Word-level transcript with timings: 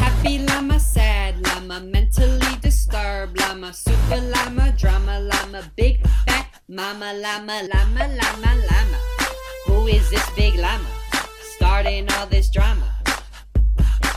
Happy 0.00 0.38
llama, 0.46 0.78
sad 0.78 1.34
llama, 1.46 1.80
mentally 1.94 2.52
disturbed 2.62 3.34
llama, 3.40 3.70
super 3.72 4.20
llama, 4.32 4.64
drama 4.80 5.14
llama, 5.30 5.60
big 5.76 5.96
fat 6.26 6.46
mama 6.78 7.08
llama, 7.24 7.56
llama, 7.70 8.02
llama, 8.18 8.50
llama. 8.68 8.98
Who 9.66 9.86
is 9.96 10.04
this 10.10 10.26
big 10.36 10.54
llama? 10.64 10.88
Starting 11.56 12.06
all 12.14 12.26
this 12.34 12.48
drama. 12.50 12.88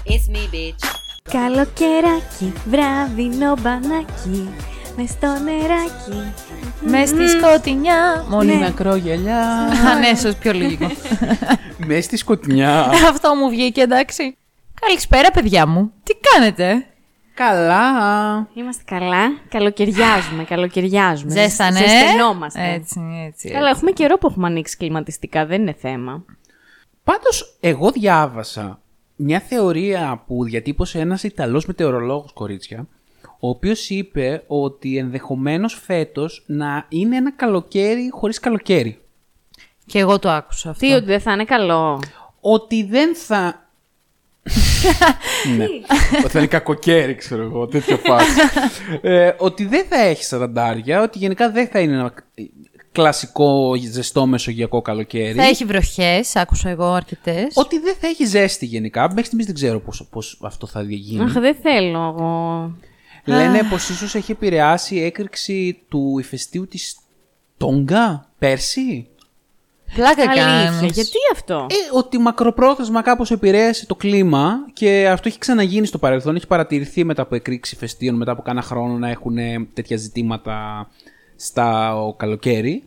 It's 0.06 0.28
me, 0.30 0.48
bitch. 0.54 0.84
Καλοκαιράκι, 1.32 2.54
βράδινο 2.66 3.54
μπανάκι, 3.62 4.50
με 4.98 5.06
στο 5.08 5.28
νεράκι. 5.44 6.32
Με 6.80 7.06
στη 7.06 7.28
σκοτεινιά, 7.28 8.26
μόνη 8.30 8.52
Ναι. 8.54 8.60
με 8.60 8.66
Ακρόγελιά, 8.66 9.42
Α, 9.88 10.00
ναι, 10.00 10.08
ίσως 10.08 10.36
πιο 10.36 10.52
λίγο. 10.54 10.92
με 11.78 12.02
στη 12.02 12.18
σκοτεινιά. 12.18 12.90
Αυτό 13.10 13.36
μου 13.36 13.50
βγήκε, 13.50 13.82
εντάξει. 13.82 14.38
Καλησπέρα, 14.82 15.32
παιδιά 15.32 15.68
μου. 15.68 15.92
Τι 16.04 16.14
κάνετε; 16.14 16.86
Καλά. 17.34 18.48
Είμαστε 18.54 18.84
καλά, 18.86 19.40
καλοκαιριάζουμε, 19.50 20.44
καλοκαιριάζουμε. 20.44 21.32
Ζέστανε. 21.42 21.78
Ζεσθενόμαστε. 21.78 22.74
Έτσι, 22.74 23.00
έτσι. 23.28 23.50
Καλά, 23.50 23.70
έχουμε 23.70 23.92
καιρό 23.92 24.18
που 24.18 24.28
έχουμε 24.28 24.48
ανοίξει 24.48 24.78
κλιματιστικά, 24.78 25.46
δεν 25.46 25.62
είναι 25.62 25.76
θέμα. 25.80 26.26
Πάντως, 27.04 27.58
εγώ 27.60 27.92
διάβασα 27.92 28.80
μια 29.16 29.40
θεωρία 29.40 30.24
που 30.28 30.44
διατύπωσε 30.44 31.00
ένας 31.00 31.24
Ιταλός 31.24 31.66
μετεωρολόγος, 31.66 32.34
κορίτσια, 32.34 32.88
ο 33.40 33.50
οποίος 33.50 33.90
είπε 33.90 34.44
ότι 34.48 34.98
ενδεχομένως 34.98 35.74
φέτος 35.74 36.44
να 36.48 36.86
είναι 36.90 37.16
ένα 37.16 37.32
καλοκαίρι 37.32 38.10
χωρίς 38.12 38.40
καλοκαίρι. 38.40 39.00
Και 39.86 40.00
εγώ 40.00 40.20
το 40.20 40.30
άκουσα 40.30 40.70
αυτό. 40.70 40.86
Τι, 40.86 40.94
ότι 40.94 41.06
δεν 41.06 41.20
θα 41.20 41.32
είναι 41.32 41.46
καλό; 41.46 42.02
Ότι 42.40 42.84
δεν 42.84 43.16
θα... 43.16 43.65
ναι. 45.58 45.66
Ότι 46.20 46.30
θα 46.30 46.40
είναι 46.40 46.48
κακοκαίρι, 46.48 47.16
ξέρω 47.16 47.42
εγώ, 47.42 47.68
τέτοιο 47.68 47.98
φάση. 47.98 48.30
ε, 49.02 49.32
ότι 49.38 49.66
δεν 49.66 49.86
θα 49.90 50.00
έχεις 50.00 50.28
σαραντάρια, 50.28 51.02
ότι 51.02 51.18
γενικά 51.18 51.52
δεν 51.52 51.68
θα 51.68 51.80
είναι 51.80 51.94
ένα 51.94 52.14
κλασικό 52.92 53.76
ζεστό 53.92 54.26
μεσογειακό 54.26 54.82
καλοκαίρι. 54.82 55.34
Θα 55.34 55.44
έχει 55.44 55.66
βροχές, 55.66 56.36
άκουσα 56.36 56.70
εγώ 56.70 56.86
αρκετές. 56.86 57.54
Ότι 57.54 57.80
δεν 57.80 57.96
θα 58.00 58.08
έχει 58.08 58.26
ζέστη 58.26 58.66
γενικά. 58.66 59.08
Μέχρι 59.08 59.24
στιγμής 59.24 59.46
δεν 59.46 59.56
ξέρω 59.56 59.80
πώς, 59.80 60.08
πώς 60.12 60.40
αυτό 60.42 60.68
θα 60.68 60.82
γίνει. 60.82 61.24
Αχ, 61.24 61.34
δεν 61.34 61.56
θέλω 61.62 62.16
εγώ. 62.18 62.72
Λένε 63.26 63.64
πως 63.70 63.90
ίσως 63.90 64.16
έχει 64.16 64.32
επηρεάσει 64.32 64.96
η 64.96 65.04
έκρηξη 65.04 65.82
του 65.90 66.16
ηφαιστείου 66.20 66.68
της 66.68 66.98
Τόγκα 67.58 68.30
πέρσι. 68.40 69.08
Πλάκα 69.96 70.30
Αλήθεια, 70.30 70.44
κάνεις. 70.44 70.92
γιατί 70.94 71.18
αυτό; 71.32 71.68
Ε, 71.70 71.76
ότι 71.98 72.18
μακροπρόθεσμα 72.18 73.02
κάπως 73.02 73.32
επηρέασε 73.32 73.86
το 73.86 73.96
κλίμα 73.96 74.66
και 74.74 75.10
αυτό 75.10 75.28
έχει 75.28 75.38
ξαναγίνει 75.38 75.86
στο 75.86 75.98
παρελθόν. 75.98 76.36
Έχει 76.36 76.48
παρατηρηθεί 76.48 77.04
μετά 77.04 77.22
από 77.22 77.36
εκρήξη 77.36 77.76
ηφαιστείων, 77.76 78.16
μετά 78.16 78.32
από 78.32 78.42
κάνα 78.42 78.62
χρόνο 78.62 78.98
να 78.98 79.10
έχουν 79.10 79.38
ε, 79.38 79.68
τέτοια 79.74 79.98
ζητήματα 79.98 80.88
στα 81.36 81.96
ο 82.02 82.14
καλοκαιρι 82.14 82.84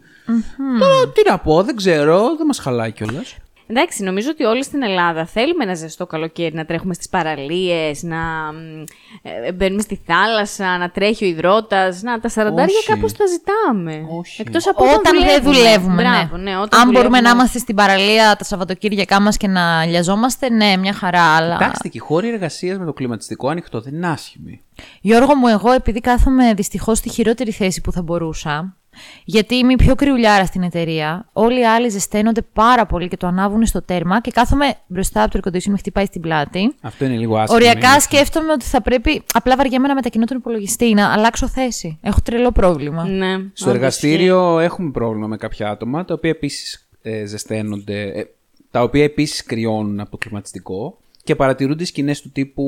Τώρα 0.79 1.09
τι 1.13 1.23
να 1.31 1.39
πω, 1.39 1.63
δεν 1.63 1.77
ξέρω, 1.77 2.37
δεν 2.37 2.47
μας 2.47 2.59
χαλάει 2.59 2.93
κιόλας. 2.93 3.37
Εντάξει, 3.71 4.03
νομίζω 4.03 4.31
ότι 4.31 4.45
όλοι 4.45 4.65
στην 4.65 4.83
Ελλάδα 4.83 5.27
θέλουμε 5.27 5.65
ένα 5.65 5.75
ζεστό 5.75 6.07
καλοκαίρι, 6.07 6.55
να 6.55 6.65
τρέχουμε 6.65 6.95
στις 6.95 7.09
παραλίες, 7.09 8.03
να 8.03 8.17
μ, 8.53 8.85
ε, 9.23 9.53
μπαίνουμε 9.53 9.83
στη 9.83 10.01
θάλασσα, 10.07 10.79
να 10.79 10.91
τρέχει 10.91 11.25
ο 11.25 11.29
υδρότας, 11.29 12.03
να 12.03 12.21
τα 12.21 12.29
σαραντάρια 12.29 12.77
Όχι. 12.79 12.87
κάπως 12.87 13.13
τα 13.13 13.25
ζητάμε. 13.27 14.07
Όχι. 14.19 14.41
Εκτός 14.41 14.67
από 14.69 14.85
όταν, 14.85 14.97
Όταν 14.99 15.25
δεν 15.25 15.43
δουλεύουμε, 15.43 15.95
Μπράβο, 16.03 16.37
ναι. 16.37 16.51
ναι. 16.51 16.57
όταν 16.59 16.81
Αν 16.81 16.87
μπορούμε 16.87 16.93
δουλεύουμε. 16.93 17.21
να 17.21 17.31
είμαστε 17.31 17.59
στην 17.59 17.75
παραλία 17.75 18.37
τα 18.39 18.45
Σαββατοκύριακά 18.45 19.21
μας 19.21 19.37
και 19.37 19.49
να 19.49 19.85
λιαζόμαστε, 19.85 20.51
ναι, 20.51 20.77
μια 20.77 20.93
χαρά, 20.93 21.23
αλλά... 21.37 21.57
Κοιτάξτε, 21.57 21.89
και 21.89 21.97
οι 21.97 22.01
χώροι 22.01 22.29
εργασίας 22.29 22.79
με 22.79 22.85
το 22.85 22.93
κλιματιστικό 22.93 23.49
ανοιχτό 23.49 23.81
δεν 23.81 23.95
είναι 23.95 24.09
άσχημοι. 24.09 24.61
Γιώργο 25.01 25.35
μου, 25.35 25.47
εγώ 25.47 25.73
επειδή 25.73 26.01
κάθομαι 26.01 26.55
δυστυχώς 26.55 26.99
στη 26.99 27.09
χειρότερη 27.09 27.51
θέση 27.51 27.81
που 27.81 27.93
θα 27.93 28.03
μπορούσα, 28.03 28.77
γιατί 29.25 29.55
είμαι 29.55 29.73
η 29.73 29.77
πιο 29.77 29.95
κρυουλιάρα 29.95 30.45
στην 30.47 30.63
εταιρεία, 30.63 31.29
όλοι 31.33 31.61
οι 31.61 31.67
άλλοι 31.67 31.89
ζεσταίνονται 31.89 32.43
πάρα 32.53 32.87
πολύ 32.87 33.09
και 33.09 33.17
το 33.17 33.27
ανάβουν 33.27 33.67
στο 33.67 33.83
τέρμα 33.83 34.21
και 34.21 34.31
κάθομαι 34.31 34.75
μπροστά 34.87 35.23
από 35.23 35.31
το 35.31 35.41
air 35.43 35.49
conditioning, 35.49 35.71
με 35.71 35.77
χτυπάει 35.77 36.05
στην 36.05 36.21
πλάτη. 36.21 36.75
Αυτό 36.81 37.05
είναι 37.05 37.17
λίγο 37.17 37.37
άσχημο. 37.37 37.59
Οριακά 37.59 37.91
είναι. 37.91 38.01
σκέφτομαι 38.01 38.53
ότι 38.53 38.65
θα 38.65 38.83
πρέπει 38.83 39.23
απλά 39.33 39.57
βαριέμαι 39.57 39.89
να 39.89 39.95
μετακινώ 39.95 40.25
τον 40.25 40.37
υπολογιστή, 40.37 40.95
να 40.95 41.13
αλλάξω 41.13 41.49
θέση. 41.49 41.99
Έχω 42.03 42.19
τρελό 42.25 42.53
πρόβλημα. 42.53 43.05
Ναι, 43.05 43.33
Στο 43.53 43.65
όντως, 43.65 43.75
εργαστήριο 43.75 44.59
έχουμε 44.59 44.91
πρόβλημα 44.91 45.27
με 45.27 45.37
κάποια 45.37 45.71
άτομα, 45.71 46.05
τα 46.05 46.15
οποία 46.15 46.31
επίσης 46.31 46.89
ε, 47.03 47.25
ζεσταίνονται, 47.25 48.03
ε, 48.03 48.25
τα 48.71 48.83
οποία 48.83 49.05
επίσης 49.05 49.45
κρυώνουν 49.45 50.01
από 50.01 50.11
το 50.11 50.17
κλιματιστικό 50.17 50.99
και 51.25 51.37
παρατηρούνται 51.37 51.85
σκηνές 51.85 52.23
του 52.23 52.31
τύπου 52.31 52.65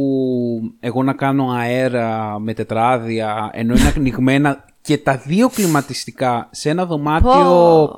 εγώ 0.80 1.02
να 1.02 1.12
κάνω 1.12 1.50
αέρα 1.50 2.38
με 2.38 2.54
τετράδια, 2.54 3.50
ενώ 3.52 3.74
είναι 3.74 3.92
ανοιγμένα 3.96 4.64
και 4.90 4.98
τα 4.98 5.16
δύο 5.26 5.48
κλιματιστικά 5.48 6.48
σε 6.50 6.70
ένα 6.70 6.86
δωμάτιο 6.86 7.90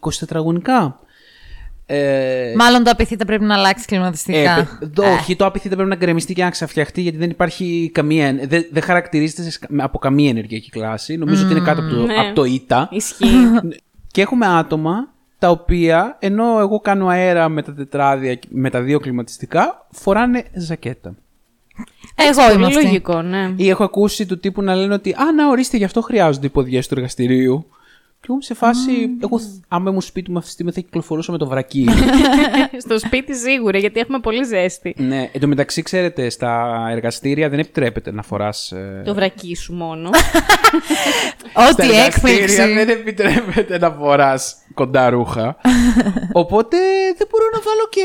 20 0.00 0.12
τετραγωνικά. 0.18 0.98
Ε, 1.86 2.52
Μάλλον 2.56 2.84
το 2.84 2.90
απειθείτε 2.90 3.24
πρέπει 3.24 3.44
να 3.44 3.54
αλλάξει 3.54 3.84
ε, 3.88 3.92
κλιματιστικά. 3.92 4.54
παι- 4.78 4.90
δ- 4.92 4.98
όχι, 4.98 5.36
το 5.36 5.44
απειθείτε 5.46 5.74
πρέπει 5.74 5.90
να 5.90 5.96
γκρεμιστεί 5.96 6.32
και 6.34 6.42
να 6.42 6.50
ξαφτιαχτεί 6.50 7.00
γιατί 7.00 7.18
δεν 7.18 7.30
υπάρχει 7.30 7.90
καμία. 7.94 8.32
Δεν, 8.42 8.66
δεν 8.72 8.82
χαρακτηρίζεται 8.82 9.42
σε 9.42 9.50
σκα- 9.50 9.70
από 9.76 9.98
καμία 9.98 10.28
ενεργειακή 10.30 10.70
κλάση. 10.70 11.16
Νομίζω 11.16 11.44
ότι 11.44 11.52
είναι 11.52 11.64
κάτω 11.64 11.80
από 11.80 11.90
το, 11.90 12.02
ναι. 12.06 12.14
από 12.14 12.34
το 12.34 12.44
ΙΤΑ. 12.44 12.88
Ισχύει. 12.92 13.34
Και 14.12 14.20
έχουμε 14.20 14.46
άτομα 14.46 15.08
τα 15.38 15.50
οποία, 15.50 16.16
ενώ 16.20 16.58
εγώ 16.60 16.80
κάνω 16.80 17.06
αέρα 17.06 17.48
με 17.48 17.62
τα 17.62 17.74
τετράδια, 17.74 18.38
με 18.48 18.70
τα 18.70 18.80
δύο 18.80 18.98
κλιματιστικά, 19.00 19.86
φοράνε 19.90 20.44
ζακέτα. 20.54 21.14
Εγώ 22.14 22.42
είμαι 22.42 22.52
Πολύ 22.52 22.64
αυτή. 22.64 22.84
λογικό, 22.84 23.22
ναι. 23.22 23.52
Ή 23.56 23.68
έχω 23.68 23.84
ακούσει 23.84 24.26
του 24.26 24.38
τύπου 24.40 24.62
να 24.62 24.74
λένε 24.74 24.94
ότι 24.94 25.12
Α, 25.12 25.32
να 25.36 25.48
ορίστε, 25.48 25.76
γι' 25.76 25.84
αυτό 25.84 26.00
χρειάζονται 26.00 26.46
οι 26.46 26.50
ποδιές 26.50 26.88
του 26.88 26.94
εργαστηρίου. 26.96 27.66
Και 28.20 28.26
εγώ 28.28 28.34
είμαι 28.34 28.42
σε 28.44 28.54
φάση. 28.54 28.90
Εγώ, 29.22 29.40
άμα 29.68 29.88
ήμουν 29.90 30.00
σπίτι 30.00 30.30
μου 30.30 30.36
αυτή 30.36 30.48
τη 30.48 30.52
στιγμή, 30.54 30.72
θα 30.72 30.80
κυκλοφορούσα 30.80 31.32
με 31.32 31.38
το 31.38 31.46
βρακί. 31.46 31.86
Στο 32.84 32.98
σπίτι 32.98 33.36
σίγουρα, 33.36 33.78
γιατί 33.78 34.00
έχουμε 34.00 34.18
πολύ 34.18 34.44
ζέστη. 34.44 34.94
ναι, 34.98 35.30
εν 35.32 35.40
τω 35.40 35.46
μεταξύ, 35.46 35.82
ξέρετε, 35.82 36.30
στα 36.30 36.86
εργαστήρια 36.90 37.48
δεν 37.48 37.58
επιτρέπεται 37.58 38.12
να 38.12 38.22
φοράς. 38.22 38.72
Το 39.04 39.14
βρακί 39.14 39.56
σου 39.56 39.72
μόνο. 39.74 40.10
Ό,τι 41.70 41.90
έκπληξη. 42.06 42.56
δεν 42.56 42.88
επιτρέπεται 42.88 43.78
να 43.78 43.90
φοράς 43.90 44.56
κοντά 44.74 45.10
ρούχα. 45.10 45.56
Οπότε 46.42 46.76
δεν 47.16 47.26
μπορώ 47.30 47.44
να 47.52 47.60
βάλω 47.60 47.88
και 47.90 48.02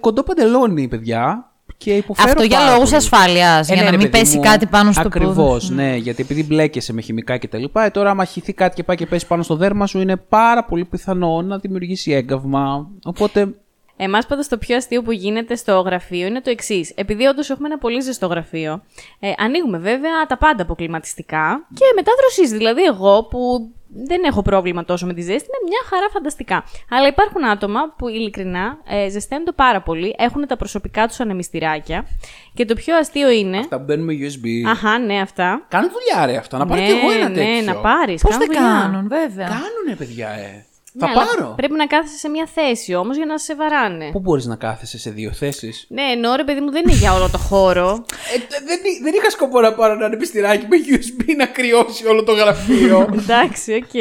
κοντό 0.00 0.22
παντελόνι, 0.22 0.88
παιδιά. 0.88 1.49
Και 1.84 1.92
υποφέρω 1.94 2.30
Αυτό 2.30 2.42
για 2.42 2.58
πάρα 2.58 2.70
λόγους 2.70 2.84
πολύ. 2.90 2.96
ασφάλειας. 2.96 3.68
Ε, 3.68 3.72
για 3.74 3.82
ναι, 3.82 3.90
να 3.90 3.90
ρε 3.90 3.96
μην 4.02 4.10
παιδί 4.10 4.24
πέσει 4.24 4.36
μου, 4.36 4.42
κάτι 4.42 4.66
πάνω 4.66 4.92
στο 4.92 5.02
Ακριβώς, 5.06 5.34
πόδι. 5.66 5.74
ναι, 5.74 5.96
γιατί 5.96 6.22
επειδή 6.22 6.44
μπλέκεσαι 6.44 6.92
με 6.92 7.00
χημικά 7.00 7.38
κτλ. 7.38 7.64
Ε, 7.72 7.90
τώρα, 7.90 8.10
άμα 8.10 8.24
χυθεί 8.24 8.52
κάτι 8.52 8.74
και 8.74 8.82
πάει 8.82 8.96
και 8.96 9.06
πέσει 9.06 9.26
πάνω 9.26 9.42
στο 9.42 9.56
δέρμα 9.56 9.86
σου, 9.86 10.00
είναι 10.00 10.16
πάρα 10.16 10.64
πολύ 10.64 10.84
πιθανό 10.84 11.42
να 11.42 11.58
δημιουργήσει 11.58 12.12
έγκαυμα. 12.12 12.88
Οπότε. 13.04 13.54
Εμάς 14.02 14.26
πάντω 14.26 14.42
το 14.48 14.58
πιο 14.58 14.76
αστείο 14.76 15.02
που 15.02 15.12
γίνεται 15.12 15.54
στο 15.54 15.80
γραφείο 15.80 16.26
είναι 16.26 16.40
το 16.40 16.50
εξής. 16.50 16.92
Επειδή 16.94 17.26
όντως 17.26 17.50
έχουμε 17.50 17.68
ένα 17.68 17.78
πολύ 17.78 18.00
ζεστό 18.00 18.26
γραφείο, 18.26 18.82
ε, 19.20 19.32
ανοίγουμε 19.38 19.78
βέβαια 19.78 20.26
τα 20.28 20.36
πάντα 20.38 20.62
αποκλιματιστικά 20.62 21.66
και 21.74 21.84
μετά 21.94 22.12
δροσίζει. 22.20 22.56
Δηλαδή, 22.56 22.82
εγώ 22.82 23.24
που 23.24 23.70
δεν 24.06 24.24
έχω 24.24 24.42
πρόβλημα 24.42 24.84
τόσο 24.84 25.06
με 25.06 25.14
τη 25.14 25.20
ζέστη, 25.20 25.48
είναι 25.48 25.68
μια 25.68 25.80
χαρά 25.88 26.08
φανταστικά. 26.12 26.64
Αλλά 26.90 27.06
υπάρχουν 27.06 27.44
άτομα 27.44 27.94
που 27.98 28.08
ειλικρινά 28.08 28.78
ε, 28.88 29.08
ζεσταίνονται 29.08 29.52
πάρα 29.52 29.82
πολύ, 29.82 30.14
έχουν 30.18 30.46
τα 30.46 30.56
προσωπικά 30.56 31.06
τους 31.06 31.20
ανεμιστηράκια 31.20 32.06
και 32.54 32.64
το 32.64 32.74
πιο 32.74 32.96
αστείο 32.96 33.30
είναι. 33.30 33.58
Αυτά 33.58 33.78
που 33.78 33.84
μπαίνουν 33.84 34.04
με 34.04 34.12
USB. 34.12 34.68
Αχα, 34.70 34.98
ναι, 34.98 35.20
αυτά. 35.20 35.66
Κάνουν 35.68 35.90
δουλειά, 35.90 36.26
ρε 36.26 36.36
αυτό. 36.36 36.56
Να 36.56 36.66
πάρω 36.66 36.80
ναι, 36.80 36.86
κι 36.86 36.92
εγώ 36.92 37.10
ένα 37.10 37.28
ναι, 37.28 37.34
τέτοιο. 37.34 37.72
να 37.72 37.74
πάρεις. 37.74 38.22
Πώς 38.22 38.36
δεν 38.36 38.48
κάνουν, 38.48 39.08
βέβαια. 39.08 39.46
Κάνουνε, 39.46 39.96
παιδιά, 39.98 40.28
ε. 40.28 40.64
Θα 40.98 41.06
Ναι, 41.06 41.12
αλλά 41.12 41.26
πάρω. 41.26 41.52
Πρέπει 41.56 41.74
να 41.74 41.86
κάθεσαι 41.86 42.18
σε 42.18 42.28
μια 42.28 42.46
θέση 42.54 42.94
όμως 42.94 43.16
για 43.16 43.26
να 43.26 43.38
σε 43.38 43.54
βαράνε. 43.54 44.10
Πού 44.10 44.20
μπορείς 44.20 44.46
να 44.46 44.56
κάθεσαι 44.56 44.98
σε 44.98 45.10
δύο 45.10 45.32
θέσεις; 45.32 45.86
Ναι, 45.88 46.02
ενώ 46.02 46.34
ρε 46.34 46.44
παιδί 46.44 46.60
μου 46.60 46.70
δεν 46.70 46.82
είναι 46.86 46.96
για 46.96 47.14
όλο 47.14 47.28
το 47.30 47.38
χώρο. 47.38 48.04
Ε, 48.34 48.38
δεν, 48.64 48.78
δεν 49.02 49.14
είχα 49.14 49.30
σκοπό 49.30 49.60
να 49.60 49.74
πάρω 49.74 49.92
ένα 49.92 50.04
ανεμιστηράκι 50.04 50.66
με 50.66 50.76
USB 50.86 51.36
να 51.36 51.46
κρυώσει 51.46 52.06
όλο 52.06 52.24
το 52.24 52.32
γραφείο. 52.32 53.08
Εντάξει, 53.22 53.72
οκ. 53.72 53.94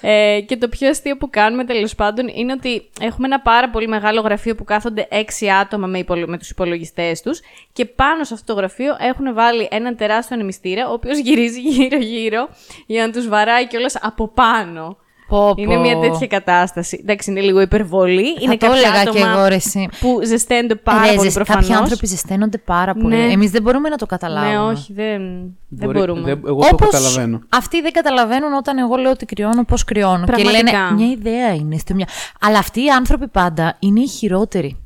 Ε, 0.00 0.40
και 0.40 0.56
το 0.56 0.68
πιο 0.68 0.88
αστείο 0.88 1.16
που 1.16 1.30
κάνουμε 1.30 1.64
τέλος 1.64 1.94
πάντων 1.94 2.28
είναι 2.28 2.52
ότι 2.52 2.90
έχουμε 3.00 3.26
ένα 3.26 3.40
πάρα 3.40 3.70
πολύ 3.70 3.88
μεγάλο 3.88 4.20
γραφείο 4.20 4.54
που 4.54 4.64
κάθονται 4.64 5.06
έξι 5.10 5.50
άτομα 5.50 5.86
με, 5.86 5.98
υπολο... 5.98 6.26
με 6.28 6.38
τους 6.38 6.50
υπολογιστές 6.50 7.20
τους 7.22 7.40
και 7.72 7.84
πάνω 7.84 8.24
σε 8.24 8.34
αυτό 8.34 8.52
το 8.52 8.58
γραφείο 8.58 8.96
έχουν 9.00 9.34
βάλει 9.34 9.68
έναν 9.70 9.96
τεράστιο 9.96 10.36
ανεμιστήρα 10.36 10.88
ο 10.88 10.92
οποίος 10.92 11.18
γυρίζει 11.18 11.60
γύρω-γύρω 11.60 12.48
για 12.86 13.06
να 13.06 13.12
τους 13.12 13.28
βαράει 13.28 13.66
κιόλας 13.66 13.96
από 14.00 14.28
πάνω. 14.28 14.96
Πω, 15.36 15.54
Είναι 15.56 15.74
πω. 15.74 15.80
μια 15.80 15.98
τέτοια 15.98 16.26
κατάσταση. 16.26 16.98
Εντάξει, 17.02 17.30
είναι 17.30 17.40
λίγο 17.40 17.60
υπερβολή. 17.60 18.26
είναι 18.40 18.56
το 18.56 18.66
κάποια 18.66 18.76
έλεγα 18.88 19.00
άτομα 19.00 19.18
κι 19.20 19.26
εγώ, 19.36 19.46
ρε, 19.46 19.54
εσύ. 19.54 19.88
που 20.00 20.20
ζεσταίνονται 20.24 20.74
πάρα 20.74 21.00
Ρε, 21.00 21.06
πολύ 21.12 21.20
ζεσ- 21.22 21.34
προφανώς. 21.34 21.66
Κάποιοι 21.66 21.80
άνθρωποι 21.82 22.06
ζεσταίνονται 22.06 22.58
πάρα 22.58 22.94
πολύ. 22.94 23.16
Ναι. 23.16 23.32
Εμείς 23.32 23.50
δεν 23.50 23.62
μπορούμε 23.62 23.88
να 23.88 23.96
το 23.96 24.06
καταλάβουμε. 24.06 24.52
Ναι, 24.52 24.58
όχι, 24.60 24.92
δεν, 24.92 25.20
δεν 25.68 25.86
Μπορεί- 25.86 25.98
μπορούμε. 25.98 26.20
δεν- 26.20 26.42
εγώ 26.46 26.60
το 26.60 26.68
Όπως 26.72 26.88
καταλαβαίνω. 26.90 27.40
Αυτοί 27.48 27.80
δεν 27.80 27.92
καταλαβαίνουν 27.92 28.52
όταν 28.52 28.78
εγώ 28.78 28.96
λέω 28.96 29.10
ότι 29.10 29.24
κρυώνω, 29.26 29.64
πώς 29.64 29.84
κρυώνω. 29.84 30.24
Και 30.24 30.32
Πραγματικά. 30.32 30.62
λένε 30.78 30.94
μια 30.94 31.06
ιδέα 31.10 31.54
είναι 31.54 31.76
στο 31.78 31.94
μια. 31.94 32.06
Αλλά 32.40 32.58
αυτοί 32.58 32.84
οι 32.84 32.88
άνθρωποι 32.90 33.28
πάντα 33.28 33.76
είναι 33.78 34.00
οι 34.00 34.06
χειρότεροι. 34.08 34.76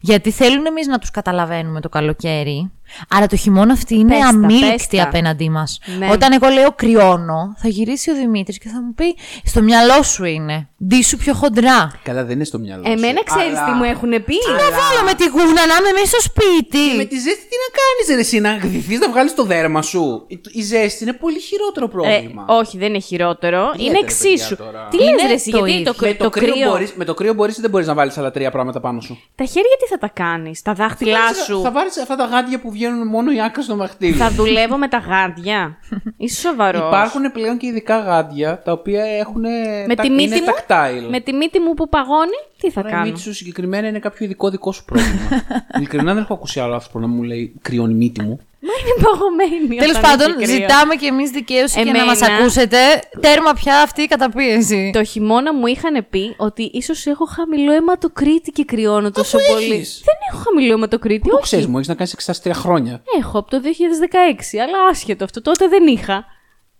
Γιατί 0.00 0.30
θέλουν 0.30 0.66
εμείς 0.66 0.86
να 0.86 0.98
τους 0.98 1.10
καταλαβαίνουμε 1.10 1.80
το 1.80 1.88
καλοκαίρι. 1.88 2.70
Άρα 3.08 3.26
το 3.26 3.36
χειμώνα 3.36 3.72
αυτοί 3.72 3.94
είναι 3.94 4.08
Πες 4.14 4.18
τα, 4.22 4.26
αμήλικτοι 4.28 4.76
πες 4.76 4.86
τα. 4.86 5.02
απέναντί 5.02 5.50
μας. 5.50 5.78
Ναι. 5.98 6.08
Όταν 6.12 6.32
εγώ 6.32 6.48
λέω 6.48 6.72
κρυώνω, 6.72 7.54
θα 7.58 7.68
γυρίσει 7.68 8.10
ο 8.10 8.14
Δημήτρης 8.14 8.58
και 8.58 8.68
θα 8.68 8.82
μου 8.82 8.94
πει: 8.94 9.16
Στο 9.44 9.62
μυαλό 9.62 10.02
σου 10.02 10.24
είναι. 10.24 10.68
Ντύσου 10.86 11.16
πιο 11.16 11.34
χοντρά. 11.34 11.92
Καλά, 12.02 12.24
δεν 12.24 12.34
είναι 12.34 12.44
στο 12.44 12.58
μυαλό 12.58 12.84
σου. 12.86 12.92
Εμένα 12.92 13.22
ξέρεις 13.24 13.48
Αλλά- 13.58 13.64
τι 13.64 13.70
μου 13.70 13.84
έχουν 13.84 14.08
πει. 14.10 14.34
Να 14.48 14.70
βάλω 14.78 15.00
με 15.04 15.14
τη 15.14 15.26
γούνα 15.28 15.62
να 15.66 15.74
είμαι 15.80 15.92
μέσα 15.94 16.06
στο 16.06 16.20
σπίτι. 16.20 16.96
Με 16.96 17.04
τη 17.04 17.14
ζέστη 17.18 17.44
τι 17.50 17.56
να 17.64 17.68
κάνεις, 17.80 18.06
ρε, 18.14 18.20
εσύ, 18.20 18.40
να 18.40 18.56
γδυθείς 18.68 18.98
να 18.98 19.08
βγάλεις 19.10 19.34
το 19.34 19.42
δέρμα 19.44 19.82
σου. 19.82 20.24
Η- 20.26 20.40
Η 20.52 20.62
ζέστη 20.62 21.04
είναι 21.04 21.12
πολύ 21.12 21.40
χειρότερο 21.40 21.86
Ε, 21.86 21.88
πρόβλημα. 21.88 22.44
όχι, 22.48 22.78
δεν 22.78 22.88
είναι 22.88 22.98
χειρότερο. 23.00 23.60
λέτε, 23.70 23.82
είναι 23.82 23.92
ρε, 23.92 23.98
εξίσου. 23.98 24.48
παιδιά, 24.56 24.64
τώρα. 24.64 24.88
Τι 24.90 24.96
λες 24.96 25.06
Είναι 25.08 25.26
ρε 25.26 25.32
εσύ, 25.34 25.50
το 25.50 25.56
γιατί 25.58 25.72
ίδιο. 25.80 25.92
το, 25.92 25.98
με, 26.00 26.06
κρύο, 26.12 26.24
το 26.24 26.30
κρύο 26.30 26.68
μπορείς, 26.70 26.92
με 26.94 27.04
το 27.04 27.14
κρύο 27.14 27.34
μπορείς 27.34 27.56
ή 27.56 27.60
δεν 27.60 27.70
μπορείς 27.70 27.86
να 27.86 27.94
βάλεις 27.94 28.18
άλλα 28.18 28.30
τρία 28.30 28.50
πράγματα 28.50 28.80
πάνω 28.80 29.00
σου; 29.00 29.18
Τα 29.34 29.44
χέρια 29.44 29.76
τι 29.80 29.86
θα 29.86 29.98
τα 29.98 30.08
κάνεις, 30.08 30.62
τα 30.62 30.72
δάχτυλά 30.72 31.32
σου; 31.46 31.60
Θα 31.62 31.70
βάλεις 31.72 31.98
αυτά 31.98 32.16
τα 32.16 32.24
γάντια 32.24 32.60
που 32.60 32.70
βγαίνουν 32.76 33.08
μόνο 33.08 33.32
οι 33.32 33.42
άκρες 33.42 33.64
στο 33.64 33.76
μαχτήρι. 33.76 34.12
Θα 34.12 34.30
δουλεύω 34.30 34.76
με 34.76 34.88
τα 34.88 34.98
γάντια. 34.98 35.78
Είσαι 36.16 36.40
σοβαρός. 36.40 36.86
Υπάρχουν 36.86 37.32
πλέον 37.32 37.56
και 37.56 37.66
ειδικά 37.66 37.98
γάντια 37.98 38.62
τα 38.62 38.72
οποία 38.72 39.04
έχουν. 39.04 39.40
με 39.86 39.94
τα, 39.94 40.02
τη 40.02 40.10
μύτη 40.10 40.36
είναι 40.36 40.40
μου. 40.40 40.52
tactile. 40.52 41.10
Με 41.10 41.20
τη 41.20 41.32
μύτη 41.32 41.60
μου 41.60 41.74
που 41.74 41.88
παγώνει, 41.88 42.38
τι 42.66 42.72
θα 42.72 42.80
Τώρα 42.82 42.88
η 42.94 42.98
κάνω; 42.98 43.04
μύτη 43.10 43.20
σου 43.20 43.34
συγκεκριμένα 43.34 43.88
είναι 43.88 43.98
κάποιο 43.98 44.24
ειδικό 44.24 44.50
δικό 44.50 44.72
σου 44.72 44.84
πρόβλημα. 44.84 45.28
Ειλικρινά 45.76 46.14
δεν 46.14 46.22
έχω 46.22 46.34
ακούσει 46.34 46.60
άλλο 46.60 46.74
άνθρωπο 46.74 46.98
να 46.98 47.06
μου 47.06 47.22
λέει 47.22 47.54
κρυώνει 47.62 47.92
η 47.92 47.96
μύτη 47.96 48.22
μου. 48.22 48.40
Μα 48.60 48.72
είναι 48.82 49.06
παγωμένη. 49.06 49.76
Τέλος 49.76 49.96
όταν 49.96 50.10
πάντων, 50.10 50.26
έχει 50.30 50.42
κρύο. 50.44 50.54
ζητάμε 50.54 50.94
και 50.94 51.06
εμείς 51.06 51.30
δικαίωση 51.30 51.76
και 51.78 51.84
να 51.84 51.90
Εμένα- 51.90 52.04
μας 52.04 52.22
ακούσετε. 52.22 52.76
Τέρμα 53.20 53.52
πια 53.52 53.80
αυτή 53.82 54.02
η 54.02 54.06
καταπίεση. 54.06 54.90
Το 54.92 55.04
χειμώνα 55.04 55.54
μου 55.54 55.66
είχαν 55.66 56.06
πει 56.10 56.34
ότι 56.36 56.62
ίσως 56.62 57.06
έχω 57.06 57.24
χαμηλό 57.24 57.72
αιματοκρίτη 57.72 58.50
και 58.50 58.64
κρυώνω 58.64 59.10
τόσο 59.10 59.36
Αφού 59.36 59.52
πολύ. 59.52 59.72
έχεις. 59.72 60.02
Δεν 60.04 60.14
έχω 60.32 60.42
χαμηλό 60.44 60.72
αιματοκρίτη, 60.72 61.28
Το 61.28 61.34
όχι. 61.34 61.42
ξέρεις, 61.42 61.66
μου 61.66 61.74
έχεις 61.76 61.88
να 61.88 61.94
κάνεις 61.94 62.12
εξεταστήρια 62.12 62.58
χρόνια. 62.58 63.02
Έχω 63.18 63.38
από 63.38 63.50
το 63.50 63.60
2016, 63.60 64.58
αλλά 64.58 64.78
άσχετο 64.90 65.24
αυτό. 65.24 65.40
Τότε 65.42 65.68
δεν 65.68 65.86
είχα. 65.86 66.24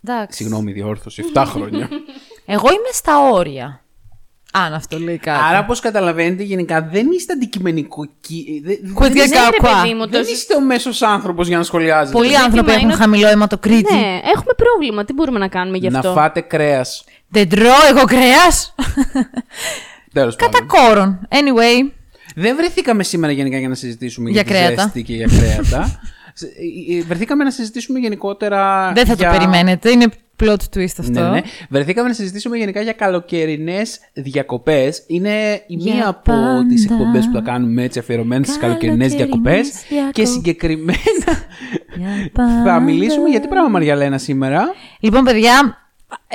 Εντάξει. 0.04 0.36
Συγγνώμη, 0.42 0.72
διόρθωση. 0.72 1.24
7 1.34 1.42
χρόνια. 1.46 1.88
Εγώ 2.46 2.68
είμαι 2.68 2.90
στα 2.92 3.30
όρια. 3.30 3.80
Αν 4.66 4.74
αυτό 4.74 4.98
λέει 4.98 5.18
κάτι. 5.18 5.40
Άρα, 5.48 5.58
όπως 5.58 5.80
καταλαβαίνετε, 5.80 6.42
γενικά 6.42 6.88
δεν 6.92 7.06
είστε 7.10 7.32
αντικειμενικό. 7.32 8.06
κι- 8.20 8.62
δε- 8.64 8.76
δεν- 8.82 8.92
Κουτιά 8.94 9.12
δεν, 9.26 9.28
Ναι, 9.28 9.36
ρε 9.36 9.56
Κακουά. 9.60 9.80
παιδί 9.82 9.94
μου, 9.94 10.08
δεν 10.08 10.22
το... 10.22 10.28
είστε 10.30 10.54
ο 10.54 10.60
μέσος 10.60 11.02
άνθρωπος 11.02 11.48
για 11.48 11.56
να 11.56 11.62
σχολιάζετε. 11.62 12.16
Πολλοί 12.18 12.36
άνθρωποι 12.36 12.56
ζήτημα 12.56 12.72
έχουν 12.74 12.88
είναι- 12.88 12.96
χαμηλό 12.98 13.28
αιματοκρίτη. 13.28 13.94
Ναι, 13.94 14.20
έχουμε 14.34 14.52
πρόβλημα. 14.56 15.04
Τι 15.04 15.12
μπορούμε 15.12 15.38
να 15.38 15.48
κάνουμε 15.48 15.76
γι' 15.76 15.88
Να 15.88 15.98
αυτό; 15.98 16.12
φάτε 16.12 16.40
κρέας. 16.40 17.04
Δεν 17.28 17.48
τρώω 17.48 17.86
εγώ 17.90 18.04
κρέας; 18.04 18.74
Τέλος 20.12 20.36
Κατά 20.36 20.64
πάντων. 20.66 20.66
κόρον. 20.88 21.28
Anyway. 21.30 21.90
Δεν 22.34 22.56
βρεθήκαμε 22.56 23.02
σήμερα 23.02 23.32
γενικά 23.32 23.58
για 23.58 23.68
να 23.68 23.74
συζητήσουμε 23.74 24.30
Για 24.30 24.42
για, 24.42 24.52
τη 24.52 24.58
κρέατα. 24.58 24.82
ζέστη 24.82 25.02
και 25.02 25.14
για 25.14 25.28
κρέατα. 25.38 26.00
Σε- 26.38 26.46
ε, 26.46 26.96
ε, 26.98 27.02
Βρεθήκαμε 27.02 27.44
να 27.44 27.50
συζητήσουμε 27.50 27.98
γενικότερα. 27.98 28.92
Δεν 28.94 29.06
θα 29.06 29.12
για... 29.14 29.30
το 29.30 29.36
περιμένετε. 29.38 29.90
Είναι 29.90 30.06
plot 30.42 30.56
twist 30.76 30.94
αυτό. 30.98 31.20
Ναι, 31.20 31.28
ναι. 31.30 31.40
Βρεθήκαμε 31.68 32.08
να 32.08 32.14
συζητήσουμε 32.14 32.56
γενικά 32.56 32.80
για 32.80 32.92
καλοκαιρινές 32.92 33.98
διακοπές. 34.12 35.04
Είναι 35.06 35.52
η 35.66 35.74
Για 35.74 35.94
μία 35.94 36.08
από 36.08 36.20
πάντα. 36.32 36.66
τις 36.66 36.84
εκπομπές 36.84 37.26
που 37.26 37.32
θα 37.34 37.40
κάνουμε 37.40 37.82
έτσι 37.82 37.98
αφιερωμένες 37.98 38.48
στι 38.48 38.58
καλοκαιρινές 38.58 39.12
Καλοκαιρινές 39.12 39.52
διακοπές. 39.52 39.80
Και 39.88 39.94
διακοπές. 39.94 40.28
συγκεκριμένα 40.28 40.98
Για 41.98 42.08
θα 42.34 42.62
πάντα. 42.64 42.80
μιλήσουμε 42.80 43.28
για 43.28 43.40
τι 43.40 43.48
πράγμα, 43.48 43.68
Μαριαλένα, 43.68 44.18
σήμερα. 44.18 44.64
Λοιπόν, 45.00 45.24
παιδιά, 45.24 45.76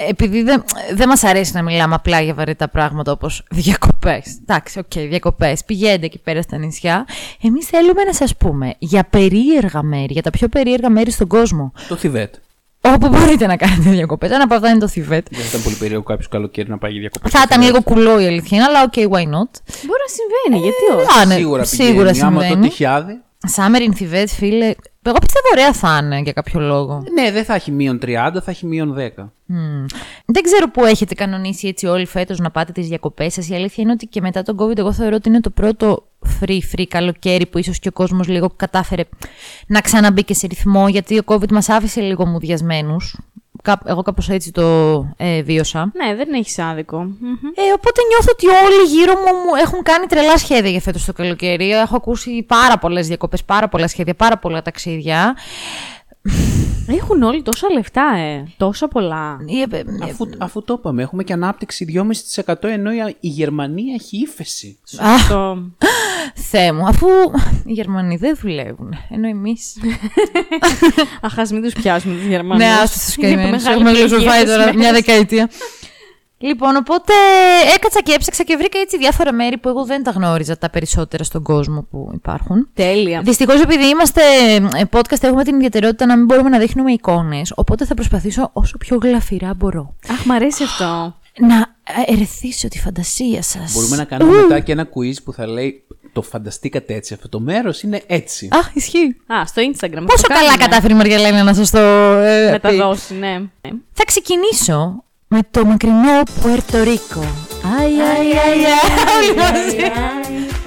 επειδή 0.07 0.43
δεν, 0.43 0.63
δεν 0.93 1.07
μας 1.07 1.23
αρέσει 1.23 1.51
να 1.55 1.61
μιλάμε 1.63 1.95
απλά 1.95 2.21
για 2.21 2.33
βαρετά 2.33 2.69
πράγματα 2.69 3.11
όπως 3.11 3.43
διακοπές. 3.51 4.37
Εντάξει, 4.41 4.79
οκ, 4.79 4.93
διακοπές. 5.09 5.63
Πηγαίνετε 5.65 6.05
εκεί 6.05 6.19
πέρα 6.19 6.41
στα 6.41 6.57
νησιά. 6.57 7.05
Εμείς 7.41 7.65
θέλουμε 7.65 8.03
να 8.03 8.13
σας 8.13 8.35
πούμε 8.37 8.73
για 8.79 9.03
περίεργα 9.09 9.81
μέρη, 9.83 10.13
για 10.13 10.21
τα 10.21 10.29
πιο 10.29 10.47
περίεργα 10.47 10.89
μέρη 10.89 11.11
στον 11.11 11.27
κόσμο. 11.27 11.73
Το 11.87 11.95
Θιβέτ. 11.95 12.35
Όπου 12.81 13.07
μπορείτε 13.07 13.47
να 13.47 13.57
κάνετε 13.57 13.89
διακοπές. 13.89 14.31
Ένα 14.31 14.43
από 14.43 14.53
αυτά 14.55 14.69
είναι 14.69 14.79
το 14.79 14.87
Θιβέτ. 14.87 15.27
Δεν 15.29 15.39
θα 15.39 15.47
ήταν 15.47 15.61
πολύ 15.61 15.75
περίεργο 15.75 16.03
κάποιος 16.03 16.27
καλοκαίρι 16.27 16.69
να 16.69 16.77
πάει 16.77 16.91
για 16.91 16.99
διακοπές. 16.99 17.31
Θα 17.31 17.41
ήταν 17.45 17.61
λίγο 17.61 17.81
κουλό 17.83 18.19
η 18.19 18.25
αλήθεια, 18.25 18.57
είναι, 18.57 18.65
αλλά 18.65 18.83
οκ, 18.83 18.93
why 18.93 19.25
not. 19.35 19.51
Μπορεί 19.87 20.01
να 20.05 20.11
συμβαίνει, 20.17 20.63
γιατί 20.63 20.83
όχι. 20.97 21.19
Α, 21.19 21.25
ναι, 21.25 21.35
Σίγουρα, 21.35 21.63
σίγουρα 21.63 22.09
πηγαίνει. 22.09 22.25
Άμα 22.27 22.39
το 22.39 22.43
συμβαίνει. 22.45 22.67
τυχιάδι. 22.67 23.21
Summer 23.49 23.81
in 23.81 23.91
Tibet, 23.99 24.25
φίλε. 24.27 24.73
Εγώ 25.03 25.17
πιστεύω 25.19 25.47
ωραία 25.51 25.73
θα 25.73 25.99
είναι 26.03 26.19
για 26.19 26.33
κάποιο 26.33 26.59
λόγο. 26.59 27.03
Ναι, 27.13 27.31
δεν 27.31 27.45
θα 27.45 27.53
έχει 27.53 27.71
μείον 27.71 27.99
30, 28.01 28.07
θα 28.43 28.51
έχει 28.51 28.65
μείον 28.65 28.95
10. 28.97 29.09
Μμμ. 29.45 29.85
Δεν 30.25 30.43
ξέρω 30.43 30.69
πού 30.69 30.85
έχετε 30.85 31.13
κανονίσει 31.13 31.67
έτσι 31.67 31.85
όλοι 31.85 32.05
φέτος 32.05 32.39
να 32.39 32.51
πάτε 32.51 32.71
τις 32.71 32.87
διακοπές 32.87 33.33
σας. 33.33 33.49
Η 33.49 33.55
αλήθεια 33.55 33.83
είναι 33.83 33.91
ότι 33.91 34.05
και 34.05 34.21
μετά 34.21 34.41
τον 34.41 34.57
COVID 34.59 34.77
εγώ 34.77 34.93
θεωρώ 34.93 35.15
ότι 35.15 35.29
είναι 35.29 35.39
το 35.39 35.49
πρώτο 35.49 36.07
free-free 36.39 36.85
καλοκαίρι 36.87 37.45
που 37.45 37.57
ίσως 37.57 37.79
και 37.79 37.87
ο 37.87 37.91
κόσμος 37.91 38.27
λίγο 38.27 38.53
κατάφερε 38.55 39.03
να 39.67 39.81
ξαναμπεί 39.81 40.23
και 40.23 40.33
σε 40.33 40.47
ρυθμό 40.47 40.87
γιατί 40.87 41.17
ο 41.17 41.23
COVID 41.25 41.51
μας 41.51 41.69
άφησε 41.69 42.01
λίγο 42.01 42.25
μουδιασμένους. 42.25 43.19
Κά- 43.61 43.81
Εγώ 43.85 44.01
κάπως 44.01 44.29
έτσι 44.29 44.51
το 44.51 44.61
ε, 45.17 45.41
βίωσα. 45.41 45.91
Ναι, 45.93 46.15
δεν 46.15 46.33
έχεις 46.33 46.59
άδικο. 46.59 46.97
Μμμ. 46.97 47.33
Ε, 47.55 47.61
οπότε 47.75 48.01
νιώθω 48.09 48.31
ότι 48.31 48.47
όλοι 48.47 48.87
γύρω 48.89 49.13
μου 49.13 49.23
μου 49.45 49.55
έχουν 49.63 49.83
κάνει 49.83 50.05
τρελά 50.05 50.37
σχέδια 50.37 50.69
για 50.69 50.79
φέτος 50.79 51.05
το 51.05 51.13
καλοκαίρι. 51.13 51.71
Έχω 51.71 51.95
ακούσει 51.95 52.43
πάρα 52.47 52.77
πολλές 52.77 53.07
διακοπές, 53.07 53.43
πάρα 53.43 53.67
πολλά 53.69 53.87
σχέδια, 53.87 54.13
πάρα 54.15 54.37
πολλά 54.37 54.61
ταξίδια. 54.61 55.35
Έχουν 56.87 57.23
όλοι 57.23 57.41
τόσα 57.41 57.67
λεφτά, 57.73 58.13
ε. 58.17 58.43
Τόσα 58.57 58.87
πολλά. 58.87 59.37
Ε, 59.71 59.75
ε, 59.77 59.79
ε, 59.79 59.83
Αφού, 60.03 60.25
αφού 60.37 60.63
το 60.63 60.75
είπαμε, 60.79 61.01
έχουμε 61.01 61.23
και 61.23 61.33
ανάπτυξη 61.33 61.85
2,5% 62.43 62.53
ενώ 62.63 62.91
η- 62.91 63.15
η 63.19 63.27
Γερμανία 63.27 63.93
έχει 63.93 64.17
ύφεση. 64.17 64.79
Το... 65.29 65.57
Θεέ 66.35 66.71
μου, 66.71 66.85
αφού 66.87 67.07
οι 67.65 67.71
Γερμανοί 67.73 68.15
δεν 68.15 68.37
δουλεύουν, 68.41 68.93
ενώ 69.09 69.27
εμείς... 69.27 69.75
Αχ, 71.21 71.39
ας 71.39 71.51
μην 71.51 71.61
τους 71.63 71.73
πιάσουμε 71.73 72.15
τους 72.15 72.25
Γερμανούς. 72.25 72.63
ναι, 72.65 72.71
άστο 72.71 72.99
στους 72.99 73.15
Είναι 73.15 73.27
καημένους, 73.27 73.51
μεγάλη 73.63 73.75
έχουμε 73.75 73.91
πληγή 73.91 74.07
γλωσσοφάει 74.07 74.39
αυτές 74.39 74.55
τώρα 74.55 74.65
τις 74.69 74.75
μια 74.79 74.91
μέρες. 74.91 75.05
δεκαετία. 75.05 75.49
Λοιπόν, 76.41 76.75
οπότε 76.75 77.13
έκατσα 77.75 78.01
και 78.01 78.11
έψαξα 78.11 78.43
και 78.43 78.55
βρήκα 78.55 78.79
έτσι 78.79 78.97
διάφορα 78.97 79.33
μέρη 79.33 79.57
που 79.57 79.69
εγώ 79.69 79.85
δεν 79.85 80.03
τα 80.03 80.11
γνώριζα 80.11 80.57
τα 80.57 80.69
περισσότερα 80.69 81.23
στον 81.23 81.43
κόσμο 81.43 81.87
που 81.91 82.11
υπάρχουν. 82.13 82.69
Τέλεια. 82.73 83.21
Δυστυχώς, 83.21 83.61
επειδή 83.61 83.87
είμαστε 83.87 84.21
ε, 84.75 84.83
podcast, 84.91 85.23
έχουμε 85.23 85.43
την 85.43 85.55
ιδιαιτερότητα 85.55 86.05
να 86.05 86.17
μην 86.17 86.25
μπορούμε 86.25 86.49
να 86.49 86.59
δείχνουμε 86.59 86.91
εικόνες. 86.91 87.53
Οπότε 87.55 87.85
θα 87.85 87.93
προσπαθήσω 87.93 88.49
όσο 88.53 88.77
πιο 88.77 88.97
γλαφυρά 89.01 89.53
μπορώ. 89.53 89.95
Αχ, 90.09 90.25
μ' 90.25 90.31
αρέσει 90.31 90.63
αυτό. 90.63 91.15
Να 91.39 91.55
ε, 91.57 92.13
ερεθίσω 92.13 92.67
τη 92.67 92.79
φαντασία 92.79 93.41
σας. 93.41 93.73
Μπορούμε 93.73 93.95
να 93.95 94.03
κάνουμε 94.03 94.41
μετά 94.41 94.59
και 94.59 94.71
ένα 94.71 94.87
quiz 94.87 95.23
που 95.23 95.33
θα 95.33 95.47
λέει 95.47 95.83
το 96.13 96.21
φανταστήκατε 96.21 96.93
έτσι. 96.93 97.13
Αυτό 97.13 97.29
το 97.29 97.39
μέρος 97.39 97.81
είναι 97.81 98.01
έτσι. 98.07 98.47
Α, 98.51 98.59
ισχύει. 98.73 99.15
Α, 99.27 99.45
στο 99.45 99.61
Instagram. 99.61 100.03
Πόσο 100.05 100.27
το 100.27 100.33
καλά 100.33 100.39
κάνουμε. 100.39 100.57
κατάφερε 100.57 100.93
η 100.93 100.97
Μαριαλένα 100.97 101.43
να 101.43 101.53
σας 101.53 101.69
το 101.71 101.79
ε, 101.79 102.45
πει. 102.45 102.51
Μεταδώσει, 102.51 103.13
ναι. 103.13 103.33
Ε, 103.61 103.69
Θα 103.93 104.05
ξεκινήσω 104.05 105.03
με 105.33 105.39
το 105.51 105.65
μακρινό 105.65 106.23
Πουέρτο-Ρίκο. 106.41 107.23
Αϊ, 107.79 107.93
αϊ, 108.01 108.27
αϊ, 108.27 108.65
αϊ, 108.65 108.91
όλοι 109.17 109.33
μαζί. 109.37 109.77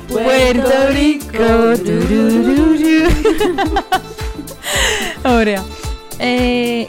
Πουέρτο-Ρίκο. 0.06 1.48
Ωραία. 5.38 5.64
Ε, 6.18 6.86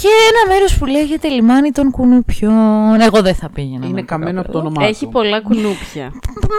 και 0.00 0.08
ένα 0.30 0.54
μέρος 0.54 0.78
που 0.78 0.86
λέγεται 0.86 1.28
λιμάνι 1.28 1.70
των 1.70 1.90
κουνουπιών. 1.90 3.00
Εγώ 3.00 3.22
δεν 3.22 3.34
θα 3.34 3.50
πήγαινα. 3.50 3.86
είναι 3.86 3.94
να 3.94 4.00
πω 4.00 4.04
καμένο 4.06 4.42
κάπου 4.42 4.48
από 4.48 4.52
το 4.52 4.58
εδώ. 4.58 4.66
όνομά 4.68 4.86
Έχει 4.86 5.04
του. 5.04 5.10
πολλά 5.10 5.40
κουνούπια. 5.40 6.12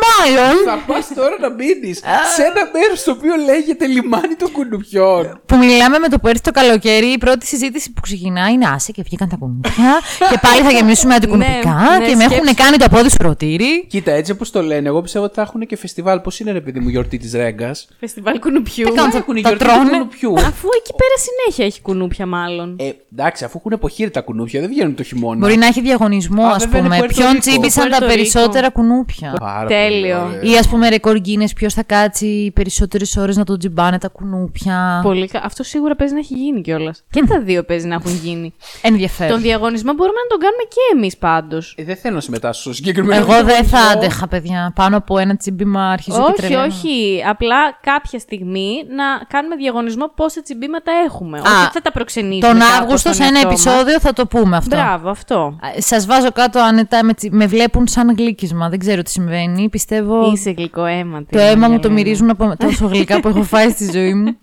Μάλλον. 0.06 0.56
Θα 0.66 0.84
πας 0.88 1.08
τώρα 1.16 1.36
να 1.40 1.50
μείνεις 1.50 1.98
σε 2.36 2.42
ένα 2.42 2.70
μέρος 2.74 3.04
το 3.04 3.12
οποίο 3.12 3.36
λέγεται 3.46 3.86
λιμάνι 3.86 4.36
των 4.36 4.52
κουνουπιών. 4.52 5.42
Που 5.46 5.58
μιλάμε 5.58 5.98
με 6.00 6.08
το 6.08 6.20
που 6.20 6.28
έρθει 6.28 6.42
το 6.42 6.52
καλοκαίρι, 6.52 7.06
η 7.06 7.18
πρώτη 7.18 7.46
συζήτηση 7.46 7.92
που 7.94 8.02
ξεκινάει 8.02 8.54
είναι 8.54 8.68
άσε 8.76 8.92
και 8.92 9.02
βγήκαν 9.06 9.30
τα 9.30 9.36
κουνούπια. 9.36 10.00
και 10.30 10.38
πάλι 10.42 10.62
θα 10.62 10.72
γεμίσουμε 10.72 11.14
αντικουνουπικά. 11.16 11.74
ναι, 12.00 12.06
και 12.08 12.16
με 12.16 12.24
έχουν 12.24 12.36
σκέψου. 12.36 12.54
κάνει 12.64 12.78
το 12.78 12.86
απόδειο 12.86 13.10
στο 13.10 13.24
ρωτήρι. 13.28 13.86
Κοίτα, 13.88 14.12
έτσι 14.12 14.32
όπως 14.32 14.52
το 14.52 14.62
λένε, 14.62 14.88
εγώ 14.88 15.02
πιστεύω 15.02 15.26
ότι 15.26 15.34
θα 15.36 15.42
έχουν 15.42 15.66
και 15.66 15.78
φεστιβάλ. 15.78 16.20
Πώς 16.20 16.40
είναι, 16.40 16.52
ρε 16.52 16.62
παιδί 16.62 16.80
μου, 16.80 16.90
γιορτή 16.90 17.18
της 17.18 17.34
Ρέγκας; 17.34 17.88
Φεστιβάλ 18.00 18.40
κουνουπιού. 18.40 18.86
Τι 18.86 18.92
κάνουν, 18.92 19.12
Έχουν 19.16 19.34
τα 19.34 19.40
γιορτή 19.40 19.58
τρώνε; 19.66 19.84
του 19.84 19.90
κουνουπιού. 19.90 20.34
Αφού 20.34 20.68
εκεί 20.80 20.94
πέρα 20.96 21.14
συνέχεια 21.28 21.66
έχει 21.66 21.82
κουνούπια, 21.82 22.26
μάλλον. 22.26 22.76
Ε, 22.80 22.90
εντάξει, 23.30 23.44
αφού 23.46 23.58
έχουν 23.58 23.74
αποχείρει 23.74 24.10
τα 24.10 24.22
κουνούπια, 24.22 24.60
δεν 24.60 24.70
βγαίνουν 24.70 24.96
το 24.96 25.04
χειμώνα. 25.04 25.40
Μπορεί 25.40 25.56
να 25.58 25.66
έχει 25.66 25.82
διαγωνισμό, 25.82 26.44
Α, 26.44 26.52
ας 26.52 26.64
βέβαια, 26.64 26.80
είναι 26.80 26.88
πούμε. 26.88 26.98
Πουέρτο 26.98 27.16
Ποιον 27.16 27.30
Ρίκο. 27.30 27.40
τσίμπησαν 27.40 27.84
τα 27.84 27.98
Πουέρτο 27.98 28.06
Ρίκο. 28.06 28.16
περισσότερα 28.16 28.70
κουνούπια; 28.70 29.34
Πάρα 29.40 29.68
Τέλειο. 29.68 30.18
πολύ 30.20 30.36
ωραία. 30.38 30.52
Ή 30.54 30.58
ας 30.58 30.68
πούμε 30.68 30.90
ρεκόρ 30.90 31.18
Guinness, 31.26 31.50
ποιος 31.56 31.74
θα 31.74 31.84
κάτσει 31.84 32.52
περισσότερες 32.56 33.18
ώρες 33.18 33.38
να 33.38 33.44
τον 33.44 33.60
τζιμπάνε 33.60 33.98
τα 33.98 34.08
κουνούπια; 34.08 35.00
Πολύ 35.04 35.28
κα... 35.28 35.42
Αυτό 35.44 35.64
σίγουρα 35.64 35.96
παίζει 35.96 36.14
να 36.14 36.20
έχει 36.20 36.34
γίνει 36.34 36.62
κιόλας. 36.62 37.04
Και 37.10 37.24
τα 37.28 37.40
δύο 37.42 37.64
παίζει 37.64 37.88
να 37.88 37.94
έχουν 37.96 38.12
γίνει. 38.24 38.54
Ενδιαφέρον. 38.82 39.32
Τον 39.32 39.42
διαγωνισμό 39.42 39.94
μπορούμε 39.94 40.18
να 40.24 40.28
τον 40.28 40.40
κάνουμε 40.40 40.64
και 40.64 40.96
εμείς 40.98 41.18
πάντως. 41.18 41.74
Ε, 41.78 41.84
δεν 41.84 41.96
θέλω 41.96 42.16
να 42.16 42.22
συμμετάσχω 42.22 42.62
στο 42.62 42.74
συγκεκριμένο. 42.74 43.22
Εγώ 43.22 43.34
δεν 43.34 43.44
θα 43.46 43.54
διαγωνισμό. 43.64 43.92
άντεχα, 43.98 44.28
παιδιά. 44.28 44.72
Πάνω 44.76 44.98
από 44.98 45.18
ένα 45.18 45.36
τσιμπήμα 45.38 45.90
αρχίζω 45.92 46.18
και 46.18 46.24
Όχι, 46.24 46.34
τρελαίνω. 46.36 46.64
όχι. 46.64 47.24
Απλά 47.30 47.56
κάποια 47.82 48.20
στιγμή 48.20 48.70
να 48.96 49.04
κάνουμε 49.28 49.56
διαγωνισμό 49.56 50.12
πόσα 50.16 50.42
τσιμπήματα 50.42 50.92
έχουμε. 51.06 51.38
όχι 51.40 51.48
ότι 51.64 51.72
θα 51.74 51.82
τα 51.82 51.92
προξενήσουμε. 51.92 52.48
Τον 52.54 52.60
κάπως 52.60 52.80
Αύγουστο 52.80 53.09
στον 53.14 53.26
σε 53.26 53.30
ένα 53.30 53.40
εαυτό 53.40 53.52
μας. 53.52 53.66
επεισόδιο 53.66 54.00
θα 54.00 54.14
το 54.14 54.26
πούμε 54.28 54.58
αυτό. 54.58 54.76
Μπράβο, 54.76 55.10
αυτό. 55.10 55.60
Σας 55.78 56.06
βάζω 56.06 56.32
κάτω 56.32 56.60
άνετα, 56.60 57.04
με, 57.04 57.14
τσι- 57.14 57.32
με 57.34 57.46
βλέπουν 57.46 57.88
σαν 57.88 58.16
γλύκισμα. 58.18 58.70
Δεν 58.70 58.80
ξέρω 58.80 59.02
τι 59.02 59.10
συμβαίνει. 59.10 59.70
Πιστεύω 59.70 60.32
Είσαι 60.32 60.52
γλυκό 60.52 60.86
αίμα. 60.86 61.26
το 61.32 61.40
αίμα 61.40 61.68
μου 61.68 61.80
το 61.80 61.92
μυρίζουν 61.92 62.30
από 62.30 62.54
τόσο 62.58 62.88
γλυκά 62.88 63.20
που 63.20 63.28
έχω 63.28 63.44
φάει 63.44 63.70
στη 63.70 63.92
ζωή 63.92 64.14
μου. 64.14 64.38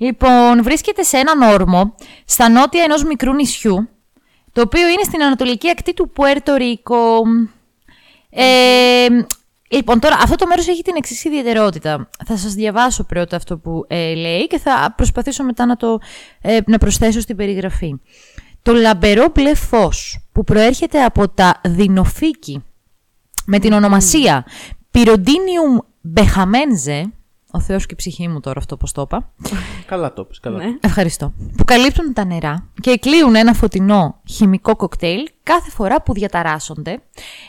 Λοιπόν, 0.00 0.62
βρίσκεται 0.62 1.02
σε 1.02 1.16
έναν 1.16 1.42
όρμο 1.52 1.94
στα 2.24 2.48
νότια 2.48 2.82
ενός 2.82 3.04
μικρού 3.04 3.34
νησιού, 3.34 3.88
το 4.52 4.60
οποίο 4.60 4.88
είναι 4.88 5.02
στην 5.04 5.22
ανατολική 5.22 5.70
ακτή 5.70 5.94
του 5.94 6.10
Πουέρτο 6.10 6.54
Ρίκο. 6.54 7.22
Ε, 8.30 9.06
λοιπόν, 9.68 10.00
τώρα 10.00 10.16
αυτό 10.22 10.36
το 10.36 10.46
μέρος 10.46 10.68
έχει 10.68 10.82
την 10.82 10.94
εξής 10.96 11.24
ιδιαιτερότητα. 11.24 12.08
Θα 12.26 12.36
σας 12.36 12.54
διαβάσω 12.54 13.04
πρώτα 13.04 13.36
αυτό 13.36 13.58
που 13.58 13.84
ε, 13.88 14.14
λέει 14.14 14.46
και 14.46 14.58
θα 14.58 14.94
προσπαθήσω 14.96 15.44
μετά 15.44 15.66
να 15.66 15.76
το 15.76 15.98
ε, 16.40 16.58
να 16.66 16.78
προσθέσω 16.78 17.20
στην 17.20 17.36
περιγραφή. 17.36 17.94
Το 18.62 18.72
λαμπερό 18.72 19.26
μπλε 19.34 19.54
φως 19.54 20.26
που 20.32 20.44
προέρχεται 20.44 21.04
από 21.04 21.28
τα 21.28 21.60
δεινοφύκη 21.64 22.62
με 23.46 23.58
την 23.58 23.72
ονομασία 23.72 24.44
Pyrrhodinium 24.92 25.78
behamense, 26.14 27.02
ο 27.58 27.60
Θεός 27.60 27.86
και 27.86 27.92
η 27.92 27.96
ψυχή 27.96 28.28
μου 28.28 28.40
τώρα 28.40 28.58
αυτό 28.58 28.76
πώς 28.76 28.92
το 28.92 29.00
είπα, 29.02 29.30
Καλά 29.86 30.12
το 30.12 30.24
πες, 30.24 30.40
καλά. 30.40 30.58
Ναι. 30.58 30.64
ευχαριστώ, 30.80 31.32
που 31.56 31.64
καλύπτουν 31.64 32.12
τα 32.12 32.24
νερά 32.24 32.68
και 32.80 32.90
εκλείουν 32.90 33.34
ένα 33.34 33.52
φωτεινό 33.52 34.20
χημικό 34.28 34.76
κοκτέιλ 34.76 35.28
κάθε 35.42 35.70
φορά 35.70 36.02
που 36.02 36.12
διαταράσσονται, 36.12 36.98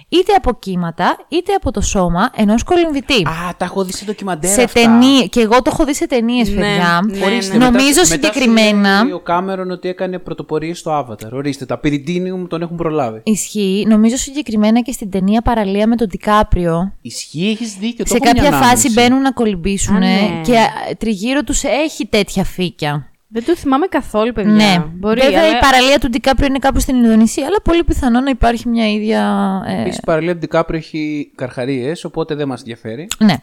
είτε 0.09 0.33
από 0.33 0.53
κύματα 0.59 1.17
είτε 1.27 1.53
από 1.53 1.71
το 1.71 1.81
σώμα 1.81 2.29
ενός 2.35 2.63
κολυμβητή. 2.63 3.21
Α, 3.27 3.55
τα 3.57 3.65
έχω 3.65 3.83
δει 3.83 3.93
σε 3.93 4.05
ντοκιμαντέρ 4.05 4.51
σε 4.51 4.63
αυτά. 4.63 4.81
ταινίε, 4.81 5.25
και 5.27 5.39
εγώ 5.39 5.55
το 5.61 5.69
έχω 5.73 5.85
δει 5.85 5.95
σε 5.95 6.07
ταινίες, 6.07 6.49
Ναι, 6.49 6.55
παιδιά. 6.55 6.99
ναι, 7.05 7.25
Ορίστε, 7.25 7.53
ναι. 7.57 7.59
μετά- 7.59 7.71
Νομίζω 7.71 7.99
μετά 7.99 8.05
συγκεκριμένα. 8.05 8.97
σου 8.97 9.03
λέει 9.03 9.13
Ο 9.13 9.19
Κάμερον 9.19 9.71
ότι 9.71 9.89
έκανε 9.89 10.19
πρωτοπορίες 10.19 10.79
στο 10.79 10.99
Avatar. 10.99 11.29
Ορίστε, 11.31 11.65
τα 11.65 11.77
Πυριτίνιουμ 11.77 12.47
τον 12.47 12.61
έχουν 12.61 12.77
προλάβει. 12.77 13.21
Ισχύει, 13.23 13.85
νομίζω 13.89 14.17
συγκεκριμένα 14.17 14.81
και 14.81 14.91
στην 14.91 15.09
ταινία 15.09 15.41
παραλία 15.41 15.87
με 15.87 15.95
τον 15.95 16.07
Τικάπριο. 16.09 16.93
Ισχύει, 17.01 17.49
έχεις 17.49 17.73
δίκιο. 17.75 18.03
το 18.05 18.09
σε 18.09 18.15
έχω 18.15 18.23
μια 18.23 18.33
κάποια 18.33 18.51
φάση 18.57 18.63
ανάμνηση. 18.65 18.93
μπαίνουν 18.93 19.21
να 19.21 19.31
κολυμπήσουν 19.31 19.95
Α, 19.95 19.98
ναι. 20.05 20.41
και 20.43 20.57
α, 20.57 20.67
τριγύρω 20.97 21.43
τους 21.43 21.63
έχει 21.63 22.05
τέτοια 22.07 22.43
φύκια. 22.43 23.03
Δεν 23.31 23.45
το 23.45 23.55
θυμάμαι 23.55 23.85
καθόλου, 23.85 24.31
παιδιά. 24.31 24.51
Ναι, 24.51 24.83
Μπορεί, 24.93 25.21
βέβαια 25.21 25.39
αλλά... 25.39 25.57
η 25.57 25.59
παραλία 25.59 25.99
του 25.99 26.09
Ντικάπριο 26.09 26.47
είναι 26.47 26.57
κάπου 26.59 26.79
στην 26.79 26.95
Ινδονησία, 26.95 27.45
αλλά 27.45 27.61
πολύ 27.63 27.83
πιθανό 27.83 28.19
να 28.19 28.29
υπάρχει 28.29 28.69
μια 28.69 28.91
ίδια. 28.91 29.21
Ε, 29.67 29.81
Επίσης, 29.81 29.97
η 29.97 30.01
παραλία 30.05 30.33
του 30.33 30.39
Ντικάπριο 30.39 30.77
έχει 30.77 31.31
καρχαρίες, 31.35 32.03
οπότε 32.03 32.35
δεν 32.35 32.47
μας 32.47 32.59
ενδιαφέρει. 32.59 33.07
ναι. 33.19 33.35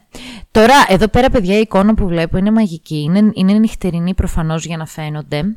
Τώρα, 0.51 0.75
εδώ 0.89 1.09
πέρα, 1.09 1.31
παιδιά, 1.31 1.57
η 1.57 1.61
εικόνα 1.61 1.95
που 1.95 2.07
βλέπω 2.07 2.37
είναι 2.37 2.51
μαγική. 2.51 3.03
Είναι, 3.09 3.31
είναι 3.35 3.53
νυχτερινή 3.53 4.15
προφανώς 4.15 4.65
για 4.65 4.77
να 4.77 4.87
φαίνονται. 4.87 5.57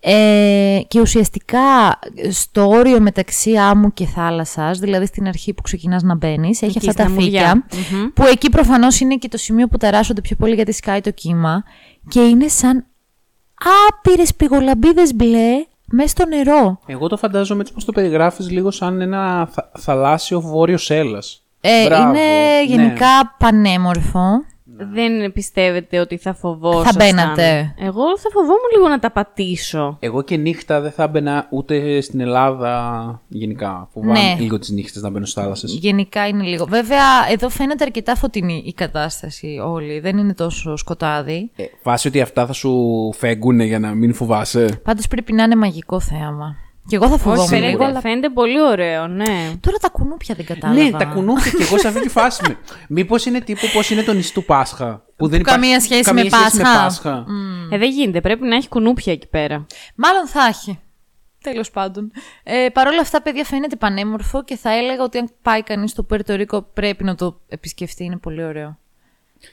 Ε, 0.00 0.80
και 0.88 1.00
ουσιαστικά 1.00 1.58
στο 2.30 2.68
όριο 2.68 3.00
μεταξύ 3.00 3.56
άμμου 3.56 3.92
και 3.92 4.04
θάλασσας, 4.06 4.78
δηλαδή 4.78 5.06
στην 5.06 5.26
αρχή 5.26 5.52
που 5.54 5.62
ξεκινάς 5.62 6.02
να 6.02 6.14
μπαίνεις, 6.16 6.62
έχει 6.62 6.76
Εκεί 6.76 6.88
αυτά 6.88 7.02
τα 7.02 7.08
στα 7.08 7.20
μουδιά. 7.20 7.64
φύκια, 7.70 7.98
Μμμ. 7.98 8.08
που 8.14 8.24
εκεί 8.26 8.50
προφανώς 8.50 9.00
είναι 9.00 9.16
και 9.16 9.28
το 9.28 9.36
σημείο 9.36 9.68
που 9.68 9.76
ταράσσονται 9.76 10.20
πιο 10.20 10.36
πολύ 10.36 10.54
γιατί 10.54 10.72
σκάει 10.72 11.00
το 11.00 11.10
κύμα 11.10 11.62
και 12.08 12.20
είναι 12.20 12.48
σαν 12.48 12.84
άπειρες 13.88 14.34
πηγολαμπίδες 14.34 15.14
μπλε 15.14 15.64
μέσα 15.90 16.08
στο 16.08 16.26
νερό. 16.26 16.78
Εγώ 16.86 17.06
το 17.08 17.16
φαντάζομαι 17.16 17.60
έτσι 17.60 17.72
πώ 17.72 17.84
το 17.84 17.92
περιγράφεις 17.92 18.50
λίγο 18.50 18.70
σαν 18.70 19.00
ένα 19.00 19.48
θα- 19.52 19.70
θαλάσσιο 19.78 20.40
βόρειο 20.40 20.78
Έλλα. 20.88 21.22
Ε, 21.60 21.84
Μπράβο, 21.86 22.08
είναι 22.08 22.18
ναι. 22.20 22.62
γενικά 22.66 23.34
πανέμορφο. 23.38 24.28
Δεν 24.92 25.32
πιστεύετε 25.32 25.98
ότι 25.98 26.16
θα 26.16 26.34
φοβόσασταν; 26.34 26.92
Θα 26.92 27.04
μπαίνατε. 27.04 27.74
Εγώ 27.78 28.18
θα 28.18 28.30
φοβόμουν 28.32 28.68
λίγο 28.74 28.88
να 28.88 28.98
τα 28.98 29.10
πατήσω. 29.10 29.96
Εγώ 30.00 30.22
και 30.22 30.36
νύχτα 30.36 30.80
δεν 30.80 30.90
θα 30.90 31.02
έμπαινα 31.02 31.46
ούτε 31.50 32.00
στην 32.00 32.20
Ελλάδα 32.20 33.20
γενικά. 33.28 33.88
Φοβάμαι 33.92 34.12
Ναι. 34.12 34.36
λίγο 34.40 34.58
τις 34.58 34.68
νύχτες 34.70 35.02
να 35.02 35.10
μπαίνω 35.10 35.26
στις 35.26 35.42
θάλασσες. 35.42 35.72
Γενικά 35.72 36.26
είναι 36.26 36.42
λίγο. 36.42 36.64
Βέβαια, 36.66 37.04
εδώ 37.30 37.48
φαίνεται 37.48 37.84
αρκετά 37.84 38.14
φωτεινή 38.14 38.62
η 38.66 38.72
κατάσταση 38.72 39.60
όλη. 39.64 40.00
Δεν 40.00 40.18
είναι 40.18 40.34
τόσο 40.34 40.76
σκοτάδι. 40.76 41.50
Ε, 41.56 41.64
βάσει 41.82 42.08
ότι 42.08 42.20
αυτά 42.20 42.46
θα 42.46 42.52
σου 42.52 42.72
φέγγουνε 43.16 43.64
για 43.64 43.78
να 43.78 43.94
μην 43.94 44.14
φοβάσαι. 44.14 44.80
Πάντως 44.84 45.06
πρέπει 45.08 45.32
να 45.32 45.42
είναι 45.42 45.56
μαγικό 45.56 46.00
θέαμα. 46.00 46.56
Και 46.88 46.96
εγώ 46.96 47.08
θα 47.08 47.16
φοβόμουν 47.18 47.44
Όχι, 47.44 47.54
λίγο. 47.54 47.66
φαίνεται, 47.66 47.84
Αλλά... 47.84 48.00
φαίνεται 48.00 48.28
πολύ 48.28 48.62
ωραίο, 48.62 49.06
ναι. 49.06 49.52
Τώρα 49.60 49.76
τα 49.76 49.88
κουνούπια 49.88 50.34
δεν 50.34 50.44
κατάλαβα. 50.44 50.82
Ναι, 50.82 50.90
τα 50.90 51.04
κουνούπια 51.04 51.50
και 51.50 51.62
εγώ 51.62 51.78
σε 51.78 51.88
αυτή 51.88 52.00
τη 52.00 52.08
φάση 52.08 52.42
με. 52.48 52.56
Μήπως 52.88 53.26
είναι 53.26 53.40
τύπου 53.40 53.66
πώς 53.74 53.90
είναι 53.90 54.02
το 54.02 54.12
νησί 54.12 54.32
του 54.34 54.44
Πάσχα. 54.44 55.02
Που 55.16 55.28
δεν 55.28 55.40
υπάρχει 55.40 55.60
καμία 55.60 55.80
σχέση 55.80 56.02
καμία 56.02 56.24
με 56.24 56.30
σχέση 56.30 56.62
Πάσχα. 56.62 56.82
Πάσχα. 56.82 57.24
Ε, 57.70 57.78
δεν 57.78 57.90
γίνεται. 57.90 58.20
Πρέπει 58.20 58.46
να 58.46 58.56
έχει 58.56 58.68
κουνούπια 58.68 59.12
εκεί 59.12 59.26
πέρα. 59.26 59.66
Μάλλον 59.94 60.26
θα 60.26 60.46
έχει. 60.48 60.78
Τέλος 61.42 61.70
πάντων. 61.70 62.10
Ε, 62.42 62.68
Παρ' 62.72 62.86
όλα 62.86 63.00
αυτά, 63.00 63.22
παιδιά, 63.22 63.44
φαίνεται 63.44 63.76
πανέμορφο 63.76 64.44
και 64.44 64.56
θα 64.56 64.70
έλεγα 64.70 65.02
ότι 65.02 65.18
αν 65.18 65.30
πάει 65.42 65.62
κανείς 65.62 65.90
στο 65.90 66.02
Πουερτορίκο 66.02 66.62
πρέπει 66.62 67.04
να 67.04 67.14
το 67.14 67.40
επισκεφτεί. 67.48 68.04
Είναι 68.04 68.16
πολύ 68.16 68.44
ωραίο. 68.44 68.78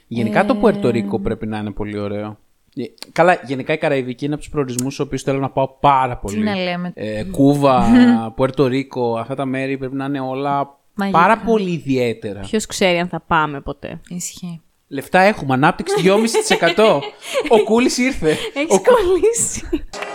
Γενικά 0.06 0.44
το 0.44 0.56
Πουερτορίκο 0.56 1.20
πρέπει 1.20 1.46
να 1.46 1.58
είναι 1.58 1.70
πολύ 1.70 1.98
ωραίο. 1.98 2.38
Ε, 2.78 2.84
Καλά, 3.12 3.40
γενικά 3.46 3.72
η 3.72 3.78
Καραϊβική 3.78 4.24
είναι 4.24 4.34
από 4.34 4.42
τους 4.42 4.52
προορισμούς 4.52 4.92
στους 4.94 5.06
οποίους 5.06 5.22
θέλω 5.22 5.38
να 5.38 5.50
πάω 5.50 5.68
πάρα 5.80 6.16
πολύ. 6.16 6.38
να 6.38 6.54
λέμε. 6.56 6.92
Ε, 6.94 7.22
Κούβα, 7.24 7.86
Πουερτορίκο, 8.36 9.16
αυτά 9.16 9.34
τα 9.34 9.44
μέρη 9.44 9.78
πρέπει 9.78 9.94
να 9.96 10.04
είναι 10.04 10.20
όλα 10.20 10.78
Μαγικά. 10.94 11.18
πάρα 11.18 11.38
πολύ 11.38 11.70
ιδιαίτερα. 11.70 12.40
Ποιος 12.40 12.66
ξέρει 12.66 12.98
αν 12.98 13.08
θα 13.08 13.20
πάμε 13.26 13.60
ποτέ. 13.60 14.00
Ισχύει. 14.08 14.60
Λεφτά 14.88 15.20
έχουμε, 15.20 15.54
ανάπτυξη 15.54 15.94
2,5%. 16.04 16.98
Ο 17.58 17.62
Κούλης 17.64 17.98
ήρθε. 17.98 18.28
Έχεις 18.30 18.74
Ο 18.74 18.80
Κου- 18.80 18.86
κολλήσει. 18.86 19.62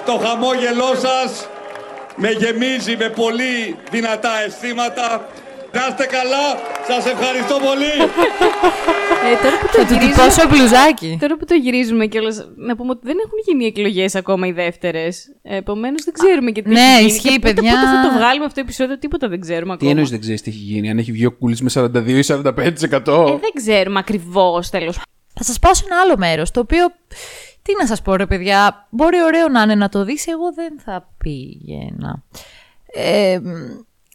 Το 0.05 0.17
χαμόγελό 0.27 0.95
σας 0.95 1.47
με 2.15 2.29
γεμίζει 2.29 2.95
με 2.97 3.09
πολύ 3.09 3.75
δυνατά 3.91 4.29
αισθήματα. 4.45 5.29
Να 5.73 5.87
είστε 5.89 6.05
καλά, 6.05 6.45
σας 6.87 7.05
ευχαριστώ 7.13 7.55
πολύ. 7.67 7.93
Ε, 9.31 9.35
τώρα, 9.43 9.57
που 9.59 9.65
το 9.71 9.77
Θα 9.77 9.85
του 9.85 9.93
γυρίζουμε, 9.93 10.11
τυπώσω 10.13 10.47
μπλουζάκι. 10.49 11.17
τώρα 11.19 11.37
που 11.37 11.45
το 11.45 11.55
γυρίζουμε 11.55 12.05
κιόλα, 12.07 12.33
να 12.55 12.75
πούμε 12.75 12.89
ότι 12.91 12.99
δεν 13.03 13.17
έχουν 13.25 13.37
γίνει 13.47 13.65
εκλογές 13.65 14.15
ακόμα 14.15 14.47
οι 14.47 14.51
δεύτερες. 14.51 15.35
Επομένως 15.43 16.03
δεν 16.03 16.13
ξέρουμε 16.13 16.51
και 16.51 16.61
τι 16.61 16.69
Ναι, 16.69 16.79
έχει 16.81 16.95
γίνει. 16.97 17.05
ισχύει, 17.11 17.27
και 17.29 17.39
πότε, 17.39 17.53
παιδιά. 17.53 17.71
Πότε 17.71 17.85
θα 17.85 18.01
το 18.09 18.17
βγάλουμε 18.17 18.45
αυτό 18.45 18.55
το 18.55 18.61
επεισόδιο, 18.65 18.97
τίποτα 18.99 19.27
δεν 19.27 19.39
ξέρουμε 19.39 19.65
Τι 19.71 19.73
ακόμα. 19.73 19.89
εννοείς 19.91 20.09
δεν 20.09 20.19
ξέρεις 20.19 20.41
τι 20.41 20.49
έχει 20.49 20.59
γίνει, 20.59 20.89
αν 20.89 20.97
έχει 20.97 21.11
βγει 21.11 21.25
ο 21.25 21.31
Κούλης 21.31 21.61
με 21.61 21.69
42 21.73 22.07
ή 22.07 22.23
45%. 22.23 23.27
Ε, 23.27 23.37
δεν 23.39 23.51
ξέρουμε 23.53 23.99
ακριβώς 23.99 24.69
τέλος 24.69 24.99
Θα 25.33 25.43
σας 25.43 25.59
πάω 25.59 25.73
σε 25.73 25.83
ένα 25.89 25.99
άλλο 26.01 26.17
μέρος, 26.17 26.51
το 26.51 26.59
οποίο. 26.59 26.91
Τι 27.63 27.73
να 27.79 27.85
σας 27.87 28.01
πω, 28.01 28.15
ρε 28.15 28.25
παιδιά. 28.25 28.87
Μπορεί 28.89 29.21
ωραίο 29.23 29.47
να 29.47 29.61
είναι 29.61 29.75
να 29.75 29.89
το 29.89 30.03
δεις, 30.03 30.27
εγώ 30.27 30.53
δεν 30.53 30.79
θα 30.85 31.09
πήγαινα. 31.17 32.23
Ε, 32.93 33.39
μ, 33.43 33.49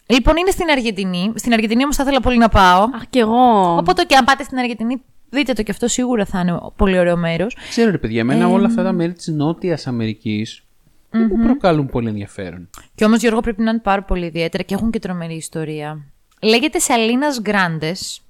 λοιπόν, 0.06 0.36
είναι 0.36 0.50
στην 0.50 0.70
Αργεντινή. 0.70 1.32
Στην 1.34 1.52
Αργεντινή 1.52 1.82
όμως 1.82 1.96
θα 1.96 2.02
ήθελα 2.02 2.20
πολύ 2.20 2.38
να 2.38 2.48
πάω. 2.48 2.82
Αχ, 2.82 3.06
κι 3.10 3.18
εγώ. 3.18 3.76
Οπότε 3.76 4.04
και 4.04 4.16
αν 4.16 4.24
πάτε 4.24 4.42
στην 4.42 4.58
Αργεντινή, 4.58 5.02
δείτε 5.28 5.52
το 5.52 5.62
και 5.62 5.70
αυτό 5.70 5.88
σίγουρα 5.88 6.24
θα 6.24 6.40
είναι 6.40 6.58
πολύ 6.76 6.98
ωραίο 6.98 7.16
μέρος. 7.16 7.56
Ξέρω 7.68 7.90
ρε 7.90 7.98
παιδιά, 7.98 8.20
εμένα 8.20 8.48
όλα 8.48 8.66
αυτά 8.66 8.82
τα 8.82 8.92
μέρη 8.92 9.12
της 9.12 9.26
Νότιας 9.26 9.86
Αμερικής 9.86 10.66
δεν 11.10 11.30
μου 11.30 11.44
προκαλούν 11.44 11.86
πολύ 11.86 12.08
ενδιαφέρον. 12.08 12.68
Και 12.94 13.04
όμως, 13.04 13.20
Γιώργο, 13.20 13.40
πρέπει 13.40 13.62
να 13.62 13.70
είναι 13.70 13.78
πάρα 13.78 14.02
πολύ 14.02 14.26
ιδιαίτερα 14.26 14.62
και 14.62 14.74
έχουν 14.74 14.90
και 14.90 14.98
τρομερή 14.98 15.34
ιστορία. 15.34 15.98
Λέγεται 16.42 16.78
Σαλίνας 16.78 17.40
Γκράντες. 17.40 18.20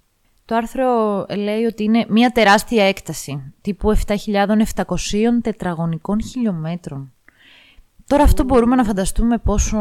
Το 0.45 0.55
άρθρο 0.55 1.27
λέει 1.37 1.65
ότι 1.65 1.85
είναι 1.85 2.07
μια 2.09 2.31
τεράστια 2.31 2.85
έκταση, 2.85 3.55
τύπου 3.61 3.97
7.700 4.07 4.15
τετραγωνικών 5.43 6.23
χιλιόμετρων. 6.23 7.13
Τώρα 8.07 8.23
αυτό 8.23 8.45
μπορούμε 8.45 8.77
να 8.77 8.85
φανταστούμε 8.85 9.39
πόσο... 9.39 9.79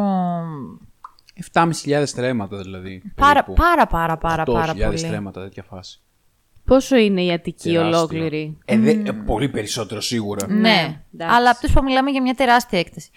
7.500 1.53 2.03
στρέμματα 2.05 2.57
δηλαδή. 2.57 3.01
Πάρα, 3.15 3.33
περίπου. 3.43 3.53
πάρα, 3.53 3.87
πάρα, 3.87 4.17
πάρα, 4.17 4.43
πάρα 4.43 4.73
8.000 4.73 4.85
πολύ. 4.85 4.97
στρέμματα, 4.97 5.41
τέτοια 5.41 5.63
φάση. 5.63 5.99
Πόσο 6.65 6.95
είναι 6.95 7.23
η 7.23 7.31
Αττική 7.31 7.71
Τεράστιο. 7.71 7.97
ολόκληρη; 7.97 8.57
Ε, 8.65 8.77
δε- 8.77 8.91
ε, 8.91 9.11
πολύ 9.25 9.49
περισσότερο 9.49 10.01
σίγουρα. 10.01 10.47
Ναι, 10.47 11.01
εντάξει. 11.13 11.35
αλλά 11.35 11.49
από 11.49 11.73
που 11.73 11.83
μιλάμε 11.83 12.11
για 12.11 12.21
μια 12.21 12.33
τεράστια 12.33 12.79
έκταση. 12.79 13.09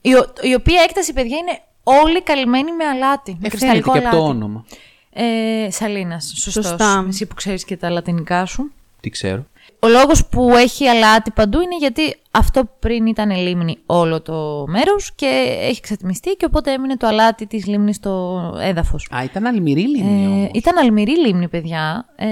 Η, 0.00 0.14
ο- 0.14 0.32
η 0.40 0.54
οποία 0.54 0.82
έκταση, 0.82 1.12
παιδιά, 1.12 1.36
είναι 1.36 1.60
όλη 1.82 2.22
καλυμμένη 2.22 2.72
με 2.72 2.84
αλάτι. 2.84 3.30
Με 3.40 3.46
Ε, 3.46 3.48
φαίνεται 3.50 3.56
κρυσταλλικό 3.56 3.92
και 3.92 3.98
από 3.98 4.10
το 4.10 4.16
αλάτι. 4.16 4.30
όνομα. 4.36 4.64
Ε, 5.12 5.70
Σαλίνας, 5.70 6.32
σωστός. 6.36 6.66
Σωστά. 6.66 7.04
Εσύ 7.08 7.26
που 7.26 7.34
ξέρεις 7.34 7.64
και 7.64 7.76
τα 7.76 7.90
λατινικά 7.90 8.46
σου. 8.46 8.72
Τι 9.00 9.10
ξέρω. 9.10 9.46
Ο 9.82 9.88
λόγος 9.88 10.26
που 10.26 10.50
έχει 10.56 10.86
αλάτι 10.86 11.30
παντού 11.30 11.60
είναι 11.60 11.76
γιατί 11.76 12.16
αυτό 12.30 12.68
πριν 12.78 13.06
ήταν 13.06 13.30
λίμνη 13.30 13.78
όλο 13.86 14.20
το 14.22 14.64
μέρος 14.68 15.12
και 15.14 15.56
έχει 15.60 15.80
ξατμιστεί 15.80 16.30
και 16.30 16.44
οπότε 16.44 16.72
έμεινε 16.72 16.96
το 16.96 17.06
αλάτι 17.06 17.46
της 17.46 17.66
λίμνης 17.66 17.96
στο 17.96 18.40
έδαφος. 18.60 19.08
Α, 19.16 19.24
ήταν 19.24 19.46
αλμυρή 19.46 19.88
λίμνη 19.88 20.24
Ε, 20.24 20.26
όμως. 20.26 20.50
ήταν 20.54 20.76
αλμυρή 20.78 21.18
λίμνη, 21.18 21.48
παιδιά. 21.48 22.06
Ε, 22.16 22.26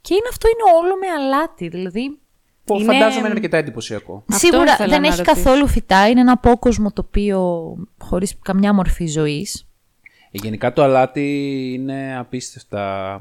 και 0.00 0.14
είναι, 0.14 0.28
αυτό 0.30 0.48
είναι 0.48 0.78
όλο 0.82 0.94
με 1.00 1.06
αλάτι. 1.24 1.68
Δηλαδή, 1.68 2.18
Πω, 2.64 2.74
είναι- 2.74 2.84
Φαντάζομαι 2.92 3.18
είναι 3.26 3.28
αρκετά 3.34 3.56
εντυπωσιακό. 3.56 4.22
Αυτό 4.30 4.46
σίγουρα 4.46 4.72
ήθελα 4.72 4.88
δεν 4.88 5.00
να 5.00 5.06
έχει 5.06 5.16
ρωτήσω. 5.16 5.34
καθόλου 5.42 5.66
φυτά. 5.66 6.08
Είναι 6.08 6.20
ένα 6.20 6.32
απόκοσμο 6.32 6.92
τοπίο 6.92 7.74
χωρίς 7.98 8.38
καμιά 8.42 8.72
μορφή 8.72 9.06
ζωής. 9.06 9.66
Ε, 10.30 10.38
γενικά 10.42 10.72
το 10.72 10.82
αλάτι 10.82 11.70
είναι 11.74 12.16
απίστευτα. 12.18 13.14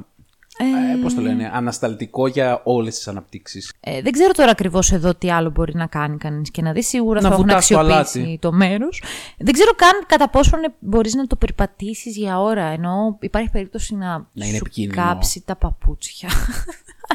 Ε, 0.58 1.02
πώς 1.02 1.14
το 1.14 1.22
λένε, 1.22 1.50
ανασταλτικό 1.54 2.28
για 2.28 2.62
όλες 2.64 2.96
τις 2.96 3.08
αναπτύξεις. 3.08 3.74
Ε, 3.80 4.02
δεν 4.02 4.12
ξέρω 4.12 4.32
τώρα 4.32 4.52
ακριβώς 4.52 4.92
εδώ 4.92 5.16
τι 5.16 5.32
άλλο 5.32 5.50
μπορεί 5.50 5.76
να 5.76 5.86
κάνει 5.86 6.18
κανείς 6.18 6.52
και 6.52 6.62
να 6.62 6.72
δει. 6.72 6.84
Σίγουρα 6.84 7.22
Να 7.22 7.28
θα 7.28 7.34
έχουν 7.34 7.46
βουτάς 7.48 7.68
το 7.68 7.80
αξιοποιήσει 7.80 8.20
αλάτι. 8.20 8.38
το 8.42 8.52
μέρος. 8.52 9.04
Δεν 9.38 9.54
ξέρω 9.54 9.72
καν 9.76 9.92
κατά 10.08 10.30
πόσο 10.30 10.58
μπορείς 10.80 11.14
να 11.14 11.28
το 11.28 11.36
περπατήσεις 11.36 12.18
για 12.18 12.40
ώρα. 12.42 12.64
Ενώ 12.66 13.18
υπάρχει 13.22 13.50
περίπτωση 13.50 13.96
να, 13.96 14.08
Να 14.08 14.46
είναι 14.46 14.46
σου 14.46 14.56
επικίνδυνο. 14.56 15.02
κάψει 15.04 15.44
τα 15.46 15.56
παπούτσια. 15.56 16.30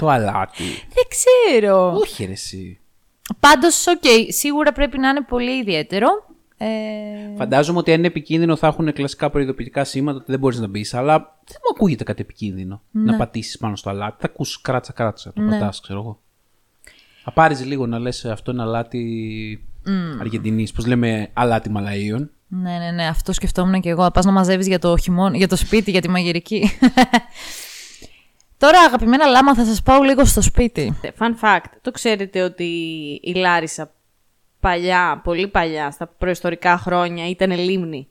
το 0.00 0.08
αλάτι. 0.08 0.64
δεν 0.94 1.04
ξέρω. 1.08 1.92
Όχι 1.94 2.24
ρε 2.24 2.32
εσύ. 2.32 2.78
Πάντως, 3.40 3.86
οκ, 3.86 4.02
σίγουρα 4.28 4.72
πρέπει 4.72 4.98
να 4.98 5.08
είναι 5.08 5.22
πολύ 5.22 5.58
ιδιαίτερο. 5.58 6.08
Ε, 6.58 6.66
Φαντάζομαι 7.36 7.78
ότι 7.78 7.92
αν 7.92 7.98
είναι 7.98 8.06
επικίνδυνο 8.06 8.56
θα 8.56 8.66
έχουν 8.66 8.92
κλασικά 8.92 9.30
προειδοποιητικά 9.30 9.84
σήματα 9.84 10.16
ότι 10.16 10.24
δεν 10.30 10.38
μπορείς 10.38 10.58
να 10.58 10.66
μπεις, 10.66 10.94
αλλά 10.94 11.12
δεν 11.46 11.56
μου 11.62 11.74
ακούγεται 11.74 12.04
κάτι 12.04 12.20
επικίνδυνο 12.22 12.82
να 12.90 13.16
πατήσεις 13.16 13.58
πάνω 13.58 13.76
στο 13.76 13.90
αλάτι. 13.90 14.16
Θα 14.20 14.26
ακούσει 14.26 14.58
κράτσα 14.62 14.92
κράτσα, 14.92 15.32
το 15.32 15.40
Ναι. 15.42 15.50
πατάς, 15.58 15.80
ξέρω 15.80 15.98
εγώ. 15.98 16.20
Θα 17.24 17.32
πάρεις 17.32 17.64
λίγο 17.64 17.86
να 17.86 17.98
λες 17.98 18.24
αυτό 18.24 18.50
είναι 18.50 18.62
αλάτι 18.62 19.64
μμ. 19.86 19.90
Αργεντινής. 20.20 20.72
Πώς 20.72 20.86
λέμε 20.86 21.28
αλάτι 21.32 21.70
Ιμαλαΐων. 21.70 22.30
ναι, 22.48 22.78
ναι, 22.78 22.90
ναι, 22.90 23.06
αυτό 23.06 23.32
σκεφτόμουν 23.32 23.80
και 23.80 23.88
εγώ. 23.88 24.10
Πας 24.10 24.24
να 24.24 24.32
μαζεύεις 24.32 24.66
για, 24.66 24.78
το 24.78 24.96
χειμώνα- 24.96 25.36
για 25.36 25.48
το 25.48 25.56
σπίτι, 25.56 25.90
για 25.90 26.00
τη 26.00 26.08
μαγειρική. 26.08 26.68
Τώρα, 28.58 28.78
αγαπημένα 28.80 29.26
λάμα, 29.26 29.54
θα 29.54 29.64
σας 29.64 29.82
πάω 29.82 30.02
λίγο 30.02 30.24
στο 30.24 30.40
σπίτι. 30.40 30.98
Fun 31.02 31.44
fact. 31.44 31.70
Το 31.82 31.90
ξέρετε 31.90 32.42
ότι 32.42 32.64
η 33.22 33.32
Λάρισα 33.34 33.90
παλιά, 34.66 35.20
πολύ 35.24 35.48
παλιά, 35.48 35.90
στα 35.90 36.06
προϊστορικά 36.18 36.78
χρόνια, 36.78 37.28
ήταν 37.28 37.50
λίμνη. 37.58 38.08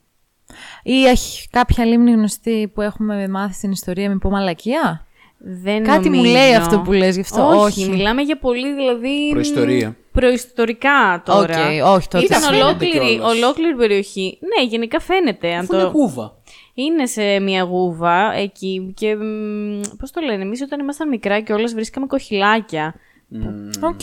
Ή 0.84 1.06
έχει 1.06 1.48
κάποια 1.52 1.86
λίμνη 1.86 2.12
γνωστή 2.12 2.72
που 2.74 2.82
έχουμε 2.82 3.28
μάθει 3.28 3.54
στην 3.54 3.72
ιστορία 3.72 4.10
με 4.10 4.18
πω 4.18 4.30
μαλακία. 4.30 5.06
Δεν 5.38 5.84
Κάτι 5.84 6.10
μου 6.10 6.16
νομίζω. 6.16 6.34
λέει 6.34 6.54
αυτό 6.56 6.80
που 6.80 6.92
λες 6.92 7.16
γι' 7.16 7.22
αυτό. 7.22 7.48
Όχι, 7.48 7.82
Όχι. 7.82 7.90
μιλάμε 7.90 8.22
για 8.22 8.38
πολύ 8.38 8.74
δηλαδή... 8.74 9.30
Προϊστορία. 9.32 9.96
Προϊστορικά 10.12 11.22
τώρα. 11.26 11.58
Οκ, 11.84 11.96
όχι, 11.96 12.08
τότε 12.08 12.26
Ήταν 12.26 12.42
φαίνεται 12.42 12.64
ολόκληρη, 12.64 13.00
κιόλας. 13.16 13.36
ολόκληρη 13.36 13.76
περιοχή. 13.76 14.38
Ναι, 14.42 14.68
γενικά 14.68 15.00
φαίνεται. 15.00 15.54
Αν 15.54 15.60
Αφού 15.60 15.74
είναι 15.74 15.84
το... 15.84 15.90
γούβα. 15.90 16.34
Είναι 16.74 17.06
σε 17.06 17.40
μια 17.40 17.62
γούβα 17.64 18.34
εκεί 18.34 18.94
και 18.96 19.16
μ, 19.16 19.82
πώς 20.00 20.12
το 20.12 20.22
λένε, 20.22 20.42
εμείς 20.44 20.62
όταν 20.62 20.80
ήμασταν 20.80 21.10
μικρά 21.10 21.40
κιόλας 21.40 21.74
βρίσκαμε 21.74 22.06
κοχυλάκια. 22.06 22.96
Οκ. 23.82 24.00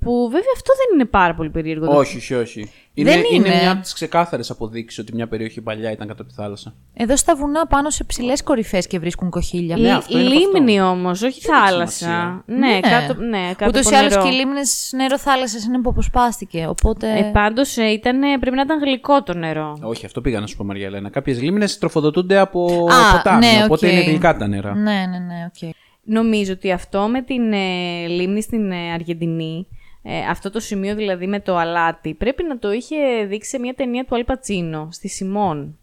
Που 0.00 0.24
βέβαια 0.30 0.52
αυτό 0.54 0.72
δεν 0.76 0.94
είναι 0.94 1.04
πάρα 1.04 1.34
πολύ 1.34 1.50
περίεργο. 1.50 1.96
Όχι, 1.96 2.16
όχι, 2.16 2.34
όχι. 2.34 2.70
Είναι, 2.94 3.10
Δεν 3.10 3.18
είναι. 3.32 3.46
είναι. 3.48 3.60
μια 3.60 3.70
από 3.72 3.80
τις 3.82 3.92
ξεκάθαρες 3.92 4.50
αποδείξεις 4.50 4.98
ότι 4.98 5.14
μια 5.14 5.28
περιοχή 5.28 5.60
παλιά 5.60 5.90
ήταν 5.90 6.06
κάτω 6.08 6.22
από 6.22 6.30
τη 6.30 6.36
θάλασσα. 6.36 6.74
Εδώ 6.94 7.16
στα 7.16 7.36
βουνά 7.36 7.66
πάνω 7.66 7.90
σε 7.90 8.04
ψηλές 8.04 8.42
κορυφές 8.42 8.86
και 8.86 8.98
βρίσκουν 8.98 9.30
κοχύλια. 9.30 9.76
Ναι, 9.76 9.92
αυτό 9.94 10.18
είναι 10.18 10.26
από 10.26 10.38
Λίμνη 10.54 10.80
αυτό. 10.80 10.90
όμως, 10.92 11.22
όχι 11.22 11.40
Δεν 11.40 11.54
έχει 11.54 11.64
θάλασσα. 11.68 11.96
σημασία. 11.96 12.42
Ναι, 12.46 12.80
κάτω, 12.80 13.20
ναι, 13.22 13.50
κάτω 13.56 13.66
Ούτω 13.66 13.78
από 13.78 13.90
ή 13.90 13.94
άλλως 13.98 14.10
νερό. 14.14 14.22
και 14.22 14.28
οι 14.28 14.32
λίμνες 14.38 14.90
νερό 14.96 15.18
θάλασσα 15.18 15.58
είναι 15.66 15.80
που 15.80 15.90
αποσπάστηκε. 15.90 16.66
Οπότε. 16.68 17.18
Ε, 17.18 17.22
πάντως 17.32 17.76
ε, 17.76 17.84
ήταν, 17.84 18.20
πρέπει 18.40 18.56
να 18.56 18.62
ήταν 18.62 18.78
γλυκό 18.78 19.22
το 19.22 19.34
νερό. 19.34 19.78
Όχι, 19.82 20.06
αυτό 20.06 20.20
πήγα 20.20 20.40
να 20.40 20.46
σου 20.46 20.56
πω, 20.56 20.64
Μαριά 20.64 20.86
Ελένα. 20.86 21.10
Κάποιες 21.10 21.42
λίμνες 21.42 21.78
τροφοδοτούνται 21.78 22.38
από 22.38 22.64
Α, 22.90 23.16
ποτάμι. 23.16 23.46
ναι, 23.46 23.62
οπότε 23.64 23.86
οκ. 23.86 23.92
είναι 23.92 24.02
γλυκά 24.02 24.36
τα 24.36 24.46
νερά. 24.48 24.74
Ναι, 24.74 24.82
ναι, 24.82 25.18
ναι, 25.18 25.46
οκ. 25.46 25.74
Νομίζω 26.04 26.52
ότι 26.52 26.72
αυτό 26.72 27.08
με 27.08 27.22
την 27.22 27.52
ε, 27.52 28.06
λίμνη 28.06 28.42
στην 28.42 28.70
ε, 28.70 28.92
Αργεντινή, 28.92 29.66
ε, 30.02 30.18
αυτό 30.18 30.50
το 30.50 30.60
σημείο 30.60 30.94
δηλαδή 30.94 31.26
με 31.26 31.40
το 31.40 31.56
αλάτι, 31.56 32.14
πρέπει 32.14 32.42
να 32.42 32.58
το 32.58 32.72
είχε 32.72 33.24
δείξει 33.28 33.50
σε 33.50 33.58
μια 33.58 33.74
ταινία 33.74 34.04
του 34.04 34.14
Αλ 34.14 34.29
Πατσίνο, 34.29 34.88
στη 34.90 35.08
Σιμών. 35.08 35.76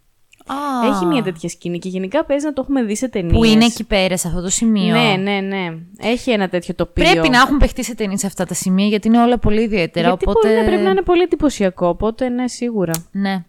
Α, 0.46 0.88
Έχει 0.88 1.04
μια 1.06 1.22
τέτοια 1.22 1.48
σκηνή 1.48 1.78
και 1.78 1.88
γενικά 1.88 2.24
παίζει 2.24 2.44
να 2.44 2.52
το 2.52 2.60
έχουμε 2.62 2.82
δει 2.82 2.96
σε 2.96 3.08
ταινίες. 3.08 3.36
Που 3.36 3.44
είναι 3.44 3.64
εκεί 3.64 3.84
πέρα, 3.84 4.16
σε 4.16 4.28
αυτό 4.28 4.40
το 4.40 4.48
σημείο. 4.48 4.94
Ναι, 4.94 5.16
ναι, 5.16 5.40
ναι. 5.40 5.78
Έχει 5.98 6.30
ένα 6.30 6.48
τέτοιο 6.48 6.74
τοπίο. 6.74 7.04
Πρέπει 7.04 7.28
να 7.28 7.40
έχουν 7.40 7.58
παιχτεί 7.58 7.84
σε 7.84 7.94
ταινίες 7.94 8.24
αυτά 8.24 8.44
τα 8.44 8.54
σημεία 8.54 8.86
γιατί 8.86 9.08
είναι 9.08 9.22
όλα 9.22 9.38
πολύ 9.38 9.62
ιδιαίτερα. 9.62 10.08
Γιατί 10.08 10.24
οπότε... 10.28 10.48
μπορεί 10.48 10.60
να 10.60 10.66
πρέπει 10.66 10.82
να 10.82 10.90
είναι 10.90 11.02
πολύ 11.02 11.22
εντυπωσιακό, 11.22 11.88
οπότε 11.88 12.28
ναι, 12.28 12.48
σίγουρα. 12.48 12.92
Ναι. 13.10 13.44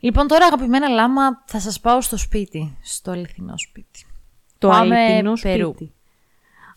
Λοιπόν, 0.00 0.26
τώρα 0.26 0.44
αγαπημένα 0.44 0.88
λάμα, 0.88 1.42
θα 1.44 1.60
σας 1.60 1.80
πάω 1.80 2.00
στο 2.00 2.16
σπίτι. 2.16 2.76
Στο 2.82 3.10
αληθινό 3.10 3.54
σπίτι. 3.56 4.04
Το 4.60 4.68
Πάμε 4.68 4.96
αληθινό 4.98 5.32
Περού. 5.42 5.68
σπίτι. 5.74 5.92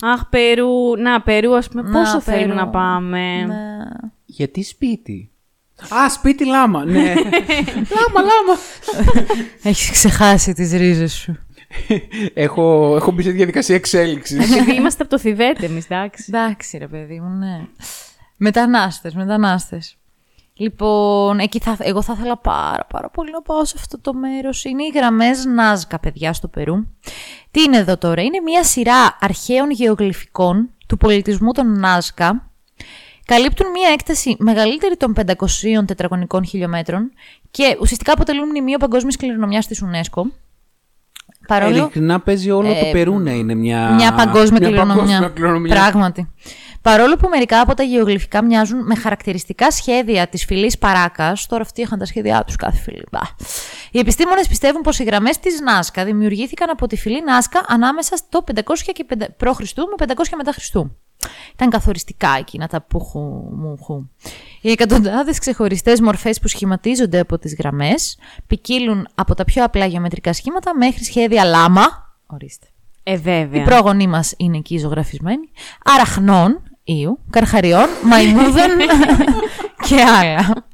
Αχ, 0.01 0.29
Περού. 0.29 0.97
Να, 0.97 1.21
Περού, 1.21 1.55
ας 1.55 1.67
πούμε. 1.67 1.81
Να, 1.81 1.91
Πόσο 1.91 2.21
θέλουμε 2.21 2.45
Περού. 2.45 2.55
να 2.55 2.67
πάμε; 2.67 3.45
Ναι. 3.45 3.77
Γιατί 4.25 4.63
σπίτι; 4.63 5.31
Α, 5.89 6.09
σπίτι 6.09 6.45
λάμα, 6.45 6.85
ναι. 6.85 7.13
λάμα, 7.95 8.21
λάμα. 8.21 8.57
Έχεις 9.63 9.91
ξεχάσει 9.91 10.53
τις 10.53 10.71
ρίζες 10.71 11.13
σου. 11.13 11.37
έχω, 12.33 12.95
έχω 12.95 13.11
μπει 13.11 13.23
σε 13.23 13.29
διαδικασία 13.31 13.75
εξέλιξης. 13.75 14.51
Επειδή 14.57 14.73
είμαστε 14.75 15.01
από 15.03 15.11
το 15.11 15.19
Θιβέτ 15.19 15.63
εμείς, 15.63 15.85
εντάξει. 15.85 16.25
Εντάξει 16.27 16.77
ρε 16.77 16.87
παιδί 16.87 17.19
μου, 17.19 17.29
ναι. 17.37 17.61
Μετανάστες, 18.37 19.13
μετανάστες. 19.13 19.97
Λοιπόν, 20.55 21.39
εκεί 21.39 21.59
θα, 21.59 21.77
εγώ 21.79 22.01
θα 22.01 22.15
ήθελα 22.17 22.37
πάρα 22.37 22.85
πάρα 22.89 23.09
πολύ 23.09 23.31
να 23.31 23.41
πάω 23.41 23.65
σε 23.65 23.75
αυτό 23.77 23.99
το 23.99 24.13
μέρος. 24.13 24.63
Είναι 24.63 24.83
οι 24.83 24.91
γραμμές 24.95 25.45
Νάζκα, 25.45 25.99
παιδιά, 25.99 26.33
στο 26.33 26.47
Περού. 26.47 26.75
Τι 27.51 27.61
είναι 27.61 27.77
εδώ 27.77 27.97
τώρα, 27.97 28.21
είναι 28.21 28.39
μια 28.39 28.63
σειρά 28.63 29.17
αρχαίων 29.19 29.71
γεωγλυφικών 29.71 30.69
του 30.87 30.97
πολιτισμού 30.97 31.51
των 31.51 31.79
Νάζκα. 31.79 32.47
Καλύπτουν 33.25 33.69
μια 33.71 33.89
έκταση 33.93 34.35
μεγαλύτερη 34.39 34.97
των 34.97 35.13
500 35.25 35.85
τετραγωνικών 35.85 36.45
χιλιόμετρων 36.45 37.11
και 37.51 37.77
ουσιαστικά 37.81 38.11
αποτελούν 38.13 38.47
μνημείο 38.47 38.77
παγκόσμιας 38.77 39.15
κληρονομιάς 39.15 39.67
της 39.67 39.83
UNESCO. 39.85 40.21
Παρόλο... 41.47 41.75
Ειλικρινά 41.75 42.19
παίζει 42.19 42.51
όλο 42.51 42.67
το 42.67 42.85
Περού 42.91 43.19
να 43.19 43.31
είναι 43.31 43.55
μια, 43.55 43.93
Μια 43.93 44.13
παγκόσμια 44.13 44.59
μια 44.59 44.69
κληρονομιά. 44.69 45.03
παγκόσμια 45.03 45.29
κληρονομιά. 45.29 45.73
Πράγματι. 45.75 46.29
Παρόλο 46.83 47.15
που 47.15 47.29
μερικά 47.29 47.61
από 47.61 47.73
τα 47.73 47.83
γεωγλυφικά 47.83 48.43
μοιάζουν 48.43 48.85
με 48.85 48.95
χαρακτηριστικά 48.95 49.71
σχέδια 49.71 50.27
της 50.27 50.45
φυλής 50.45 50.77
Παράκας, 50.77 51.45
τώρα 51.45 51.61
αυτοί 51.61 51.81
είχαν 51.81 51.99
τα 51.99 52.05
σχέδιά 52.05 52.43
τους 52.43 52.55
κάθε 52.55 52.77
φυλή. 52.77 53.03
Μπα. 53.11 53.19
Οι 53.91 53.99
επιστήμονες 53.99 54.47
πιστεύουν 54.47 54.81
πως 54.81 54.99
οι 54.99 55.03
γραμμές 55.03 55.39
της 55.39 55.59
Νάσκα 55.61 56.05
δημιουργήθηκαν 56.05 56.69
από 56.69 56.87
τη 56.87 56.95
φυλή 56.95 57.23
Νάσκα 57.23 57.65
ανάμεσα 57.67 58.15
στο 58.15 58.43
500 58.55 58.61
και 58.93 59.05
5 59.09 59.15
π.Χ. 59.37 59.59
με 59.99 60.13
500 60.15 60.23
μετά 60.37 60.51
Χριστού. 60.51 60.97
Ήταν 61.53 61.69
καθοριστικά 61.69 62.35
εκείνα 62.39 62.67
τα 62.67 62.81
πουχου 62.81 63.19
μουχου. 63.55 64.09
Οι 64.61 64.71
εκατοντάδες 64.71 65.39
ξεχωριστές 65.39 66.01
μορφές 66.01 66.39
που 66.39 66.47
σχηματίζονται 66.47 67.19
από 67.19 67.39
τις 67.39 67.55
γραμμές 67.55 68.17
ποικίλουν 68.47 69.07
από 69.15 69.35
τα 69.35 69.43
πιο 69.43 69.63
απλά 69.63 69.85
γεωμετρικά 69.85 70.33
σχήματα 70.33 70.77
μέχρι 70.77 71.03
σχέδια 71.03 71.43
λάμα. 71.43 72.15
Ορίστε. 72.25 72.67
Ε, 73.03 73.17
βέβαια. 73.17 73.61
Οι 73.61 73.63
πρόγονοί 73.63 74.07
μας 74.07 74.33
είναι 74.37 74.57
εκεί 74.57 74.77
ζωγραφισμένοι. 74.77 75.49
Αραχνών, 75.83 76.61
ήου, 76.83 77.19
καρχαριών, 77.29 77.87
μαϊμούδων 78.03 78.69
και 79.87 79.95
άλλα. 80.01 80.67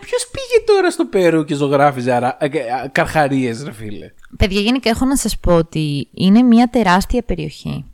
Ποιος 0.00 0.28
πήγε 0.30 0.64
τώρα 0.66 0.90
στο 0.90 1.04
Περού 1.04 1.44
και 1.44 1.54
ζωγράφιζε 1.54 2.12
αρα... 2.12 2.36
καρχαρίες, 2.92 3.62
ρε 3.64 3.72
φίλε; 3.72 4.10
Παιδιά, 4.36 4.60
γενικά 4.60 4.90
έχω 4.90 5.04
να 5.04 5.16
σας 5.16 5.38
πω 5.38 5.54
ότι 5.54 6.08
είναι 6.14 6.42
μια 6.42 6.68
τεράστια 6.68 7.22
περιοχή 7.22 7.84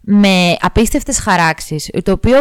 με 0.00 0.56
απίστευτες 0.60 1.18
χαράξεις, 1.18 1.90
το 2.02 2.12
οποίο, 2.12 2.38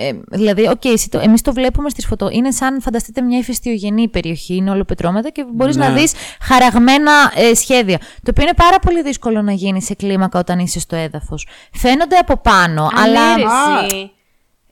ε, 0.00 0.20
δηλαδή, 0.30 0.66
οκ, 0.68 0.80
okay, 0.84 0.94
το, 1.10 1.18
εμείς 1.18 1.42
το 1.42 1.52
βλέπουμε 1.52 1.88
στις 1.88 2.06
φωτο, 2.06 2.28
είναι 2.32 2.50
σαν, 2.50 2.80
φανταστείτε, 2.80 3.20
μια 3.22 3.38
ηφαιστειογενή 3.38 4.08
περιοχή, 4.08 4.54
είναι 4.54 4.70
όλο 4.70 4.84
πετρώματα 4.84 5.30
και 5.30 5.44
μπορείς 5.52 5.76
Ναι. 5.76 5.88
να 5.88 5.94
δεις 5.94 6.12
χαραγμένα 6.40 7.12
ε, 7.34 7.54
σχέδια, 7.54 7.98
το 7.98 8.30
οποίο 8.30 8.42
είναι 8.42 8.54
πάρα 8.56 8.78
πολύ 8.78 9.02
δύσκολο 9.02 9.42
να 9.42 9.52
γίνει 9.52 9.82
σε 9.82 9.94
κλίμακα 9.94 10.38
όταν 10.38 10.58
είσαι 10.58 10.80
στο 10.80 10.96
έδαφος. 10.96 11.46
Φαίνονται 11.72 12.16
από 12.16 12.36
πάνω, 12.36 12.88
αλλά 13.04 13.22
Ανέρεση. 13.32 14.10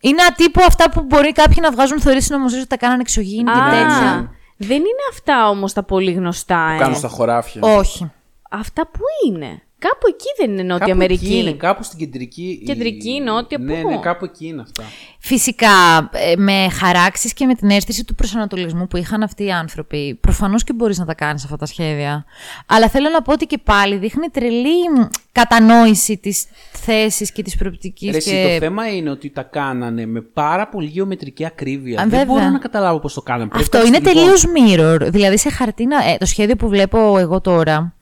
είναι 0.00 0.22
ατύπου 0.28 0.60
αυτά 0.66 0.90
που 0.90 1.02
μπορεί 1.02 1.32
κάποιοι 1.32 1.56
να 1.60 1.70
βγάζουν 1.70 2.00
θεωρήσεις 2.00 2.30
νομοζήσεις 2.30 2.60
ότι 2.60 2.68
τα 2.70 2.76
κάνανε 2.76 3.00
εξωγήινη 3.00 3.50
και 3.50 3.58
Α, 3.60 3.70
τέτοια. 3.70 4.30
Δεν 4.56 4.76
είναι 4.76 5.04
αυτά 5.12 5.48
όμως 5.48 5.72
τα 5.72 5.82
πολύ 5.82 6.12
γνωστά, 6.12 6.70
ε. 6.74 6.78
Κάνουν 6.78 6.96
στα 6.96 7.08
χωράφια. 7.08 7.60
Όχι. 7.64 8.10
Αυτά 8.50 8.86
που 8.86 9.00
είναι; 9.26 9.62
Κάπου 9.80 10.06
εκεί 10.08 10.26
δεν 10.38 10.50
είναι 10.52 10.62
Νότια 10.62 10.78
Κάπου 10.78 10.90
Αμερική. 10.90 11.24
εκεί 11.26 11.36
είναι, 11.38 11.52
κάπου 11.52 11.82
στην 11.82 11.98
κεντρική. 11.98 12.62
Κεντρική, 12.66 13.20
νότια, 13.20 13.58
Ναι, 13.58 13.82
πού; 13.82 13.88
ναι, 13.88 13.96
κάπου 13.98 14.24
εκεί 14.24 14.46
είναι 14.46 14.60
αυτά. 14.62 14.82
Φυσικά, 15.28 16.08
ε, 16.12 16.36
με 16.36 16.68
χαράξεις 16.70 17.32
και 17.32 17.46
με 17.46 17.54
την 17.54 17.70
αίσθηση 17.70 18.04
του 18.04 18.14
προσανατολισμού 18.14 18.86
που 18.86 18.96
είχαν 18.96 19.22
αυτοί 19.22 19.44
οι 19.44 19.50
άνθρωποι, 19.50 20.18
προφανώς 20.20 20.64
και 20.64 20.72
μπορείς 20.72 20.98
να 20.98 21.04
τα 21.04 21.14
κάνεις 21.14 21.44
αυτά 21.44 21.56
τα 21.56 21.66
σχέδια. 21.66 22.24
Αλλά 22.66 22.88
θέλω 22.88 23.08
να 23.08 23.22
πω 23.22 23.32
ότι 23.32 23.46
και 23.46 23.58
πάλι 23.64 23.96
δείχνει 23.96 24.28
τρελή 24.28 24.90
μ, 24.96 25.06
κατανόηση 25.32 26.16
της 26.16 26.46
θέσης 26.72 27.32
και 27.32 27.42
της 27.42 27.56
προοπτικής. 27.56 28.10
Ρε, 28.10 28.16
εσύ, 28.16 28.30
και... 28.30 28.52
το 28.52 28.64
θέμα 28.64 28.88
είναι 28.88 29.10
ότι 29.10 29.30
τα 29.30 29.42
κάνανε 29.42 30.06
με 30.06 30.20
πάρα 30.20 30.68
πολύ 30.68 30.86
γεωμετρική 30.86 31.44
ακρίβεια. 31.44 32.00
Α, 32.00 32.02
Δεν 32.02 32.10
βέβαια. 32.10 32.24
μπορώ 32.34 32.50
να 32.50 32.58
καταλάβω 32.58 32.98
πώς 33.00 33.14
το 33.14 33.22
κάνανε. 33.22 33.48
Πρέπει 33.48 33.64
Αυτό 33.64 33.78
να 33.78 33.84
είναι 33.84 33.98
το 33.98 34.12
τελείως 34.12 34.44
mirror. 34.44 35.10
Δηλαδή 35.10 35.38
σε 35.38 35.50
χαρτίνα, 35.50 36.04
ε, 36.04 36.16
το 36.16 36.26
σχέδιο 36.26 36.56
που 36.56 36.68
βλέπω 36.68 37.18
εγώ 37.18 37.40
τώρα 37.40 37.94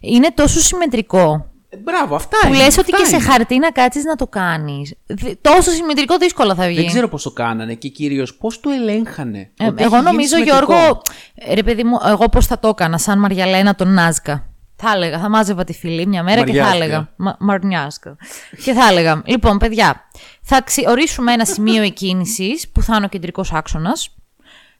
είναι 0.00 0.30
τόσο 0.34 0.60
συμμετρικό. 0.60 1.53
Ε, 1.74 1.76
Μπράβο, 1.76 2.14
αυτά 2.14 2.36
Που 2.40 2.46
είναι. 2.48 2.56
λες 2.56 2.78
ότι 2.78 2.90
αυτά 2.94 2.96
και 2.96 3.04
σε 3.04 3.16
είναι. 3.16 3.24
χαρτί 3.24 3.58
να 3.58 3.70
κάτσεις 3.70 4.04
να 4.04 4.16
το 4.16 4.26
κάνεις. 4.26 4.94
Δ- 5.06 5.32
Τόσο 5.40 5.70
συμμετρικό 5.70 6.16
δύσκολα 6.18 6.54
θα 6.54 6.66
βγει. 6.66 6.76
Δεν 6.76 6.86
ξέρω 6.86 7.08
πώς 7.08 7.22
το 7.22 7.30
κάνανε 7.30 7.74
και 7.74 7.88
κυρίως 7.88 8.34
πώς 8.34 8.60
το 8.60 8.70
ελέγχανε. 8.70 9.50
Ε, 9.58 9.66
Ότι 9.66 9.82
εγώ 9.82 9.94
έχει 9.96 10.04
γίνει 10.04 10.10
νομίζω, 10.10 10.36
συμμετρικό. 10.36 10.72
Γιώργο, 10.74 11.02
ε, 11.34 11.54
ρε 11.54 11.62
παιδί 11.62 11.84
μου, 11.84 11.98
εγώ 12.06 12.28
πώς 12.28 12.46
θα 12.46 12.58
το 12.58 12.68
έκανα, 12.68 12.98
σαν 12.98 13.18
Μαριαλένα 13.18 13.74
τον 13.74 13.92
Νάζκα. 13.92 14.46
Θα 14.76 14.92
έλεγα, 14.94 15.18
θα 15.18 15.28
μάζευα 15.28 15.64
τη 15.64 15.72
φυλή 15.72 16.06
μια 16.06 16.22
μέρα 16.22 16.44
και 16.44 16.52
θα 16.52 16.62
Μαριάσκα. 16.62 16.84
έλεγα. 16.84 17.08
Μα, 17.16 17.36
Μαρνιάσκα. 17.40 18.16
και 18.64 18.72
θα 18.72 18.88
έλεγα, 18.88 19.22
λοιπόν, 19.24 19.58
παιδιά, 19.58 20.08
θα 20.42 20.62
ξε- 20.62 20.88
ορίσουμε 20.88 21.32
ένα 21.32 21.44
σημείο 21.44 21.82
εκκίνησης 21.82 22.68
που 22.68 22.82
θα 22.82 22.96
είναι 22.96 23.04
ο 23.04 23.08
κεντρικός 23.08 23.52
άξονας. 23.52 24.08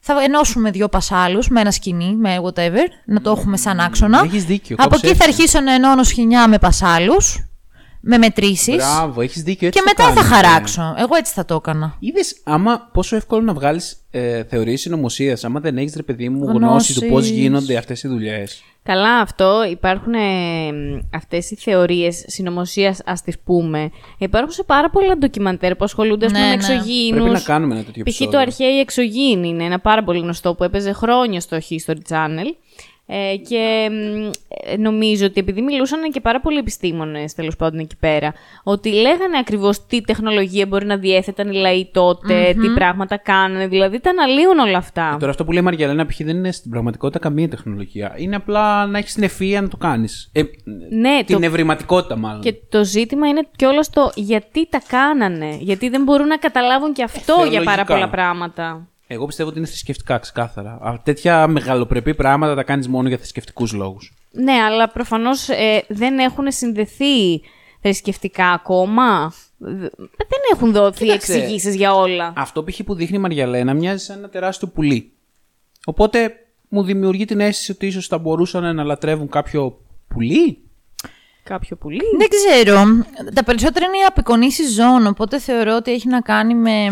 Θα 0.06 0.22
ενώσουμε 0.24 0.70
δύο 0.70 0.88
πασάλους 0.88 1.48
με 1.48 1.60
ένα 1.60 1.70
σκηνή, 1.70 2.14
με 2.16 2.36
whatever, 2.44 2.86
να 3.06 3.20
το 3.20 3.30
έχουμε 3.30 3.56
σαν 3.56 3.80
άξονα. 3.80 4.22
Έχεις 4.24 4.44
δίκιο, 4.44 4.76
Από 4.78 4.88
κάπως 4.88 5.02
εκεί 5.02 5.14
θα 5.16 5.24
έτσι. 5.24 5.40
αρχίσω 5.42 5.60
να 5.60 5.72
ενώνω 5.74 6.02
σχοινιά 6.02 6.48
με 6.48 6.58
πασάλους, 6.58 7.44
με 8.00 8.18
μετρήσεις. 8.18 8.74
Μπράβο, 8.76 9.20
έχεις 9.20 9.42
δίκιο. 9.42 9.66
Έτσι 9.66 9.80
Και 9.80 9.84
το 9.94 10.02
μετά 10.04 10.14
θα 10.22 10.28
κάνανε. 10.28 10.48
χαράξω. 10.48 10.94
Εγώ 10.98 11.14
έτσι 11.16 11.32
θα 11.32 11.44
το 11.44 11.54
έκανα. 11.54 11.96
Είδες 11.98 12.40
άμα 12.44 12.88
πόσο 12.92 13.16
εύκολο 13.16 13.40
να 13.42 13.52
βγάλεις 13.54 13.96
ε, 14.10 14.44
θεωρίες 14.44 14.80
συνωμοσίας, 14.80 15.44
άμα 15.44 15.60
δεν 15.60 15.76
έχεις 15.78 15.94
ρε 15.96 16.02
παιδί 16.02 16.28
μου 16.28 16.44
γνώση 16.44 16.58
Γνώσεις. 16.64 16.98
του 16.98 17.06
πώς 17.08 17.26
γίνονται 17.26 17.76
αυτές 17.76 18.02
οι 18.02 18.08
δουλειές. 18.08 18.62
Καλά, 18.86 19.20
αυτό 19.20 19.64
υπάρχουν 19.70 20.12
ε, 20.14 20.20
αυτές 21.12 21.50
οι 21.50 21.54
θεωρίες 21.56 22.24
συνωμοσίας, 22.26 23.00
ας 23.04 23.22
τις 23.22 23.38
πούμε. 23.38 23.90
Υπάρχουν 24.18 24.52
σε 24.52 24.62
πάρα 24.62 24.90
πολλά 24.90 25.16
ντοκιμαντέρ 25.18 25.74
που 25.76 25.84
ασχολούνται 25.84 26.26
ας 26.26 26.32
Ναι, 26.32 26.38
πούμε, 26.38 26.50
με 26.50 26.56
ναι. 26.56 26.72
εξωγήινους. 26.74 27.18
Πρέπει 27.20 27.32
να 27.34 27.40
κάνουμε 27.40 27.74
ένα 27.74 27.84
τέτοιο 27.84 28.02
Π.χ. 28.02 28.08
επεισόδιο. 28.08 28.32
το 28.32 28.38
αρχαίοι 28.38 28.78
εξωγήινοι 28.78 29.48
είναι 29.48 29.64
ένα 29.64 29.78
πάρα 29.80 30.04
πολύ 30.04 30.18
γνωστό 30.18 30.54
που 30.54 30.64
έπαιζε 30.64 30.92
χρόνια 30.92 31.40
στο 31.40 31.58
History 31.68 31.96
Channel. 32.08 32.46
Ε, 33.06 33.36
και 33.48 33.88
μ, 33.90 34.30
ε, 34.72 34.76
νομίζω 34.76 35.26
ότι 35.26 35.40
επειδή 35.40 35.62
μιλούσαν 35.62 36.10
και 36.10 36.20
πάρα 36.20 36.40
πολλοί 36.40 36.58
επιστήμονες 36.58 37.34
τέλος 37.34 37.56
πάντων 37.56 37.78
εκεί 37.78 37.96
πέρα, 38.00 38.32
ότι 38.62 38.92
λέγανε 38.92 39.38
ακριβώς 39.40 39.86
τι 39.86 40.00
τεχνολογία 40.00 40.66
μπορεί 40.66 40.86
να 40.86 40.96
διέθεταν 40.96 41.48
οι 41.52 41.56
λαοί 41.56 41.90
τότε, 41.92 42.54
τι 42.60 42.68
πράγματα 42.74 43.16
κάνανε, 43.16 43.66
δηλαδή 43.66 44.00
τα 44.00 44.10
αναλύουν 44.10 44.58
όλα 44.58 44.78
αυτά. 44.78 45.16
Τώρα 45.18 45.30
αυτό 45.30 45.44
που 45.44 45.52
λέει 45.52 45.60
η 45.60 45.64
Μαριαλένα 45.64 46.06
π.χ. 46.06 46.16
δεν 46.24 46.36
είναι 46.36 46.52
στην 46.52 46.70
πραγματικότητα 46.70 47.18
καμία 47.18 47.48
τεχνολογία. 47.48 48.14
Είναι 48.16 48.36
απλά 48.36 48.86
να 48.86 48.98
έχεις 48.98 49.14
την 49.14 49.22
ευφυα 49.22 49.60
να 49.60 49.68
το 49.68 49.76
κάνεις. 49.76 50.30
Ε, 50.32 50.42
Ναι, 50.90 51.24
την 51.24 51.40
το- 51.40 51.46
ευρηματικότητα 51.46 52.16
μάλλον. 52.16 52.40
Και 52.40 52.54
το 52.68 52.84
ζήτημα 52.84 53.28
είναι 53.28 53.46
κιόλας 53.56 53.90
το 53.90 54.12
γιατί 54.14 54.68
τα 54.68 54.82
κάνανε. 54.88 55.56
Γιατί 55.60 55.88
δεν 55.88 56.02
μπορούν 56.02 56.26
να 56.26 56.36
καταλάβουν 56.36 56.92
και 56.92 57.02
αυτό 57.02 57.32
για 57.34 57.44
θεολογικά. 57.44 57.64
πάρα 57.70 57.84
πολλά 57.84 58.08
πράγματα. 58.08 58.88
Εγώ 59.06 59.26
πιστεύω 59.26 59.48
ότι 59.48 59.58
είναι 59.58 59.66
θρησκευτικά, 59.66 60.18
ξεκάθαρα. 60.18 60.70
Α, 60.82 61.00
τέτοια 61.02 61.46
μεγαλοπρεπή 61.46 62.14
πράγματα 62.14 62.54
τα 62.54 62.62
κάνεις 62.62 62.88
μόνο 62.88 63.08
για 63.08 63.16
θρησκευτικούς 63.16 63.72
λόγους. 63.72 64.14
Ναι, 64.30 64.52
αλλά 64.52 64.88
προφανώς 64.88 65.48
δεν 65.88 66.18
έχουν 66.18 66.52
συνδεθεί 66.52 67.40
θρησκευτικά 67.80 68.46
ακόμα. 68.50 69.32
Δ- 69.58 69.94
Δεν 69.98 70.40
έχουν 70.52 70.72
δοθεί 70.72 71.04
Κοίταξε. 71.04 71.34
εξηγήσεις 71.34 71.74
για 71.74 71.94
όλα. 71.94 72.32
Αυτό 72.36 72.64
π.χ. 72.64 72.82
που 72.84 72.94
δείχνει 72.94 73.16
η 73.16 73.20
Μαριαλένα 73.20 73.74
μοιάζει 73.74 74.04
σαν 74.04 74.18
ένα 74.18 74.28
τεράστιο 74.28 74.68
πουλί. 74.68 75.12
Οπότε 75.84 76.34
μου 76.68 76.82
δημιουργεί 76.82 77.24
την 77.24 77.40
αίσθηση 77.40 77.70
ότι 77.70 77.86
ίσως 77.86 78.06
θα 78.06 78.18
μπορούσαν 78.18 78.74
να 78.74 78.84
λατρεύουν 78.84 79.28
κάποιο 79.28 79.78
πουλί; 80.08 80.58
Κάποιο 81.44 81.76
πουλί. 81.76 82.00
Δεν 82.18 82.28
ξέρω. 82.28 83.04
Τα 83.34 83.44
περισσότερα 83.44 83.86
είναι 83.86 83.96
οι 83.96 84.02
απεικονίσεις 84.06 84.74
ζώων, 84.74 85.06
οπότε 85.06 85.38
θεωρώ 85.38 85.76
ότι 85.76 85.92
έχει 85.92 86.08
να 86.08 86.20
κάνει 86.20 86.54
με 86.54 86.88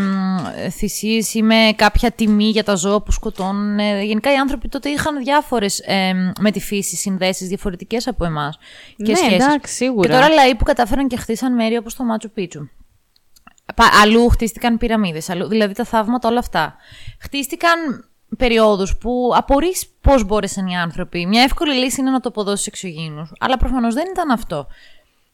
θυσίες 0.70 1.34
ή 1.34 1.42
με 1.42 1.72
κάποια 1.76 2.10
τιμή 2.10 2.44
για 2.44 2.64
τα 2.64 2.74
ζώα 2.74 3.02
που 3.02 3.12
σκοτώνουν. 3.12 3.78
Ε, 3.78 4.02
Γενικά 4.02 4.32
οι 4.32 4.36
άνθρωποι 4.36 4.68
τότε 4.68 4.88
είχαν 4.88 5.18
διάφορες 5.22 5.82
με 6.40 6.50
τη 6.50 6.60
φύση 6.60 6.96
συνδέσεις 6.96 7.48
διαφορετικές 7.48 8.06
από 8.06 8.24
εμάς. 8.24 8.58
Και 8.96 9.10
Ναι, 9.10 9.14
σχέσεις. 9.16 9.44
εντάξει, 9.44 9.74
σίγουρα. 9.74 10.08
Και 10.08 10.14
τώρα 10.14 10.28
λαοί 10.28 10.54
που 10.54 10.64
κατάφεραν 10.64 11.08
και 11.08 11.16
χτίσαν 11.16 11.54
μέρη 11.54 11.76
όπως 11.76 11.94
το 11.94 12.04
Μάτσου 12.04 12.30
Πίτσου. 12.30 12.68
Πα- 13.74 13.90
Αλλού 14.02 14.28
χτίστηκαν 14.28 14.78
πυραμίδες, 14.78 15.28
αλλού, 15.30 15.48
δηλαδή 15.48 15.74
τα 15.74 15.84
θαύματα 15.84 16.28
όλα 16.28 16.38
αυτά. 16.38 16.76
Χτίστηκαν 17.20 18.08
περιόδους 18.36 18.96
που 18.96 19.32
απορείς 19.34 19.86
πώς 20.00 20.24
μπόρεσαν 20.24 20.66
οι 20.66 20.76
άνθρωποι. 20.76 21.26
Μια 21.26 21.42
εύκολη 21.42 21.74
λύση 21.74 22.00
είναι 22.00 22.10
να 22.10 22.20
το 22.20 22.28
αποδώσεις 22.28 22.66
εξωγήινους. 22.66 23.32
Αλλά 23.40 23.56
προφανώς 23.56 23.94
δεν 23.94 24.04
ήταν 24.10 24.30
αυτό. 24.30 24.66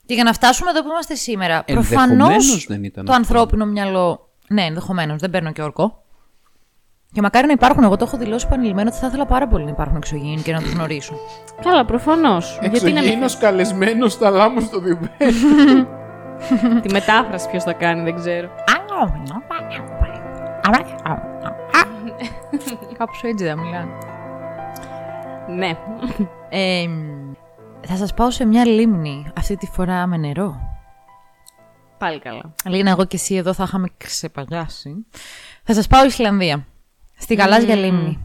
Και 0.06 0.14
για 0.14 0.24
να 0.24 0.32
φτάσουμε 0.32 0.70
εδώ 0.70 0.82
που 0.82 0.88
είμαστε 0.88 1.14
σήμερα, 1.14 1.62
Ενδεχομένως 1.66 2.16
προφανώς 2.26 2.66
δεν 2.68 2.84
ήταν 2.84 3.04
το 3.04 3.12
αυτό. 3.12 3.22
ανθρώπινο 3.22 3.66
μυαλό... 3.66 4.28
Ναι, 4.48 4.62
ενδεχομένως, 4.62 5.20
δεν 5.20 5.30
παίρνω 5.30 5.52
και 5.52 5.62
όρκο. 5.62 6.02
Και 7.12 7.20
μακάρι 7.20 7.46
να 7.46 7.52
υπάρχουν. 7.52 7.84
Εγώ 7.84 7.96
το 7.96 8.04
έχω 8.04 8.16
δηλώσει 8.16 8.46
επανειλημμένο 8.48 8.88
ότι 8.88 8.98
θα 8.98 9.06
ήθελα 9.06 9.26
πάρα 9.26 9.48
πολύ 9.48 9.64
να 9.64 9.70
υπάρχουν 9.70 9.96
εξωγήινοι 9.96 10.42
και 10.42 10.52
να 10.52 10.60
τους 10.60 10.72
γνωρίσω. 10.72 11.14
Καλά, 11.62 11.84
προφανώς. 11.84 12.58
Γιατί 12.60 12.92
να 12.92 13.02
μην. 13.02 13.18
καλεσμένος 13.38 14.12
στα 14.12 14.30
λάμους 14.30 14.64
στο 14.64 14.78
Διουμπέ. 14.80 15.10
Τη 16.82 16.92
μετάφραση 16.92 17.48
ποιος 17.50 17.62
θα 17.62 17.72
κάνει, 17.72 18.02
δεν 18.02 18.14
ξέρω. 18.14 18.50
Κάπως 22.98 23.22
έτσι 23.22 23.44
δεν 23.44 23.58
μιλάνε. 23.58 23.90
Ναι. 25.56 25.76
Ε, 26.50 26.86
θα 27.86 27.96
σας 27.96 28.14
πάω 28.14 28.30
σε 28.30 28.44
μια 28.44 28.66
λίμνη, 28.66 29.26
αυτή 29.36 29.56
τη 29.56 29.66
φορά 29.66 30.06
με 30.06 30.16
νερό. 30.16 30.60
Πάλι 31.98 32.18
καλά. 32.20 32.54
Λίνα, 32.64 32.90
εγώ 32.90 33.04
και 33.04 33.16
εσύ 33.16 33.34
εδώ 33.34 33.52
θα 33.52 33.62
είχαμε 33.64 33.88
ξεπαγιάσει. 33.96 34.94
Θα 35.62 35.74
σας 35.74 35.86
πάω 35.86 36.04
Ισλανδία. 36.04 36.66
Στη 37.18 37.34
γαλάζια 37.34 37.74
λίμνη. 37.74 38.18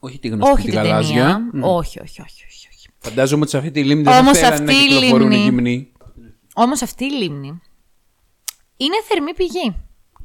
Όχι 0.00 0.18
τη 0.18 0.28
γνωστή 0.28 0.52
όχι 0.52 0.64
τη 0.64 0.70
την 0.70 0.80
γαλάζια. 0.80 1.14
ταινία. 1.22 1.38
Μμ. 1.52 1.62
Όχι, 1.64 2.00
όχι, 2.00 2.20
όχι, 2.20 2.44
όχι, 2.48 2.68
όχι. 2.74 2.88
Φαντάζομαι 2.98 3.40
ότι 3.42 3.50
σε 3.50 3.56
αυτή 3.56 3.70
τη 3.70 3.84
λίμνη 3.84 4.02
δεν 4.02 4.18
Όμως 4.18 4.38
θα 4.38 4.44
φέρανε 4.44 4.64
να 4.64 4.72
αυτή 4.72 4.84
η 4.84 4.88
κυκλοφορούν 4.88 5.30
οι 5.30 5.34
λίμνη- 5.36 5.50
γυμνοί. 5.50 5.92
Όμως 6.54 6.82
αυτή 6.82 7.04
η 7.04 7.10
λίμνη 7.10 7.60
είναι 8.76 8.96
θερμή 9.08 9.34
πηγή 9.34 9.76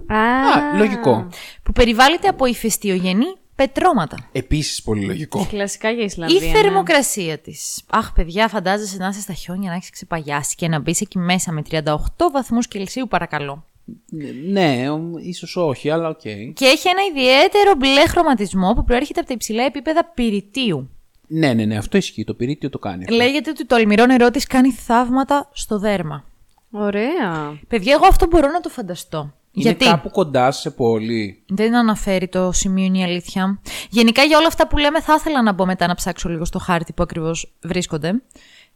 Α, 0.07 0.17
Α, 0.17 0.77
λογικό. 0.77 1.27
που 1.63 1.71
περιβάλλεται 1.71 2.27
από 2.27 2.45
ηφαιστειογενή 2.45 3.25
πετρώματα. 3.55 4.17
Επίσης 4.31 4.81
πολύ 4.81 5.05
λογικό. 5.05 5.45
Κλασικά 5.49 5.89
για 5.91 6.01
Η 6.01 6.05
Ισλανδία. 6.05 6.39
ναι. 6.39 6.53
θερμοκρασία 6.53 7.37
της. 7.37 7.83
Αχ, 7.89 8.11
παιδιά, 8.13 8.47
φαντάζεσαι 8.47 8.97
να 8.97 9.07
είσαι 9.07 9.21
στα 9.21 9.33
χιόνια, 9.33 9.69
να 9.69 9.75
έχεις 9.75 9.89
ξεπαγιάσει 9.89 10.55
και 10.55 10.67
να 10.67 10.79
μπεις 10.79 11.01
εκεί 11.01 11.17
μέσα 11.17 11.51
με 11.51 11.61
38 11.69 11.83
βαθμούς 12.31 12.67
Κελσίου, 12.67 13.07
παρακαλώ. 13.07 13.65
Ναι, 14.51 14.85
ίσως 15.21 15.55
όχι, 15.55 15.89
αλλά 15.89 16.07
οκ. 16.09 16.19
Και 16.53 16.65
έχει 16.65 16.87
ένα 16.89 17.01
ιδιαίτερο 17.11 17.75
μπλε 17.77 18.07
χρωματισμό 18.07 18.73
που 18.73 18.83
προέρχεται 18.83 19.19
από 19.19 19.27
τα 19.29 19.33
υψηλά 19.33 19.63
επίπεδα 19.63 20.05
πυρητίου. 20.13 20.89
Ναι, 21.27 21.53
ναι, 21.53 21.65
ναι, 21.65 21.77
αυτό 21.77 21.97
ισχύει. 21.97 22.23
Το 22.23 22.33
πυρίτιο 22.33 22.69
το 22.69 22.79
κάνει. 22.79 23.03
αυτό. 23.03 23.15
Λέγεται 23.15 23.49
ότι 23.49 23.65
το 23.65 23.75
αλμυρό 23.75 24.05
νερό 24.05 24.31
της 24.31 24.47
κάνει 24.47 24.71
θαύματα 24.71 25.49
στο 25.53 25.79
δέρμα. 25.79 26.25
Ωραία. 26.71 27.59
Παιδιά, 27.67 27.93
εγώ 27.93 28.05
αυτό 28.07 28.27
μπορώ 28.27 28.47
να 28.51 28.59
το 28.59 28.69
φανταστώ. 28.69 29.33
Είναι 29.55 29.69
Γιατί; 29.69 29.85
κάπου 29.85 30.09
κοντά 30.09 30.51
σε 30.51 30.69
πόλη. 30.71 31.43
δεν 31.47 31.75
αναφέρει 31.75 32.27
το 32.27 32.51
σημείο, 32.51 32.85
είναι 32.85 32.97
η 32.97 33.03
αλήθεια. 33.03 33.59
Γενικά 33.89 34.23
για 34.23 34.37
όλα 34.37 34.47
αυτά 34.47 34.67
που 34.67 34.77
λέμε, 34.77 35.01
θα 35.01 35.13
ήθελα 35.13 35.41
να 35.41 35.53
μπω 35.53 35.65
μετά 35.65 35.87
να 35.87 35.95
ψάξω 35.95 36.29
λίγο 36.29 36.45
στο 36.45 36.59
χάρτη 36.59 36.93
που 36.93 37.03
ακριβώς 37.03 37.55
βρίσκονται. 37.61 38.21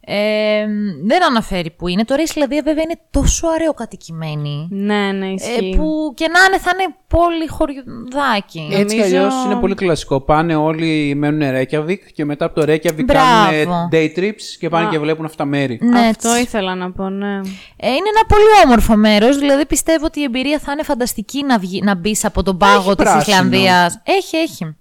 Ε, 0.04 0.66
δεν 1.04 1.24
αναφέρει 1.24 1.70
που 1.70 1.88
είναι. 1.88 2.04
Τώρα 2.04 2.20
η 2.20 2.24
Ισλανδία 2.24 2.62
βέβαια 2.64 2.82
είναι 2.82 2.98
τόσο 3.10 3.46
αραιοκατοικημένη. 3.48 4.68
Ναι, 4.70 5.12
ναι, 5.12 5.26
Ε, 5.26 5.32
ισχύει. 5.32 5.74
που 5.76 6.12
και 6.16 6.28
να 6.28 6.44
είναι 6.44 6.58
θα 6.58 6.70
είναι 6.74 6.94
πόλη 7.06 7.46
χωριουδάκι. 7.48 8.68
Έτσι 8.72 8.94
κι 8.94 9.00
Νομίζω- 9.00 9.16
αλλιώς 9.18 9.44
είναι 9.44 9.54
πολύ 9.60 9.74
κλασικό. 9.74 10.20
Πάνε 10.20 10.54
όλοι, 10.54 11.14
μένουν 11.16 11.50
Ρέικιαβικ 11.50 12.12
και 12.12 12.24
μετά 12.24 12.44
από 12.44 12.54
το 12.54 12.64
Ρέικιαβικ 12.64 13.04
Μπράβο. 13.04 13.50
κάνουν 13.50 13.88
day 13.92 14.18
trips 14.18 14.42
και 14.58 14.68
πάνε 14.68 14.88
και 14.90 14.98
βλέπουν 14.98 15.24
αυτά 15.24 15.36
τα 15.36 15.44
μέρη. 15.44 15.78
Ναι, 15.82 15.98
Αυτό 16.08 16.28
έτσι. 16.28 16.42
ήθελα 16.42 16.74
να 16.74 16.92
πω, 16.92 17.08
ναι. 17.08 17.34
Ε, 17.76 17.88
είναι 17.88 18.08
ένα 18.16 18.26
πολύ 18.28 18.64
όμορφο 18.64 18.96
μέρος. 18.96 19.38
Δηλαδή 19.38 19.66
πιστεύω 19.66 20.04
ότι 20.04 20.20
η 20.20 20.22
εμπειρία 20.22 20.58
θα 20.58 20.72
είναι 20.72 20.82
φανταστική 20.82 21.44
να, 21.44 21.58
βγει, 21.58 21.80
να 21.84 21.94
μπεις 21.94 22.24
από 22.24 22.42
τον 22.42 22.56
πάγο 22.58 22.94
της 22.94 23.04
πράσινο. 23.04 23.20
Ισλανδίας. 23.36 24.00
Έχει, 24.04 24.36
έχει. 24.36 24.76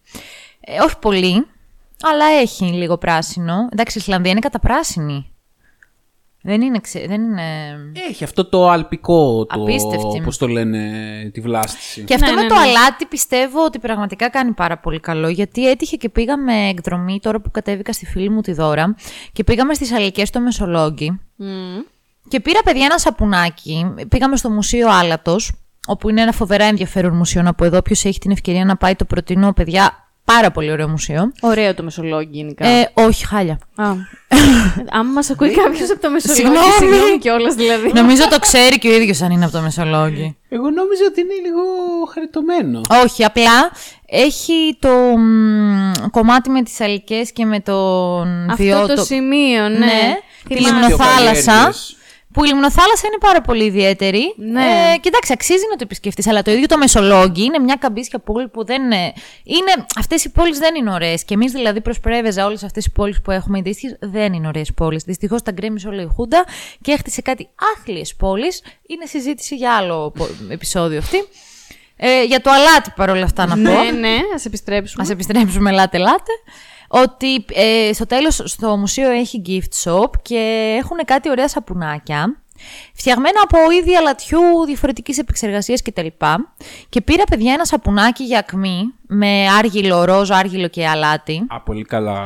Ε, 0.62 0.82
όχι 0.84 0.98
πολύ, 1.02 1.46
αλλά 2.04 2.26
έχει 2.26 2.66
λίγο 2.66 2.98
πράσινο. 2.98 3.54
Εντάξει, 3.72 3.98
η 3.98 4.02
Ισλανδία 4.02 4.32
είναι 4.32 4.40
καταπράσινη. 4.40 5.34
Δεν 6.42 6.62
είναι, 6.62 6.80
ξε... 6.80 7.06
δεν 7.08 7.22
είναι... 7.22 7.44
Έχει 8.10 8.24
αυτό 8.24 8.46
το 8.50 8.70
αλπικό, 8.70 9.46
το, 9.46 9.62
Απίστευτη. 9.62 10.22
πώς 10.22 10.38
το 10.38 10.48
λένε, 10.48 10.80
τη 11.34 11.42
βλάστηση. 11.42 12.04
Και 12.04 12.14
αυτό 12.14 12.26
Ναι, 12.26 12.34
με 12.36 12.42
ναι, 12.42 12.48
το 12.48 12.56
ναι. 12.56 12.62
αλάτι 12.62 13.06
πιστεύω 13.06 13.64
ότι 13.64 13.80
πραγματικά 13.80 14.30
κάνει 14.30 14.52
πάρα 14.52 14.78
πολύ 14.78 15.00
καλό. 15.00 15.30
Γιατί 15.30 15.70
έτυχε 15.70 15.96
και 15.96 16.10
πήγαμε 16.10 16.68
εκδρομή 16.68 17.20
τώρα 17.20 17.42
που 17.42 17.52
κατέβηκα 17.52 17.94
στη 17.94 18.06
φίλη 18.06 18.30
μου 18.30 18.42
τη 18.42 18.54
Δώρα 18.54 18.96
και 19.34 19.44
πήγαμε 19.44 19.74
στις 19.74 19.92
Αλικές 19.92 20.28
στο 20.28 20.40
Μεσολόγγι. 20.40 21.20
Μμμ. 21.36 21.80
Και 22.28 22.40
πήρα 22.40 22.62
παιδιά 22.64 22.86
ένα 22.86 22.98
σαπουνάκι. 22.98 23.94
Πήγαμε 24.10 24.36
στο 24.36 24.50
Μουσείο 24.50 24.90
Άλατος, 24.90 25.52
όπου 25.88 26.10
είναι 26.10 26.22
ένα 26.22 26.32
φοβερά 26.32 26.66
ενδιαφέρον 26.66 27.16
μουσείο. 27.18 27.42
Να 27.42 27.54
πω 27.54 27.66
εδώ, 27.66 27.82
ποιο 27.82 28.10
έχει 28.10 28.20
την 28.20 28.32
ευκαιρία 28.32 28.66
να 28.66 28.76
πάει, 28.76 28.96
το 28.96 29.06
προτείνω, 29.06 29.54
παιδιά. 29.54 30.09
Πάρα 30.34 30.52
πολύ 30.52 30.72
ωραίο 30.72 30.88
μουσείο. 30.88 31.32
Ωραίο 31.42 31.74
το 31.74 31.84
Μεσολόγγι 31.84 32.30
γενικά. 32.32 32.68
Ε, 32.68 32.90
όχι, 32.94 33.26
χάλια. 33.26 33.60
Α. 33.76 33.86
Αν 35.00 35.06
μας 35.06 35.30
ακούει 35.30 35.52
κάποιος 35.52 35.90
από 35.90 36.02
το 36.02 36.10
Μεσολόγγι, 36.10 36.42
Συγγνώμη. 36.44 36.72
συγγνώμη 36.80 37.18
κιόλας 37.20 37.56
δηλαδή. 37.56 37.92
Νομίζω 37.94 38.28
το 38.30 38.40
ξέρει 38.40 38.78
και 38.80 38.88
ο 38.88 38.96
ίδιος 38.96 39.22
αν 39.22 39.32
είναι 39.32 39.44
από 39.46 39.54
το 39.54 39.62
Μεσολόγγι. 39.62 40.38
Εγώ 40.50 40.70
νόμιζα 40.70 41.04
ότι 41.10 41.22
είναι 41.22 41.34
λίγο 41.46 41.62
χαριτωμένο. 42.14 42.82
Όχι, 43.04 43.24
απλά 43.24 43.72
έχει 44.06 44.78
το 44.80 44.90
μ, 45.18 45.92
κομμάτι 46.12 46.50
με 46.50 46.64
τις 46.64 46.82
αλικές 46.82 47.32
και 47.32 47.46
με 47.46 47.60
τον 47.60 48.50
Αυτό 48.50 48.64
βιό- 48.64 48.88
το 48.96 49.04
σημείο, 49.04 49.70
ναι. 49.70 49.78
Ναι, 49.78 50.16
τη 50.48 50.56
Θυμάμαι. 50.56 50.80
λιμνοθάλασσα. 50.88 51.74
Βιοκαλλιέργειες. 52.30 52.34
Που 52.34 52.44
η 52.44 52.48
λιμνοθάλασσα 52.48 53.08
είναι 53.08 53.18
πάρα 53.20 53.42
πολύ 53.42 53.64
ιδιαίτερη. 53.66 54.34
Ναι. 54.38 54.62
Ε, 54.62 54.98
και 54.98 55.08
εντάξει, 55.08 55.34
αξίζει 55.34 55.64
να 55.70 55.76
το 55.76 55.84
επισκεφτείς. 55.84 56.28
Αλλά 56.28 56.42
το 56.42 56.52
ίδιο 56.52 56.66
το 56.68 56.78
Μεσολόγγι 56.78 57.44
είναι 57.44 57.60
μια 57.60 57.76
καμπίσια 57.76 58.20
πόλη 58.20 58.48
που 58.48 58.66
δεν 58.66 58.84
είναι. 58.84 59.14
είναι 59.44 59.86
αυτές 59.98 60.24
οι 60.24 60.30
πόλεις 60.32 60.58
δεν 60.58 60.76
είναι 60.76 60.92
ωραίες. 60.92 61.24
Και 61.24 61.34
εμείς 61.34 61.52
δηλαδή 61.52 61.82
προ 61.82 61.94
Πρέβεζα, 62.02 62.46
όλες 62.46 62.64
αυτές 62.64 62.86
οι 62.86 62.92
πόλεις 62.92 63.22
που 63.22 63.32
έχουμε 63.32 63.58
αντίστοιχε 63.58 63.98
δεν 64.02 64.34
είναι 64.34 64.48
ωραίες 64.48 64.74
πόλεις. 64.74 65.04
Δυστυχώς 65.04 65.42
τα 65.42 65.52
γκρέμισε 65.52 65.88
όλο 65.88 66.02
η 66.02 66.10
Χούντα 66.16 66.46
και 66.82 66.92
έχτισε 66.92 67.22
κάτι 67.22 67.50
άθλιες 67.76 68.16
πόλεις. 68.16 68.64
Είναι 68.88 69.06
συζήτηση 69.06 69.56
για 69.56 69.76
άλλο 69.76 70.12
πο- 70.12 70.30
επεισόδιο 70.50 70.98
αυτή. 70.98 71.18
Ε, 72.02 72.24
για 72.24 72.42
το 72.42 72.50
αλάτι 72.52 72.92
παρόλα 72.96 73.24
αυτά 73.24 73.46
να 73.46 73.54
πω. 73.56 73.60
Ναι, 73.62 73.92
ναι, 74.00 74.18
ας 74.36 74.46
επιστρέψουμε. 74.46 75.04
Ας 75.04 75.10
επιστρέψουμε 75.10 75.70
ελάτε 75.70 75.98
ελάτε. 75.98 76.32
Ότι 76.92 77.46
ε, 77.54 77.94
στο 77.94 78.06
τέλος 78.06 78.42
στο 78.46 78.78
μουσείο 78.78 79.10
έχει 79.10 79.42
gift 79.48 79.92
shop 79.92 80.10
και 80.22 80.76
έχουν 80.80 80.98
κάτι 81.06 81.30
ωραία 81.30 81.48
σαπουνάκια 81.48 82.42
φτιαγμένα 82.94 83.42
από 83.44 83.58
είδη 83.72 83.96
αλατιού 83.96 84.40
διαφορετικής 84.66 85.18
επεξεργασίας 85.18 85.82
κτλ. 85.82 86.08
Και 86.90 87.02
πήρα 87.02 87.24
παιδιά 87.24 87.54
ένα 87.54 87.66
σαπουνάκι 87.66 88.24
για 88.24 88.40
ακμή 88.40 88.94
με 89.08 89.46
άργυλο, 89.58 90.04
ροζ, 90.06 90.32
άργυλο 90.32 90.68
και 90.68 90.88
αλάτι. 90.88 91.46
Α, 91.48 91.62
πολύ 91.62 91.84
καλά. 91.84 92.20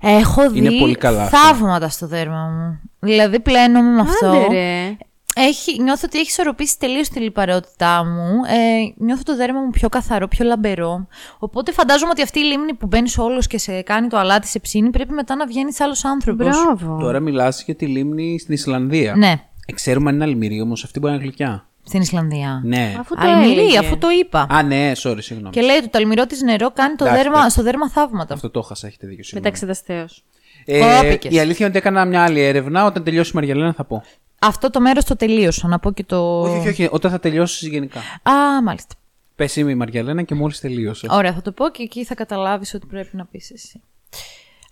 Έχω 0.00 0.50
δει 0.50 0.58
Είναι 0.58 0.78
πολύ 0.78 0.94
καλά 0.94 1.22
αυτό. 1.22 1.36
θαύματα 1.36 1.88
στο 1.88 2.06
δέρμα 2.06 2.44
μου. 2.46 2.80
Δηλαδή 3.00 3.40
πλένομαι 3.40 3.90
με 3.90 4.00
αυτό. 4.00 4.28
Άντε 4.28 4.46
ρε. 4.50 4.96
Έχει, 5.36 5.82
νιώθω 5.82 6.02
ότι 6.06 6.18
έχει 6.18 6.28
ισορροπήσει 6.28 6.78
τελείως 6.78 7.08
τη 7.08 7.20
λιπαρότητά 7.20 8.04
μου. 8.04 8.40
Ε, 8.46 9.04
νιώθω 9.04 9.22
το 9.22 9.36
δέρμα 9.36 9.60
μου 9.60 9.70
πιο 9.70 9.88
καθαρό, 9.88 10.28
πιο 10.28 10.44
λαμπερό. 10.44 11.06
Οπότε 11.38 11.72
φαντάζομαι 11.72 12.10
ότι 12.10 12.22
αυτή 12.22 12.38
η 12.38 12.42
λίμνη 12.42 12.74
που 12.74 12.86
μπαίνεις 12.86 13.18
όλος 13.18 13.46
και 13.46 13.58
σε 13.58 13.82
κάνει 13.82 14.08
το 14.08 14.16
αλάτι 14.18 14.46
σε 14.46 14.58
ψήνη 14.60 14.90
πρέπει 14.90 15.12
μετά 15.12 15.34
να 15.36 15.46
βγαίνεις 15.46 15.80
άλλος 15.80 16.04
άνθρωπος. 16.04 16.46
Μπράβο. 16.46 16.98
Τώρα 17.00 17.20
μιλάς 17.20 17.62
για 17.64 17.74
τη 17.74 17.86
λίμνη 17.86 18.38
στην 18.38 18.54
Ισλανδία. 18.54 19.14
Ναι, 19.16 19.32
Ε, 19.66 19.72
ξέρουμε 19.72 20.08
αν 20.08 20.14
είναι 20.14 20.24
αλμυρή 20.24 20.60
όμως, 20.60 20.84
αυτή 20.84 20.98
μπορεί 20.98 21.12
να 21.12 21.18
είναι 21.18 21.26
γλυκιά. 21.28 21.66
στην 21.84 22.00
Ισλανδία. 22.00 22.60
Ναι. 22.64 22.96
Αφού 23.00 23.14
το 23.14 23.20
Αλμυρή, 23.28 23.60
έλεγε. 23.60 23.78
αφού 23.78 23.98
το 23.98 24.08
είπα. 24.20 24.46
Α, 24.50 24.62
ναι, 24.62 24.92
sorry, 25.02 25.16
συγγνώμη. 25.22 25.52
Και 25.54 25.60
λέει 25.60 25.76
ότι 25.76 25.88
το 25.88 25.98
αλμυρό 25.98 26.26
της 26.26 26.42
νερό 26.42 26.70
κάνει 26.70 26.94
το 26.96 27.04
Εντάξει, 27.04 27.22
δέρμα, 27.22 27.38
εντάξει. 27.38 27.54
στο 27.54 27.62
δέρμα 27.62 27.90
θαύματα. 27.90 28.34
Αυτό 28.34 28.50
το 28.50 28.62
χάσα, 28.62 28.86
έχετε 28.86 29.06
δίκιο. 29.06 29.24
συγγνώμη. 29.24 29.44
Μεταξεταστέως. 29.56 30.24
Ε, 30.64 30.78
Κόπηκες. 31.02 31.32
η 31.34 31.38
αλήθεια 31.40 31.66
είναι 31.66 31.76
ότι 31.78 31.86
έκανα 31.88 32.04
μια 32.04 32.22
άλλη 32.24 32.40
έρευνα. 32.40 32.84
Όταν 32.84 33.04
τελειώσει 33.04 33.30
η 33.30 33.34
Μαριαλένα 33.34 33.72
θα 33.72 33.84
πω. 33.84 34.02
Αυτό 34.42 34.70
το 34.70 34.80
μέρος 34.80 35.04
το 35.04 35.16
τελείωσα. 35.16 35.68
Να 35.68 35.78
πω 35.78 35.92
και 35.92 36.04
το. 36.04 36.40
Όχι, 36.40 36.56
όχι, 36.58 36.68
όχι. 36.68 36.88
Όταν 36.90 37.10
θα 37.10 37.18
τελειώσεις 37.20 37.68
γενικά. 37.68 37.98
Α, 38.22 38.62
μάλιστα. 38.62 38.94
Πες 39.36 39.56
είμαι 39.56 39.70
η 39.70 39.74
Μαριαλένα 39.74 40.22
και 40.22 40.34
μόλις 40.34 40.60
τελείωσε. 40.60 41.06
Ωραία, 41.10 41.32
θα 41.32 41.42
το 41.42 41.52
πω 41.52 41.68
και 41.70 41.82
εκεί 41.82 42.04
θα 42.04 42.14
καταλάβεις 42.14 42.74
ότι 42.74 42.86
πρέπει 42.86 43.16
να 43.16 43.24
πεις 43.24 43.50
εσύ. 43.50 43.80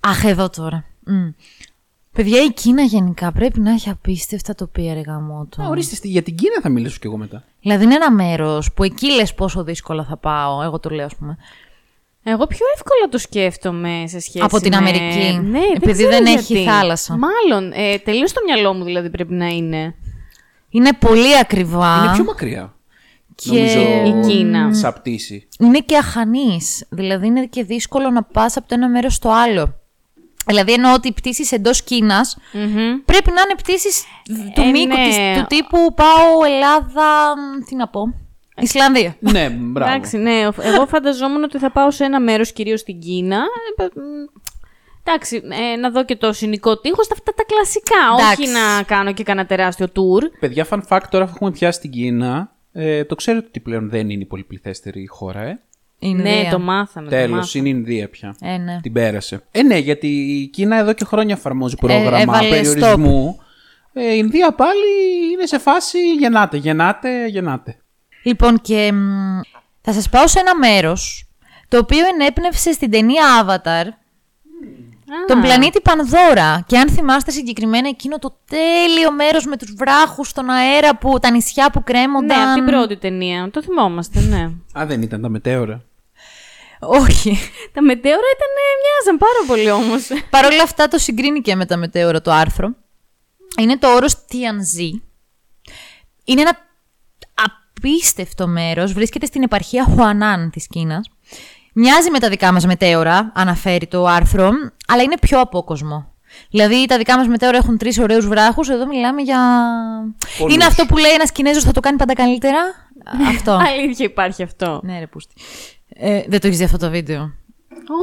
Αχ, 0.01 0.25
εδώ 0.25 0.51
τώρα. 0.51 0.85
Μμ. 1.07 1.29
Παιδιά, 2.13 2.43
η 2.43 2.53
Κίνα 2.53 2.83
γενικά 2.83 3.33
πρέπει 3.33 3.61
να 3.61 3.71
έχει 3.71 3.91
απίστευτα 3.91 4.55
τοπία 4.55 4.95
ρε 4.95 5.01
γαμότο. 5.01 5.63
Α, 5.63 5.69
ορίστε, 5.69 5.95
στη- 5.95 6.09
για 6.09 6.23
την 6.23 6.35
Κίνα 6.35 6.61
θα 6.63 6.69
μιλήσω 6.69 6.99
κι 7.01 7.07
εγώ 7.07 7.17
μετά. 7.17 7.45
Δηλαδή 7.61 7.85
είναι 7.85 7.95
ένα 7.95 8.11
μέρος 8.13 8.73
που 8.73 8.85
εκεί 8.85 9.13
λες 9.13 9.35
πόσο 9.35 9.65
δύσκολα 9.65 10.05
θα 10.05 10.17
πάω. 10.17 10.63
Εγώ 10.63 10.79
το 10.79 10.91
λέω, 10.91 11.05
ας 11.05 11.15
πούμε. 11.17 11.37
Εγώ 12.23 12.47
πιο 12.47 12.67
εύκολα 12.75 13.09
το 13.11 13.19
σκέφτομαι 13.19 14.05
σε 14.07 14.21
σχέση 14.21 14.45
Από 14.45 14.61
την 14.61 14.71
με- 14.71 14.77
Αμερική. 14.77 15.39
Ναι, 15.43 15.59
Επειδή 15.77 15.93
ξέρω 15.93 16.11
δεν 16.11 16.27
γιατί. 16.27 16.55
έχει 16.55 16.65
θάλασσα. 16.69 17.19
Μάλλον. 17.19 17.73
Ε, 17.75 17.99
Τελείω 17.99 18.27
στο 18.27 18.41
μυαλό 18.45 18.75
μου 18.75 18.85
δηλαδή 18.85 19.11
πρέπει 19.11 19.33
να 19.35 19.47
είναι. 19.47 19.95
Είναι 20.71 20.93
πολύ 20.93 21.39
ακριβά. 21.39 22.03
Είναι 22.05 22.13
πιο 22.15 22.25
μακριά. 22.25 22.75
και 23.35 23.51
Νομίζω 23.51 23.81
Η 23.81 24.27
Κίνα. 24.27 24.75
Σαν 24.75 24.93
πτήση. 24.93 25.49
είναι 25.59 25.79
και 25.79 25.97
αχανής. 25.97 26.87
Δηλαδή 26.91 27.27
είναι 27.27 27.47
και 27.47 27.65
δύσκολο 27.65 28.11
να 28.11 28.23
πας 28.23 28.57
από 28.57 28.69
το 28.69 28.75
ένα 28.75 28.89
μέρος 28.89 29.15
στο 29.15 29.31
άλλο. 29.31 29.75
Δηλαδή 30.47 30.73
εννοώ 30.73 30.93
ότι 30.95 31.09
οι 31.09 31.13
πτήσεις 31.13 31.53
εντός 31.53 31.83
Κίνας 31.83 32.37
πρέπει 33.05 33.31
να 33.31 33.41
είναι 33.41 33.55
πτήσεις 33.57 34.05
του 34.55 34.61
Ε, 34.61 34.65
μήκου 34.71 34.97
ναι. 34.97 35.07
της, 35.07 35.17
του 35.17 35.45
τύπου 35.49 35.95
πάω 35.95 36.45
Ελλάδα. 36.55 37.35
μ, 37.37 37.65
Τι 37.69 37.75
να 37.75 37.89
πω. 37.89 38.15
Ισλανδία. 38.61 39.17
ναι, 39.19 39.49
μπράβο. 39.51 39.91
Εντάξει, 39.93 40.17
ναι. 40.17 40.41
Εγώ 40.63 40.87
φανταζόμουν 40.87 41.43
ότι 41.43 41.59
θα 41.59 41.71
πάω 41.71 41.91
σε 41.91 42.05
ένα 42.05 42.21
μέρος, 42.21 42.53
κυρίως 42.53 42.81
στην 42.81 42.99
Κίνα. 43.01 43.37
Ε, 43.37 43.83
π- 43.85 43.97
μ, 43.97 44.01
Εντάξει, 45.05 45.43
ε, 45.73 45.77
να 45.77 45.91
δω 45.91 46.05
και 46.05 46.17
το 46.17 46.33
συνοικό 46.33 46.79
τείχος, 46.81 47.09
αυτά 47.13 47.33
τα 47.35 47.43
κλασικά. 47.45 47.97
Εντάξει. 48.19 48.43
Όχι 48.43 48.51
να 48.53 48.83
κάνω 48.83 49.13
και 49.13 49.23
κανένα 49.23 49.47
τεράστιο 49.47 49.87
tour. 49.87 50.23
Παιδιά, 50.41 50.67
fun 50.71 50.81
fact, 50.89 51.03
τώρα 51.11 51.25
που 51.25 51.31
έχουμε 51.35 51.51
πιάσει 51.51 51.81
την 51.81 51.91
Κίνα, 51.91 52.53
ε, 52.73 53.05
το 53.05 53.15
ξέρετε 53.15 53.47
ότι 53.49 53.61
πλέον 53.61 53.89
δεν 53.91 54.11
είναι 54.11 54.23
η 54.23 54.27
πολυπληθέστερη 54.27 55.07
χώρα, 55.07 55.41
ε; 55.43 55.61
Είναι 55.99 56.23
ναι, 56.23 56.39
ιδέα. 56.39 56.51
το 56.51 56.59
μάθαμε. 56.59 57.09
το 57.09 57.17
Τέλος, 57.17 57.31
μάθαμε. 57.37 57.69
είναι 57.69 57.69
η 57.69 57.73
Ινδία 57.79 58.09
πια. 58.09 58.37
Ε, 58.41 58.57
ναι. 58.57 58.79
Την 58.83 58.93
πέρασε. 58.93 59.43
Ε, 59.51 59.63
ναι, 59.63 59.77
γιατί 59.79 60.07
η 60.43 60.47
Κίνα 60.47 60.77
εδώ 60.77 60.93
και 60.93 61.05
χρόνια 61.05 61.35
εφαρμόζει 61.35 61.77
πρόγραμμα 61.77 62.19
έβαλε 62.21 62.49
περιορισμού. 62.49 63.39
Ε, 63.93 64.13
η 64.15 64.17
Ινδία 64.19 64.53
πάλι 64.53 64.81
είναι 65.33 65.47
σε 65.47 65.59
φάση 65.59 65.99
γεννάτε, 66.15 66.57
γεννάτε, 66.57 67.27
γεννάτε. 67.27 67.77
Λοιπόν, 68.23 68.61
και 68.61 68.93
μ, 68.93 69.41
θα 69.81 69.93
σας 69.93 70.09
πάω 70.09 70.29
σε 70.29 70.39
ένα 70.41 70.57
μέρος 70.57 71.25
το 71.69 71.79
οποίο 71.79 72.07
ενέπνευσε 72.07 72.73
στην 72.73 72.91
ταινία 72.91 73.25
Avatar 73.45 73.85
τον 75.27 75.41
πλανήτη 75.41 75.81
Πανδώρα. 75.81 76.65
Και 76.67 76.79
αν 76.79 76.89
θυμάστε 76.91 77.31
συγκεκριμένα 77.31 77.89
εκείνο 77.89 78.19
το 78.19 78.39
τέλειο 78.49 79.13
μέρος 79.13 79.45
με 79.47 79.57
τους 79.57 79.75
βράχους 79.77 80.29
στον 80.29 80.51
αέρα, 80.51 80.97
που, 80.97 81.19
τα 81.19 81.31
νησιά 81.31 81.71
που 81.71 81.79
Ναι, 81.79 81.93
κρέμονταν. 81.93 82.41
από 82.49 82.55
την 82.55 82.65
πρώτη 82.65 82.97
ταινία. 82.97 83.51
Το 83.53 83.63
θυμόμαστε, 83.63 84.21
ναι. 84.21 84.43
Α, 84.81 84.87
δεν 84.87 85.03
ήταν 85.03 85.21
τα 85.23 85.29
μετέωρα. 85.29 85.85
Όχι. 86.81 87.39
Τα 87.73 87.83
μετέωρα 87.83 88.27
ήταν, 88.37 88.51
ε, 88.57 88.71
μοιάζαν 88.83 89.19
πάρα 89.19 89.45
πολύ 89.47 89.71
όμως. 89.71 90.09
Παρ' 90.31 90.45
όλα 90.45 90.63
αυτά 90.63 90.89
το 90.89 90.99
συγκρίνει 90.99 91.41
και 91.41 91.55
με 91.57 91.67
τα 91.67 91.77
μετέωρα 91.77 92.21
το 92.21 92.31
άρθρο. 92.33 92.75
Είναι 93.59 93.79
το 93.79 93.95
όρος 93.95 94.15
Tianzi. 94.15 95.01
Είναι 96.25 96.41
ένα 96.41 96.59
απίστευτο 97.85 98.47
μέρος. 98.47 98.93
Βρίσκεται 98.93 99.27
στην 99.27 99.43
επαρχία 99.43 99.85
Χουανάν 99.85 100.51
της 100.51 100.67
Κίνας. 100.67 101.11
Μοιάζει 101.73 102.11
με 102.11 102.19
τα 102.19 102.29
δικά 102.29 102.53
μας 102.53 102.67
μετέωρα, 102.67 103.33
αναφέρει 103.35 103.87
το 103.87 104.07
άρθρο, 104.07 104.51
αλλά 104.87 105.03
είναι 105.03 105.15
πιο 105.21 105.41
απόκοσμο. 105.41 106.13
Δηλαδή 106.51 106.87
τα 106.87 106.97
δικά 106.99 107.17
μας 107.17 107.27
μετέωρα 107.27 107.57
έχουν 107.57 107.79
τρεις 107.79 107.99
ωραίους 107.99 108.27
βράχους, 108.29 108.69
εδώ 108.69 108.87
μιλάμε 108.87 109.23
για... 109.23 109.39
Πολλούς. 110.39 110.55
Είναι 110.55 110.65
αυτό 110.65 110.87
που 110.87 110.97
λέει 110.97 111.13
ένας 111.13 111.33
Κινέζος 111.33 111.65
θα 111.65 111.73
το 111.73 111.81
κάνει 111.81 111.97
πάντα 111.97 112.15
καλύτερα. 112.15 112.59
αυτό. 113.29 113.53
Αλήθεια 113.69 114.05
υπάρχει 114.07 114.43
αυτό. 114.43 114.81
ναι 114.85 114.99
ρε 114.99 115.07
πούστη. 115.07 115.35
Ε, 115.89 116.23
δεν 116.29 116.41
το 116.41 116.47
έχεις 116.47 116.59
δει 116.59 116.65
αυτό 116.65 116.77
το 116.77 116.91
βίντεο; 116.91 117.31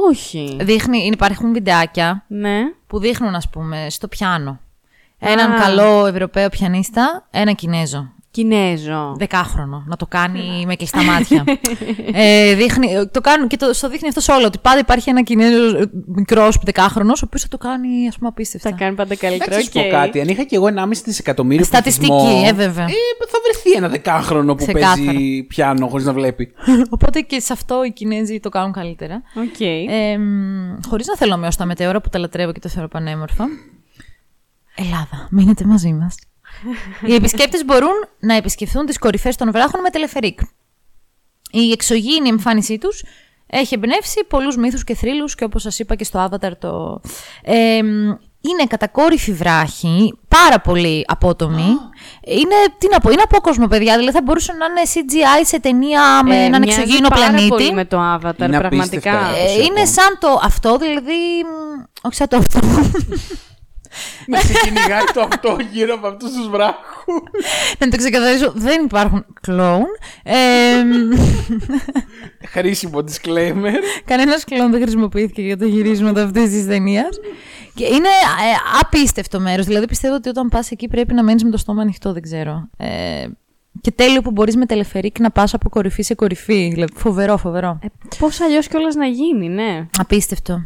Όχι. 0.08 0.56
Δείχνει, 0.60 0.98
υπάρχουν 1.12 1.52
βιντεάκια 1.52 2.24
Ναι. 2.28 2.58
που 2.86 2.98
δείχνουν, 2.98 3.34
ας 3.34 3.48
πούμε, 3.48 3.86
στο 3.90 4.08
πιάνο. 4.08 4.60
Έναν 5.18 5.52
Α. 5.52 5.60
καλό 5.60 6.06
Ευρωπαίο 6.06 6.48
πιανίστα, 6.48 7.26
ένα 7.30 7.52
Κινέζο. 7.52 8.12
Κινέζο. 8.38 9.14
Δεκάχρονο. 9.18 9.84
Να 9.86 9.96
το 9.96 10.06
κάνει 10.06 10.64
με 10.66 10.76
κλειστά 10.76 11.02
μάτια. 11.02 11.44
ε, 12.12 12.54
δείχνει, 12.54 12.88
το 13.12 13.20
κάνουν 13.20 13.48
και 13.48 13.56
το, 13.56 13.72
στο 13.72 13.88
δείχνει 13.88 14.08
αυτό 14.08 14.20
σε 14.20 14.32
όλο. 14.32 14.46
Ότι 14.46 14.58
πάντα 14.62 14.78
υπάρχει 14.78 15.10
ένα 15.10 15.22
Κινέζο 15.22 15.88
μικρός 16.06 16.58
δεκάχρονος, 16.62 17.22
ο 17.22 17.24
οποίος 17.26 17.42
θα 17.42 17.48
το 17.48 17.58
κάνει, 17.58 18.08
ας 18.08 18.16
πούμε, 18.16 18.28
απίστευτα. 18.28 18.70
Θα 18.70 18.76
κάνει 18.76 18.94
πάντα 18.96 19.16
καλύτερα. 19.16 19.54
Εντάξει, 19.54 19.70
να 19.74 19.80
σου 19.82 19.86
οκ. 19.88 19.92
πω 19.92 19.96
κάτι. 20.00 20.20
Αν 20.20 20.28
είχα 20.28 20.42
και 20.42 20.56
εγώ 20.56 20.66
1,5 20.66 21.02
δισεκατομμύριο 21.04 21.64
Στατιστική, 21.64 22.06
πληθυσμό, 22.12 22.42
ε, 22.48 22.52
βέβαια. 22.52 22.86
θα 23.28 23.38
βρεθεί 23.44 23.72
ένα 23.76 23.88
δεκάχρονο 23.88 24.54
που 24.54 24.64
Ξεκάθαρα. 24.64 24.94
παίζει 25.12 25.42
πιάνο 25.42 25.86
χωρίς 25.88 26.06
να 26.06 26.12
βλέπει. 26.12 26.52
Οπότε 26.94 27.20
και 27.20 27.40
σε 27.40 27.52
αυτό 27.52 27.84
οι 27.84 27.92
Κινέζοι 27.92 28.40
το 28.40 28.48
κάνουν 28.48 28.72
καλύτερα. 28.72 29.22
Οκ. 29.34 29.60
Ε, 29.60 30.18
Χωρίς 30.88 31.06
να 31.06 31.16
θέλω 31.16 31.30
να 31.30 31.36
μειώσω 31.36 31.58
τα 31.58 31.64
μετέωρα 31.66 32.00
που 32.00 32.08
τα 32.08 32.18
λατρεύω 32.18 32.52
και 32.52 32.60
τα 32.60 32.68
θεωρώ 32.68 32.88
πανέμορφα. 32.88 33.44
Ελλάδα, 34.74 35.28
μείνετε 35.30 35.64
μαζί 35.64 35.92
μας. 35.92 36.14
Οι 37.06 37.14
επισκέπτες 37.14 37.64
μπορούν 37.64 38.08
να 38.18 38.34
επισκεφθούν 38.34 38.86
τις 38.86 38.98
κορυφές 38.98 39.36
των 39.36 39.50
βράχων 39.52 39.80
με 39.80 39.90
τελεφερίκ. 39.90 40.38
Η 41.50 41.70
εξωγήινη 41.72 42.28
εμφάνισή 42.28 42.78
τους 42.78 43.04
έχει 43.46 43.74
εμπνεύσει 43.74 44.24
πολλούς 44.28 44.56
μύθους 44.56 44.84
και 44.84 44.94
θρύλους 44.94 45.34
και 45.34 45.44
όπως 45.44 45.62
σας 45.62 45.78
είπα 45.78 45.94
και 45.94 46.04
στο 46.04 46.28
Avatar 46.30 46.50
το. 46.58 47.00
Ε, 47.42 47.80
είναι 48.40 48.64
κατακόρυφη 48.68 49.32
βράχη, 49.32 50.18
πάρα 50.28 50.60
πολύ 50.60 51.04
απότομη. 51.08 51.64
Είναι, 52.24 52.54
τι 52.78 52.88
να 52.90 53.00
πω, 53.00 53.10
είναι 53.10 53.22
απόκοσμο, 53.24 53.66
παιδιά. 53.66 53.96
Δηλαδή 53.96 54.16
θα 54.16 54.22
μπορούσε 54.22 54.52
να 54.52 54.64
είναι 54.66 54.80
CGI 54.94 55.44
σε 55.46 55.60
ταινία 55.60 56.20
με 56.24 56.36
Ε, 56.36 56.44
έναν 56.44 56.62
μοιάζει 56.62 56.80
εξωγήινο 56.80 57.08
πάρα 57.08 57.20
πλανήτη. 57.26 57.48
πολύ 57.48 57.72
με 57.72 57.84
το 57.84 57.96
Avatar, 58.14 58.38
Είναι 58.38 58.58
πραγματικά. 58.58 58.70
απίστευτο. 59.26 59.60
Ε, 59.60 59.64
είναι 59.64 59.84
σαν 59.84 60.16
το 60.20 60.40
αυτό, 60.42 60.76
δηλαδή. 60.78 61.44
μ, 61.44 61.82
Όχι 62.02 62.14
σαν 62.14 62.28
το 62.28 62.36
αυτό. 62.36 62.58
Να 64.26 64.40
σε 64.40 64.52
κυνηγάει 64.64 65.04
το 65.14 65.20
αυτό 65.20 65.56
γύρω 65.72 65.94
από 65.94 66.06
αυτούς 66.06 66.32
τους 66.32 66.48
βράχους. 66.48 67.22
να 67.78 67.88
το 67.88 67.96
ξεκαθαρίσω, 67.96 68.52
δεν 68.54 68.84
υπάρχουν 68.84 69.24
κλόουν. 69.40 69.86
Ε, 70.22 70.34
Χρήσιμο 72.46 72.98
disclaimer. 72.98 73.80
Κανένας 74.04 74.44
κλώνος 74.44 74.70
δεν 74.70 74.80
χρησιμοποιήθηκε 74.80 75.42
για 75.42 75.56
το 75.56 75.64
γυρίσματα 75.64 76.22
αυτής 76.22 76.50
της 76.50 76.66
ταινίας. 76.66 77.18
Και 77.74 77.84
είναι 77.84 78.08
ε, 78.08 78.80
απίστευτο 78.80 79.40
μέρος. 79.40 79.66
Δηλαδή 79.66 79.86
πιστεύω 79.86 80.14
ότι 80.14 80.28
όταν 80.28 80.48
πας 80.48 80.70
εκεί 80.70 80.88
πρέπει 80.88 81.14
να 81.14 81.22
μένεις 81.22 81.44
με 81.44 81.50
το 81.50 81.56
στόμα 81.56 81.82
ανοιχτό, 81.82 82.12
δεν 82.12 82.22
ξέρω. 82.22 82.68
Ε, 82.76 83.26
και 83.80 83.90
τέλειο 83.90 84.22
που 84.22 84.30
μπορείς 84.30 84.56
με 84.56 84.66
τελεφερίκ 84.66 85.18
να 85.18 85.30
πας 85.30 85.54
από 85.54 85.68
κορυφή 85.68 86.02
σε 86.02 86.14
κορυφή. 86.14 86.68
Δηλαδή, 86.72 86.92
φοβερό, 86.96 87.36
φοβερό. 87.36 87.78
Ε, 87.82 87.86
πώς 88.18 88.40
αλλιώς 88.40 88.68
κιόλας 88.68 88.94
να 88.94 89.06
γίνει, 89.06 89.48
ναι. 89.48 89.86
Απίστευτο. 89.98 90.62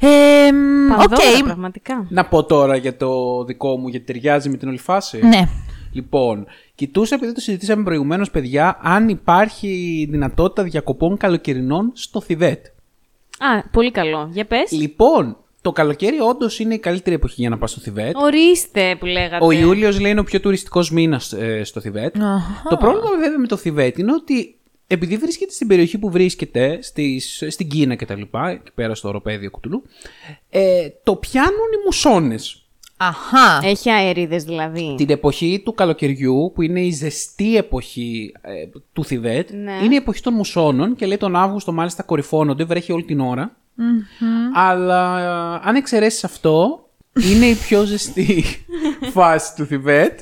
Ε, 0.00 0.52
μ, 0.52 0.90
Οκ. 0.90 0.98
Πανδώρα, 0.98 1.44
πραγματικά. 1.44 2.06
Να 2.08 2.24
πω 2.24 2.44
τώρα 2.44 2.76
για 2.76 2.96
το 2.96 3.44
δικό 3.44 3.76
μου, 3.76 3.88
γιατί 3.88 4.06
ταιριάζει 4.06 4.48
με 4.48 4.56
την 4.56 4.68
όλη 4.68 4.78
φάση. 4.78 5.20
Ναι. 5.26 5.48
Λοιπόν, 5.92 6.46
κοιτούσα 6.74 7.14
επειδή 7.14 7.32
το 7.32 7.40
συζητήσαμε 7.40 7.82
προηγουμένως, 7.82 8.30
παιδιά, 8.30 8.78
αν 8.82 9.08
υπάρχει 9.08 10.06
δυνατότητα 10.10 10.62
διακοπών 10.62 11.16
καλοκαιρινών 11.16 11.90
στο 11.94 12.20
Θιβέτ. 12.20 12.66
Α, 13.38 13.68
πολύ 13.70 13.90
καλό. 13.90 14.28
Για 14.32 14.44
πες. 14.44 14.70
Λοιπόν, 14.72 15.36
το 15.60 15.72
καλοκαίρι 15.72 16.20
όντως 16.20 16.58
είναι 16.58 16.74
η 16.74 16.78
καλύτερη 16.78 17.16
εποχή 17.16 17.34
για 17.40 17.48
να 17.48 17.58
πας 17.58 17.70
στο 17.70 17.80
Θιβέτ. 17.80 18.16
Ορίστε 18.16 18.96
που 18.98 19.06
λέγατε. 19.06 19.44
Ο 19.44 19.50
Ιούλιος 19.50 20.00
λέει 20.00 20.10
είναι 20.10 20.20
ο 20.20 20.24
πιο 20.24 20.40
τουριστικός 20.40 20.90
μήνας 20.90 21.34
στο 21.62 21.80
Θιβέτ. 21.80 22.16
Αχα. 22.16 22.68
Το 22.68 22.76
πρόβλημα 22.76 23.08
βέβαια 23.18 23.38
με 23.38 23.46
το 23.46 23.56
Θιβέτ 23.56 23.98
είναι 23.98 24.12
ότι 24.12 24.57
επειδή 24.90 25.16
βρίσκεται 25.16 25.52
στην 25.52 25.66
περιοχή 25.66 25.98
που 25.98 26.10
βρίσκεται, 26.10 26.78
στις, 26.82 27.44
στην 27.48 27.68
Κίνα 27.68 27.94
και 27.94 28.06
τα 28.06 28.14
λοιπά, 28.14 28.48
εκεί 28.48 28.70
πέρα 28.74 28.94
στο 28.94 29.08
οροπέδιο 29.08 29.50
Κουτουλού, 29.50 29.82
ε, 30.50 30.88
το 31.02 31.16
πιάνουν 31.16 31.52
οι 31.74 31.84
μουσώνες. 31.84 32.62
Αχά. 32.96 33.60
Έχει 33.62 33.90
αερίδες 33.90 34.44
δηλαδή. 34.44 34.94
Την 34.96 35.10
εποχή 35.10 35.62
του 35.64 35.74
καλοκαιριού, 35.74 36.52
που 36.54 36.62
είναι 36.62 36.80
η 36.80 36.90
ζεστή 36.90 37.56
εποχή 37.56 38.32
ε, 38.40 38.52
του 38.92 39.04
Θιβέτ, 39.04 39.50
Ναι. 39.50 39.72
είναι 39.84 39.94
η 39.94 39.96
εποχή 39.96 40.22
των 40.22 40.34
μουσώνων 40.34 40.96
και 40.96 41.06
λέει 41.06 41.16
τον 41.16 41.36
Αύγουστο 41.36 41.72
μάλιστα 41.72 42.02
κορυφώνονται, 42.02 42.64
βρέχει 42.64 42.92
όλη 42.92 43.04
την 43.04 43.20
ώρα. 43.20 43.56
Αλλά 44.54 45.20
ε, 45.64 45.68
αν 45.68 45.74
εξαιρέσεις 45.74 46.24
αυτό, 46.24 46.88
είναι 47.32 47.46
η 47.46 47.54
πιο 47.54 47.84
ζεστή 47.84 48.44
φάση 49.14 49.54
του 49.56 49.64
Θιβέτ. 49.66 50.20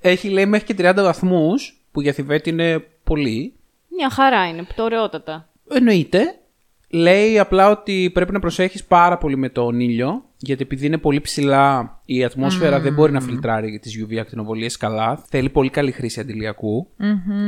Έχει 0.00 0.28
λέει 0.28 0.46
μέχρι 0.46 0.74
και 0.74 0.90
30 0.90 0.92
βαθμούς, 0.96 1.80
που 1.92 2.00
για 2.00 2.12
Θιβέτ 2.12 2.46
είναι 2.46 2.84
πολύ. 3.04 3.52
Μια 3.96 4.10
χαρά 4.10 4.48
είναι, 4.48 4.62
πτωρεότατα. 4.62 5.48
Εννοείται. 5.70 6.36
Λέει 6.94 7.38
απλά 7.38 7.70
ότι 7.70 8.10
πρέπει 8.14 8.32
να 8.32 8.38
προσέχεις 8.40 8.84
πάρα 8.84 9.18
πολύ 9.18 9.36
με 9.36 9.48
τον 9.48 9.80
ήλιο, 9.80 10.24
γιατί 10.36 10.62
επειδή 10.62 10.86
είναι 10.86 10.98
πολύ 10.98 11.20
ψηλά 11.20 11.98
η 12.04 12.24
ατμόσφαιρα 12.24 12.80
δεν 12.80 12.92
μπορεί 12.92 13.12
να 13.12 13.20
φιλτράρει 13.20 13.78
τις 13.78 14.04
UV 14.04 14.16
ακτινοβολίες 14.16 14.76
καλά. 14.76 15.24
Θέλει 15.28 15.48
πολύ 15.48 15.70
καλή 15.70 15.90
χρήση 15.92 16.20
αντιλιακού 16.20 16.88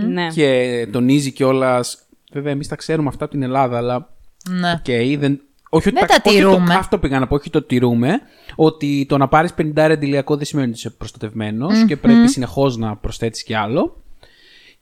Ναι. 0.08 0.26
και 0.28 0.88
τονίζει 0.92 1.30
κιόλας. 1.32 1.98
Βέβαια, 2.32 2.52
εμείς 2.52 2.68
τα 2.68 2.76
ξέρουμε 2.76 3.08
αυτά 3.08 3.24
από 3.24 3.32
την 3.32 3.42
Ελλάδα, 3.42 3.76
αλλά 3.76 4.08
Ναι. 4.50 4.72
Οκ, 4.72 5.18
δεν... 5.18 5.40
Όχι 5.70 5.88
ότι 5.88 5.98
Δεν 5.98 6.06
τα 6.08 6.22
όχι 6.24 6.36
τηρούμε. 6.36 6.72
Το, 6.72 6.78
αυτό 6.78 6.98
πήγα 6.98 7.18
να 7.18 7.26
πω, 7.26 7.34
όχι 7.34 7.50
το 7.50 7.62
τηρούμε. 7.62 8.20
Ότι 8.54 9.06
το 9.08 9.18
να 9.18 9.28
πάρεις 9.28 9.54
50 9.58 9.78
αντιλιακό 9.78 10.36
δεν 10.36 10.44
σημαίνει 10.46 10.68
ότι 10.68 10.76
είσαι 10.78 10.90
προστατευμένος 10.90 11.84
και 11.86 11.96
πρέπει 11.96 12.28
συνεχώς 12.28 12.76
να 12.76 12.96
προσθέτεις 12.96 13.42
κι 13.42 13.54
άλλο. 13.54 14.02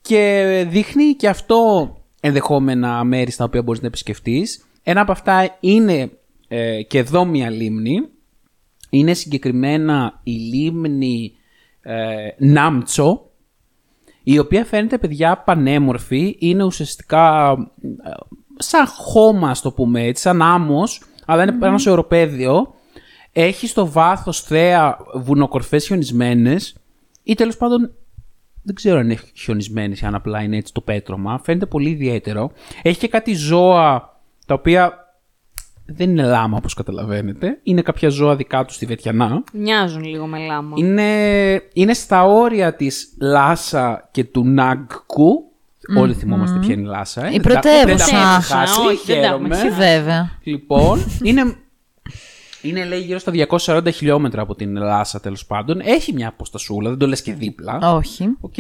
Και 0.03 0.67
δείχνει 0.69 1.15
και 1.15 1.29
αυτό 1.29 1.97
ενδεχόμενα 2.21 3.05
μέρη 3.05 3.31
στα 3.31 3.45
οποία 3.45 3.63
μπορείς 3.63 3.81
να 3.81 3.87
επισκεφτείς. 3.87 4.67
Ένα 4.83 5.01
από 5.01 5.13
αυτά 5.13 5.57
είναι 5.61 6.11
ε, 6.49 6.83
και 6.83 6.99
εδώ 6.99 7.25
μια 7.25 7.51
λίμνη. 7.51 8.09
Είναι 8.91 9.15
συγκεκριμένα 9.15 10.21
η 10.23 10.33
λίμνη 10.33 11.33
ε, 11.81 12.29
Νάμτσο, 12.39 13.31
η 14.23 14.39
οποία 14.39 14.65
φαίνεται 14.65 14.99
παιδιά 14.99 15.39
πανέμορφη, 15.39 16.37
είναι 16.39 16.65
ουσιαστικά 16.65 17.53
ε, 18.05 18.11
σαν 18.57 18.87
χώμα, 18.87 19.51
ας 19.51 19.61
το 19.61 19.73
πούμε 19.73 20.03
έτσι, 20.05 20.23
σαν 20.23 20.43
άμμος, 20.43 21.03
αλλά 21.27 21.43
είναι 21.43 21.53
πάνω 21.53 21.79
σε 21.79 21.91
οροπέδιο. 21.91 22.75
Έχει 23.33 23.67
στο 23.67 23.87
βάθος 23.87 24.41
θέα 24.41 24.99
βουνοκορφές 25.15 25.87
χιονισμένες 25.87 26.77
ή 27.23 27.35
τέλος 27.35 27.57
πάντων 27.57 27.95
δεν 28.63 28.75
ξέρω 28.75 28.99
αν 28.99 29.05
είναι 29.05 29.19
χιονισμένες 29.35 30.01
ή 30.01 30.07
αν 30.07 30.15
απλά 30.15 30.43
είναι 30.43 30.57
έτσι 30.57 30.73
το 30.73 30.81
πέτρωμα. 30.81 31.41
Φαίνεται 31.45 31.67
πολύ 31.67 31.89
ιδιαίτερο. 31.91 32.51
Έχει 32.83 32.99
και 32.99 33.09
κάτι 33.09 33.35
ζώα 33.35 34.17
τα 34.47 34.55
οποία 34.55 34.97
δεν 35.87 36.11
είναι 36.11 36.23
λάμα 36.23 36.57
όπως 36.57 36.75
καταλαβαίνετε. 36.75 37.59
Είναι 37.63 37.83
κάποια 37.83 38.09
ζώα 38.09 38.37
δικά 38.37 38.65
τους 38.65 38.75
στη 38.75 38.87
Βετιανά. 38.87 39.45
Μοιάζουν 39.53 40.05
λίγο 40.05 40.27
με 40.27 40.39
λάμα. 40.39 40.75
Είναι, 40.79 41.63
είναι 41.73 41.95
στα 41.95 42.25
όρια 42.25 42.75
της 42.77 43.15
Λάσα 43.21 44.09
και 44.11 44.25
του 44.25 44.45
Νάγκτσου. 44.45 45.45
Όλοι 45.99 46.15
θυμόμαστε 46.15 46.59
ποια 46.59 46.73
είναι 46.75 46.83
η 46.83 46.87
Λάσα. 46.87 47.25
Ε. 47.27 47.29
Η 47.29 47.31
Δεν 47.31 47.43
τα- 47.43 47.49
πρωτεύουσα. 47.49 47.85
Δεν 47.87 47.97
τα 47.97 48.05
έχουμε 48.05 48.21
Πρωτεύουσα, 48.21 48.57
χάσει, 48.57 48.81
όχι, 48.87 49.07
δεν 49.13 49.21
τα 49.23 49.27
έχουμε 49.27 49.55
χαίρομαι. 49.57 49.71
Όχι, 49.71 49.77
βέβαια. 49.79 50.31
Λοιπόν, 50.43 51.05
είναι, 51.23 51.57
είναι 52.63 52.85
λέει 52.85 53.01
γύρω 53.01 53.19
στα 53.19 53.33
240 53.67 53.93
χιλιόμετρα 53.93 54.43
από 54.43 54.55
την 54.55 54.77
Λάσα 54.77 55.21
τέλος 55.21 55.47
πάντων. 55.47 55.81
Έχει 55.81 56.13
μια 56.13 56.29
αποστασούλα, 56.29 56.89
δεν 56.89 56.99
το 56.99 57.07
λες 57.07 57.23
και 57.23 57.35
δίπλα. 57.35 57.95
Όχι. 57.95 58.37
Οκ. 58.41 58.59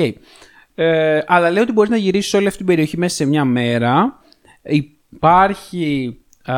Ε, 0.74 1.22
αλλά 1.26 1.50
λέει 1.50 1.62
ότι 1.62 1.72
μπορείς 1.72 1.90
να 1.90 1.96
γυρίσεις 1.96 2.34
όλη 2.34 2.46
αυτή 2.46 2.58
την 2.58 2.66
περιοχή 2.66 2.98
μέσα 2.98 3.14
σε 3.14 3.24
μια 3.24 3.44
μέρα. 3.44 4.20
Υπάρχει, 4.62 6.16
α, 6.44 6.56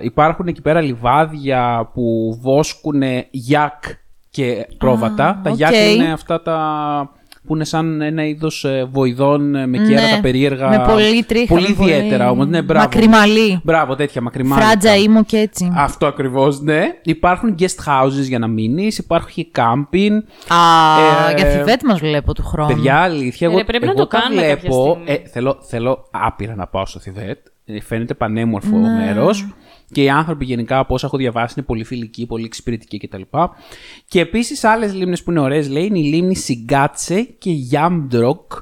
υπάρχουν 0.00 0.46
εκεί 0.46 0.62
πέρα 0.62 0.80
λιβάδια 0.80 1.90
που 1.94 2.38
βόσκουν 2.40 3.02
γιάκ 3.30 3.82
και 4.30 4.66
πρόβατα. 4.78 5.40
τα 5.42 5.50
οκ. 5.50 5.56
γιάκ 5.56 5.74
είναι 5.74 6.12
αυτά 6.12 6.42
τα 6.42 7.19
που 7.46 7.54
είναι 7.54 7.64
σαν 7.64 8.00
ένα 8.00 8.24
είδος 8.26 8.66
βοειδών 8.90 9.54
ε, 9.54 9.66
με 9.66 9.78
κέρατα 9.78 10.14
Ναι, 10.14 10.20
περίεργα. 10.22 10.68
με 10.68 10.84
πολύ 10.92 11.24
τρίχα, 11.24 11.54
Πολύ 11.54 11.68
με 11.68 11.74
πολύ 11.74 11.90
ιδιαίτερα 11.90 12.30
όμως. 12.30 12.46
Ναι, 12.46 12.62
μπράβο. 12.62 12.84
μακρυμάλλη. 12.84 13.60
Μπράβο, 13.64 13.94
τέτοια 13.94 14.20
μακρυμάλλικα. 14.22 14.66
Φράντζα 14.68 14.96
emo 14.96 15.24
και 15.24 15.36
έτσι. 15.38 15.72
Αυτό 15.76 16.06
ακριβώς, 16.06 16.60
ναι. 16.60 16.82
Υπάρχουν 17.02 17.54
guest 17.58 17.64
houses 17.86 18.22
για 18.28 18.38
να 18.38 18.46
μείνεις, 18.46 18.98
υπάρχει 18.98 19.50
camping. 19.56 20.12
Α, 20.48 21.30
Ε, 21.30 21.34
για 21.36 21.46
Θιβέτ 21.46 21.82
μας 21.84 21.98
βλέπω 22.00 22.34
του 22.34 22.42
χρόνου. 22.42 22.74
Παιδιά, 22.74 22.96
αλήθεια, 22.96 23.46
Ε, 23.46 23.50
εγώ, 23.50 23.58
ρε, 23.58 23.64
πρέπει 23.64 23.84
να 23.84 23.90
εγώ 23.90 24.00
το 24.00 24.06
τα 24.06 24.18
κάνουμε 24.20 24.42
κάποια 24.42 24.56
βλέπω. 24.60 24.90
στιγμή. 25.00 25.20
Ε, 25.24 25.28
θέλω, 25.28 25.58
θέλω 25.68 26.08
άπειρα 26.10 26.54
να 26.54 26.66
πάω 26.66 26.86
στο 26.86 26.98
Θιβέτ. 26.98 27.38
Ε, 27.64 27.80
Φαίνεται 27.80 28.14
πανέμορφο 28.14 28.76
Ναι. 28.76 28.88
μέρος. 29.04 29.46
Και 29.92 30.02
οι 30.02 30.08
άνθρωποι 30.10 30.44
γενικά, 30.44 30.78
από 30.78 30.94
όσα 30.94 31.06
έχω 31.06 31.16
διαβάσει, 31.16 31.54
είναι 31.56 31.66
πολύ 31.66 31.84
φιλικοί, 31.84 32.26
πολύ 32.26 32.44
εξυπηρετικοί 32.44 32.98
κτλ. 32.98 33.22
Και 34.08 34.20
επίσης 34.20 34.64
άλλες 34.64 34.94
λίμνες 34.94 35.22
που 35.22 35.30
είναι 35.30 35.40
ωραίες, 35.40 35.68
λέει, 35.68 35.84
είναι 35.84 35.98
η 35.98 36.02
λίμνη 36.02 36.36
Σιγκάτσε 36.36 37.22
και 37.22 37.50
Γιάμντροκ, 37.50 38.52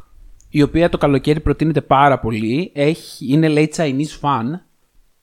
η 0.49 0.63
οποία 0.63 0.89
το 0.89 0.99
καλοκαίρι 0.99 1.41
προτείνεται 1.41 1.81
πάρα 1.81 2.19
πολύ. 2.19 2.71
Έχει, 2.75 3.33
είναι, 3.33 3.49
λέει, 3.49 3.73
Chinese 3.77 4.21
fan. 4.21 4.45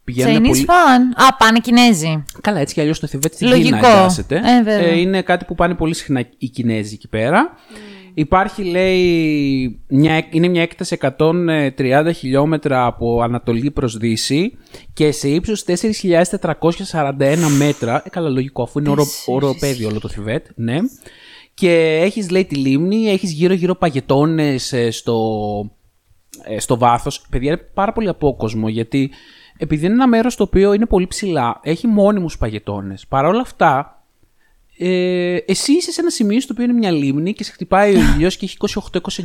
Πηγαίνουν 0.04 0.38
Chinese 0.38 0.48
πολύ... 0.48 0.66
fan; 0.68 1.24
Α, 1.24 1.36
πάνε 1.36 1.60
Κινέζοι. 1.60 2.24
Καλά, 2.42 2.60
έτσι 2.60 2.74
κι 2.74 2.82
αλλιώς 2.82 3.00
το 3.00 3.08
Θιβέτ 3.08 3.34
στην 3.34 3.48
Λογικό. 3.48 3.76
Κίνα 3.76 3.88
εντάσσεται. 3.88 4.36
Ε, 4.36 4.64
βέβαια. 4.64 4.96
είναι 4.96 5.22
κάτι 5.22 5.46
που 5.46 5.56
πάνε 5.56 5.74
πολύ 5.76 5.94
συχνά 5.96 6.26
οι 6.38 6.48
Κινέζοι 6.48 6.94
εκεί 6.94 7.08
πέρα. 7.08 7.54
Υπάρχει, 8.18 8.64
λέει, 8.64 9.80
μια, 9.88 10.26
είναι 10.30 10.48
μια 10.48 10.62
έκταση 10.62 10.98
130 11.18 12.12
χιλιόμετρα 12.16 12.86
από 12.86 13.22
Ανατολή 13.22 13.72
προς 13.72 13.98
Δύση 13.98 14.58
και 14.94 15.12
σε 15.12 15.30
ύψος 15.30 15.66
4.441 15.68 17.38
μέτρα. 17.58 18.02
Ε, 18.06 18.10
καλά, 18.10 18.30
λογικό, 18.30 18.64
αφού 18.64 18.80
είναι 18.80 18.90
ορο, 18.90 19.06
οροπέδιο 19.26 19.88
όλο 19.88 20.00
το 20.00 20.08
Θιβέτ, 20.08 20.46
ναι. 20.56 20.78
Και 21.54 22.00
έχεις, 22.02 22.30
λέει, 22.30 22.46
τη 22.46 22.56
λίμνη, 22.56 23.10
έχεις 23.10 23.32
γύρω-γύρω 23.32 23.76
παγετώνες 23.76 24.74
ε, 24.74 24.92
στο, 24.92 25.18
ε, 26.44 26.60
στο 26.60 26.78
βάθος. 26.78 27.22
Παιδιά, 27.30 27.52
είναι 27.52 27.70
πάρα 27.74 27.94
πολύ 27.94 28.08
απόκοσμο, 28.08 28.70
γιατί 28.70 29.12
επειδή 29.58 29.86
είναι 29.86 29.94
ένα 29.94 30.08
μέρος 30.08 30.36
το 30.36 30.44
οποίο 30.44 30.74
είναι 30.74 30.86
πολύ 30.86 31.08
ψηλά, 31.08 31.60
έχει 31.64 31.88
μόνιμους 31.88 32.38
παγετώνες. 32.38 33.08
Παρ' 33.08 33.26
όλα 33.26 33.42
αυτά, 33.42 33.95
ε, 34.78 35.36
εσύ 35.46 35.72
είσαι 35.74 35.92
σε 35.92 36.02
ένα 36.02 36.10
σημείο 36.10 36.40
στο 36.42 36.50
οποίο 36.54 36.64
είναι 36.64 36.74
μια 36.74 36.92
λίμνη 36.92 37.34
και 37.34 37.44
σε 37.44 37.52
χτυπάει 37.52 37.96
ο 37.96 38.00
ήλιος 38.16 38.38
και 38.38 38.46
έχει 38.46 38.58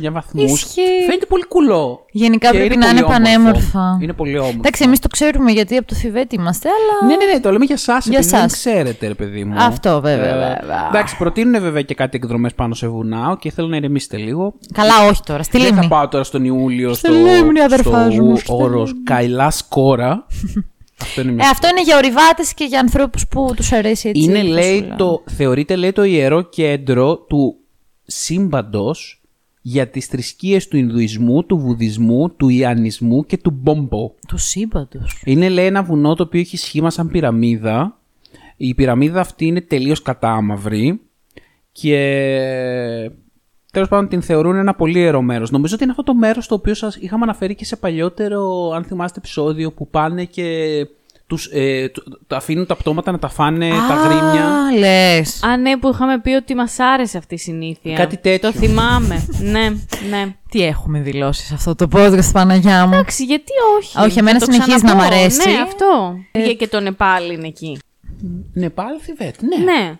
28-29 0.07 0.11
βαθμούς. 0.11 0.51
Ισχύει. 0.63 0.81
Φαίνεται 1.05 1.25
πολύ 1.25 1.45
κουλό. 1.47 2.05
Γενικά 2.11 2.51
Και 2.51 2.57
πρέπει 2.57 2.77
να 2.77 2.85
πολύ 2.85 2.97
είναι 2.97 3.05
όμορφο. 3.05 3.23
πανέμορφα. 3.23 3.97
Είναι 4.01 4.13
πολύ 4.13 4.37
όμορφο. 4.37 4.57
Εντάξει, 4.57 4.83
εμείς 4.85 4.99
το 4.99 5.07
ξέρουμε 5.07 5.51
γιατί 5.51 5.75
από 5.77 5.87
το 5.87 5.95
Θιβέτ 5.95 6.33
είμαστε, 6.33 6.69
αλλά. 6.69 7.11
Ναι, 7.17 7.25
ναι, 7.25 7.33
ναι, 7.33 7.39
το 7.39 7.51
λέμε 7.51 7.65
για 7.65 7.75
εσά. 7.77 7.97
Για 8.03 8.17
επειδή 8.17 8.29
δεν 8.29 8.39
σας. 8.49 8.51
ξέρετε, 8.53 9.07
ρε 9.07 9.13
παιδί 9.13 9.43
μου. 9.43 9.55
Αυτό, 9.57 10.01
βέβαια, 10.01 10.29
Ε, 10.29 10.57
βέβαια. 10.59 10.87
Εντάξει, 10.89 11.17
προτείνουν 11.17 11.61
βέβαια 11.61 11.81
και 11.81 11.93
κάτι 11.93 12.17
εκδρομές 12.17 12.53
πάνω 12.53 12.73
σε 12.73 12.87
βουνά 12.87 13.37
και 13.39 13.51
θέλω 13.51 13.67
να 13.67 13.75
ηρεμήσετε 13.75 14.17
λίγο. 14.17 14.53
Καλά, 14.73 15.07
όχι 15.09 15.21
τώρα. 15.25 15.43
Στη 15.43 15.57
Δεν 15.57 15.65
λίμνη. 15.67 15.81
θα 15.81 15.87
πάω 15.87 16.07
τώρα 16.07 16.23
στον 16.23 16.45
Ιούλιο 16.45 16.93
Στη 16.93 17.07
στο, 17.07 17.13
λίμνη, 17.15 17.59
αδερφάς 17.59 18.13
στο 18.13 18.23
μου, 18.23 18.35
στη 18.37 18.51
όρος 18.53 18.93
Καϊλάς 19.03 19.65
Κόρα. 19.69 20.25
Αυτό 21.01 21.21
είναι 21.21 21.31
μια 21.31 21.45
Ε, 21.45 21.49
αυτό 21.49 21.67
είναι 21.67 21.81
για 21.81 21.97
ορειβάτες 21.97 22.53
και 22.53 22.63
για 22.63 22.79
ανθρώπους 22.79 23.27
που 23.27 23.53
τους 23.55 23.71
αρέσει 23.71 24.09
έτσι. 24.09 24.21
Είναι, 24.23 24.39
η 24.39 24.47
λέει, 24.47 24.77
φασούλα. 24.77 24.95
το, 24.95 25.23
θεωρείται, 25.25 25.75
λέει, 25.75 25.91
το 25.91 26.03
ιερό 26.03 26.41
κέντρο 26.41 27.17
του 27.17 27.55
σύμπαντος 28.05 29.21
για 29.61 29.87
τις 29.87 30.05
θρησκείες 30.05 30.67
του 30.67 30.77
Ινδουισμού, 30.77 31.45
του 31.45 31.57
Βουδισμού, 31.57 32.29
του 32.35 32.49
Ιανισμού 32.49 33.25
και 33.25 33.37
του 33.37 33.51
Μπόμπο. 33.51 34.11
Του 34.27 34.37
σύμπαντος. 34.37 35.21
Είναι, 35.25 35.49
λέει, 35.49 35.65
ένα 35.65 35.83
βουνό 35.83 36.15
το 36.15 36.23
οποίο 36.23 36.39
έχει 36.39 36.57
σχήμα 36.57 36.89
σαν 36.89 37.07
πυραμίδα. 37.07 37.99
Η 38.57 38.73
πυραμίδα 38.73 39.19
αυτή 39.19 39.45
είναι 39.45 39.61
τελείως 39.61 40.01
κατάμαυρη 40.01 41.01
και 41.71 43.11
τέλος 43.71 43.87
πάντων 43.87 44.07
την 44.07 44.21
θεωρούν 44.21 44.55
ένα 44.55 44.73
πολύ 44.73 44.99
ιερό 44.99 45.21
μέρος. 45.21 45.51
Νομίζω 45.51 45.73
ότι 45.73 45.83
είναι 45.83 45.91
αυτό 45.91 46.03
το 46.03 46.13
μέρος 46.15 46.47
το 46.47 46.55
οποίο 46.55 46.73
σας 46.73 46.95
είχαμε 46.95 47.23
αναφέρει 47.23 47.55
και 47.55 47.65
σε 47.65 47.75
παλιότερο, 47.75 48.71
αν 48.75 48.83
θυμάστε, 48.83 49.19
επεισόδιο 49.19 49.71
που 49.71 49.87
πάνε 49.87 50.23
και 50.25 50.47
τους, 51.27 51.45
ε, 51.53 51.89
του- 51.89 52.19
τα 52.27 52.35
αφήνουν 52.37 52.65
τα 52.65 52.75
πτώματα 52.75 53.11
να 53.11 53.19
τα 53.19 53.27
φάνε 53.29 53.69
τα 53.69 53.93
γρήμια. 53.95 54.45
Α, 54.45 54.71
λες. 54.77 55.43
Α, 55.43 55.57
ναι, 55.57 55.77
που 55.77 55.89
είχαμε 55.93 56.19
πει 56.19 56.29
ότι 56.31 56.55
μας 56.55 56.79
άρεσε 56.79 57.17
αυτή 57.17 57.33
η 57.33 57.37
συνήθεια. 57.37 57.95
Κάτι 57.95 58.17
τέτοιο. 58.17 58.51
Το 58.51 58.57
θυμάμαι. 58.57 59.27
ναι, 59.39 59.69
ναι. 60.09 60.35
Τι 60.49 60.63
έχουμε 60.63 60.99
δηλώσει 60.99 61.45
σε 61.45 61.53
αυτό 61.53 61.75
το 61.75 61.87
podcast, 61.93 62.31
Παναγιά 62.33 62.85
μου; 62.87 62.93
Εντάξει, 62.93 63.23
γιατί 63.23 63.51
όχι; 63.77 63.99
Όχι, 63.99 64.19
εμένα 64.19 64.39
Θα 64.39 64.45
το 64.45 64.51
συνεχίζει 64.51 64.83
να 64.85 64.95
μ' 64.95 64.97
ξαναπώ. 64.97 65.15
αρέσει. 65.15 65.49
Ναι, 65.49 65.55
αυτό. 65.61 66.15
Πήγε 66.31 66.53
και 66.53 66.67
το 66.67 66.79
Νεπάλ 66.79 67.31
είναι 67.31 67.47
εκεί. 67.47 67.79
Νεπάλ, 68.53 68.99
Θιβέτ, 69.01 69.35
ναι. 69.41 69.63
Ναι. 69.63 69.97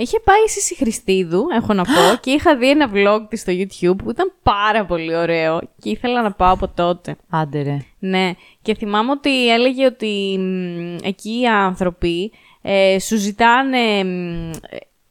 Είχε 0.00 0.20
πάει 0.20 0.42
η 0.46 0.48
Σύση 0.48 0.76
Χριστίδου, 0.76 1.46
έχω 1.54 1.72
να 1.72 1.84
πω, 1.84 2.14
και 2.22 2.30
είχα 2.30 2.56
δει 2.56 2.70
ένα 2.70 2.90
vlog 2.94 3.26
της 3.28 3.40
στο 3.40 3.52
YouTube 3.52 3.96
που 4.04 4.10
ήταν 4.10 4.32
πάρα 4.42 4.84
πολύ 4.84 5.16
ωραίο 5.16 5.60
και 5.80 5.90
ήθελα 5.90 6.22
να 6.22 6.32
πάω 6.32 6.52
από 6.52 6.68
τότε. 6.68 7.16
Άντε 7.28 7.62
ρε. 7.62 7.76
Ναι, 7.98 8.32
και 8.62 8.74
θυμάμαι 8.74 9.10
ότι 9.10 9.48
έλεγε 9.48 9.86
ότι 9.86 10.36
μ, 10.38 10.96
εκεί 11.06 11.40
οι 11.40 11.46
άνθρωποι 11.46 12.32
ε, 12.62 12.98
σου 12.98 13.16
ζητάνε... 13.16 14.04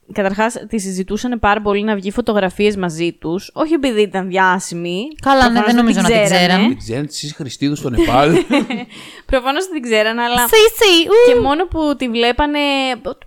μ, 0.08 0.10
ε, 0.10 0.14
Καταρχάς, 0.14 0.66
τη 0.70 0.80
συζητούσαν 0.80 1.40
πάρα 1.40 1.62
πολύ 1.62 1.84
να 1.84 1.96
βγει 1.96 2.12
φωτογραφίες 2.12 2.76
μαζί 2.76 3.12
τους. 3.12 3.52
Όχι 3.54 3.74
επειδή 3.74 4.02
ήταν 4.02 4.28
διάσημοι. 4.28 5.08
Καλά, 5.22 5.50
ναι, 5.50 5.60
προφανώς 5.60 5.66
δεν 5.66 5.76
νομίζω 5.76 6.02
να 6.02 6.08
την 6.08 6.24
ξέρανε. 6.24 6.68
Δεν 6.68 6.78
ξέρετε 6.78 7.08
εσείς 7.08 7.34
Χριστίδου 7.34 7.76
στο 7.76 7.90
Νεπάλ. 7.90 8.36
Προφανώς 9.32 9.64
δεν 9.68 9.74
την 9.74 9.92
ξέραν, 9.92 10.20
αλλά... 10.20 10.48
Σι, 10.48 11.08
Και 11.28 11.40
μόνο 11.40 11.66
που 11.66 11.96
τη 11.98 12.10
βλέπανε, 12.10 12.60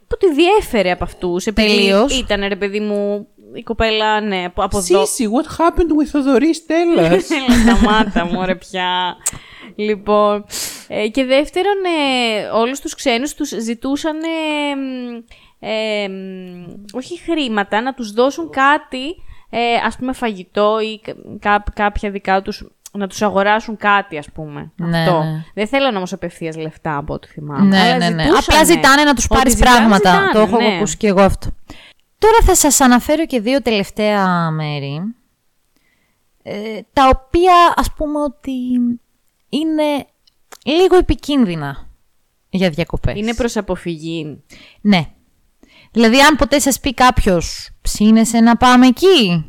που 0.06 0.16
τη 0.18 0.32
διέφερε 0.32 0.90
από 0.90 1.04
αυτούς. 1.04 1.46
Επειδή 1.46 1.68
Τελείως. 1.68 2.18
ήταν, 2.18 2.48
ρε 2.48 2.56
παιδί 2.56 2.80
μου, 2.80 3.28
η 3.54 3.62
κοπέλα, 3.62 4.20
ναι, 4.20 4.44
από, 4.44 4.62
από 4.62 4.78
εδώ. 4.78 5.06
Σίση, 5.06 5.28
what 5.32 5.62
happened 5.62 6.00
with 6.00 6.06
Θοδωρή 6.10 6.54
Στέλλας. 6.54 7.30
Έλα, 7.30 7.76
σταμάτα 7.76 8.24
μου, 8.24 8.44
ρε 8.44 8.54
πια. 8.54 9.16
Λοιπόν, 9.74 10.44
ε, 10.88 11.08
και 11.08 11.24
δεύτερον, 11.24 11.76
ε, 11.84 12.48
όλους 12.48 12.80
τους 12.80 12.94
ξένους 12.94 13.34
τους 13.34 13.48
ζητούσαν, 13.48 14.16
ε, 15.60 16.08
μ, 16.08 16.12
ε, 16.12 16.66
μ, 16.66 16.74
όχι 16.92 17.18
χρήματα, 17.20 17.80
να 17.80 17.94
τους 17.94 18.12
δώσουν 18.12 18.50
κάτι, 18.50 19.06
ε, 19.50 19.74
ας 19.86 19.96
πούμε 19.96 20.12
φαγητό 20.12 20.80
ή 20.80 21.00
κα- 21.38 21.64
κάποια 21.74 22.10
δικά 22.10 22.42
τους, 22.42 22.68
να 22.92 23.06
τους 23.06 23.22
αγοράσουν 23.22 23.76
κάτι, 23.76 24.18
ας 24.18 24.30
πούμε. 24.30 24.72
Ναι, 24.76 24.98
Αυτό. 24.98 25.22
ναι. 25.22 25.44
Δεν 25.54 25.66
θέλανε 25.66 25.96
όμως 25.96 26.12
απευθείας 26.12 26.56
λεφτά 26.56 26.96
από 26.96 27.14
ό,τι 27.14 27.28
θυμάμαι. 27.28 27.66
Ναι, 27.66 27.78
αλλά 27.80 27.96
ναι, 27.96 28.08
ναι. 28.08 28.22
ζητούσανε. 28.22 28.38
Απλά 28.38 28.64
ζητάνε 28.64 29.02
να 29.02 29.14
τους 29.14 29.24
Ό,τι 29.24 29.34
πάρεις 29.34 29.52
ζητάνε, 29.52 29.76
πράγματα. 29.76 30.10
ζητάνε, 30.10 30.32
το 30.32 30.38
έχω 30.40 30.56
ναι. 30.56 30.76
ακούσει 30.76 30.96
και 30.96 31.06
εγώ 31.06 31.20
αυτό. 31.20 31.48
Τώρα 32.18 32.38
θα 32.44 32.54
σας 32.54 32.80
αναφέρω 32.80 33.26
και 33.26 33.40
δύο 33.40 33.62
τελευταία 33.62 34.50
μέρη, 34.50 35.00
ε, 36.42 36.80
τα 36.92 37.08
οποία 37.08 37.74
ας 37.76 37.92
πούμε 37.92 38.18
ότι 38.22 38.52
είναι 39.48 40.06
λίγο 40.64 40.96
επικίνδυνα 40.96 41.88
για 42.50 42.70
διακοπές. 42.70 43.18
Είναι 43.18 43.34
προς 43.34 43.56
αποφυγή. 43.56 44.42
Ναι. 44.80 45.06
Δηλαδή 45.92 46.20
αν 46.20 46.36
ποτέ 46.36 46.58
σας 46.58 46.80
πει 46.80 46.94
κάποιος 46.94 47.70
ψήνεσαι 47.82 48.40
να 48.40 48.56
πάμε 48.56 48.86
εκεί, 48.86 49.44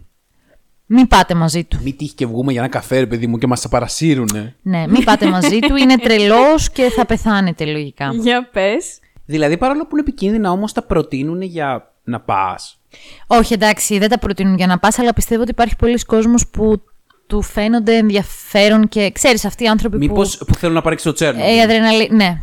μην 0.86 1.08
πάτε 1.08 1.34
μαζί 1.34 1.64
του. 1.64 1.80
Μην 1.84 1.98
τύχει 1.98 2.14
και 2.14 2.26
βγούμε 2.26 2.52
για 2.52 2.62
ένα 2.62 2.70
καφέ, 2.70 3.00
ρε 3.00 3.06
παιδί 3.06 3.28
μου, 3.28 3.38
και 3.38 3.48
μας 3.48 3.66
απαρασύρουνε. 3.66 4.56
Ναι, 4.62 4.88
μην 4.88 5.04
πάτε 5.04 5.26
μαζί 5.30 5.60
του, 5.60 5.76
είναι 5.76 5.98
τρελός 5.98 6.70
και 6.70 6.90
θα 6.96 7.06
πεθάνετε 7.06 7.66
λογικά. 7.66 8.12
Για 8.14 8.50
πες. 8.52 9.00
Δηλαδή, 9.26 9.58
παρόλο 9.58 9.82
που 9.82 9.90
είναι 9.92 10.02
επικίνδυνα, 10.02 10.52
όμως 10.52 10.74
τα 10.74 10.82
προτείνουν 10.82 11.42
για 11.42 11.94
να 12.04 12.20
πας. 12.20 12.80
Όχι, 13.28 13.54
εντάξει, 13.54 13.98
δεν 13.98 14.10
τα 14.10 14.20
προτείνουν 14.20 14.56
για 14.56 14.68
να 14.68 14.80
πας, 14.80 15.00
αλλά 15.00 15.14
πιστεύω 15.14 15.42
ότι 15.42 15.52
υπάρχει 15.52 15.76
πολλοί 15.76 16.06
κόσμος 16.06 16.48
που 16.48 16.82
του 17.28 17.42
φαίνονται 17.42 17.96
ενδιαφέρον 17.96 18.88
και 18.88 19.12
ξέρεις 19.12 19.46
αυτοί 19.46 19.64
οι 19.64 19.68
άνθρωποι 19.68 19.98
Μήπως 19.98 20.38
που... 20.38 20.46
που 20.46 20.56
θέλουν 20.56 20.76
να 20.76 20.82
πάρει 20.82 20.96
το 20.96 21.14
Τσέρνο. 21.14 21.44
Ε, 21.44 21.56
η 21.56 21.62
αδρεναλή... 21.62 22.10
Ναι, 22.12 22.42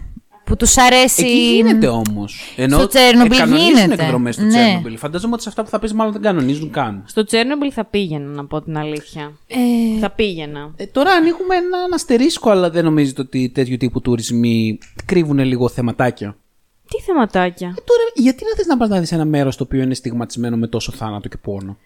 που 0.48 0.56
τους 0.56 0.76
αρέσει... 0.78 1.22
Εκεί 1.22 1.52
γίνεται 1.54 1.86
όμως. 1.88 2.54
Στο 2.68 2.86
Τσέρνομπιλ 2.86 3.38
γίνεται. 3.46 4.02
εκδρομές 4.02 4.34
στο 4.34 4.44
Ναι. 4.44 4.48
Τσέρνομπιλ. 4.50 4.98
Φαντάζομαι 4.98 5.32
ότι 5.34 5.42
σε 5.42 5.48
αυτά 5.48 5.62
που 5.62 5.68
θα 5.68 5.78
πεις, 5.78 5.92
μάλλον 5.92 6.12
δεν 6.12 6.22
κανονίζουν 6.22 6.70
καν. 6.70 7.02
Στο 7.06 7.24
Τσέρνομπιλ 7.24 7.70
θα 7.74 7.84
πήγαινα, 7.84 8.24
να 8.32 8.46
πω 8.46 8.62
την 8.62 8.76
αλήθεια. 8.78 9.32
Ε, 9.46 9.98
Θα 10.00 10.10
πήγαινα. 10.10 10.72
Ε, 10.76 10.86
τώρα 10.86 11.10
ανοίγουμε 11.10 11.56
έναν 11.56 11.92
αστερίσκο, 11.94 12.50
αλλά 12.50 12.70
δεν 12.70 12.84
νομίζετε 12.84 13.20
ότι 13.20 13.48
τέτοιου 13.54 13.76
τύπου 13.76 14.00
τουρισμοί 14.00 14.78
κρύβουν 15.04 15.38
λίγο 15.38 15.68
θεματάκια; 15.68 16.36
Τι 16.88 17.02
θεματάκια; 17.02 17.68
Ε, 17.68 17.82
τώρα, 17.84 18.02
γιατί 18.14 18.44
να 18.44 18.56
θες 18.56 18.66
να 18.66 18.76
πας 18.76 18.88
να 18.88 19.00
δεις 19.00 19.12
ένα 19.12 19.24
μέρος 19.24 19.56
το 19.56 19.64
οποίο 19.64 19.82
είναι 19.82 19.94
στιγματισμένο 19.94 20.56
με 20.56 20.66
τόσο 20.66 20.92
θάνατο 20.92 21.28
και 21.28 21.36
πόνο; 21.36 21.76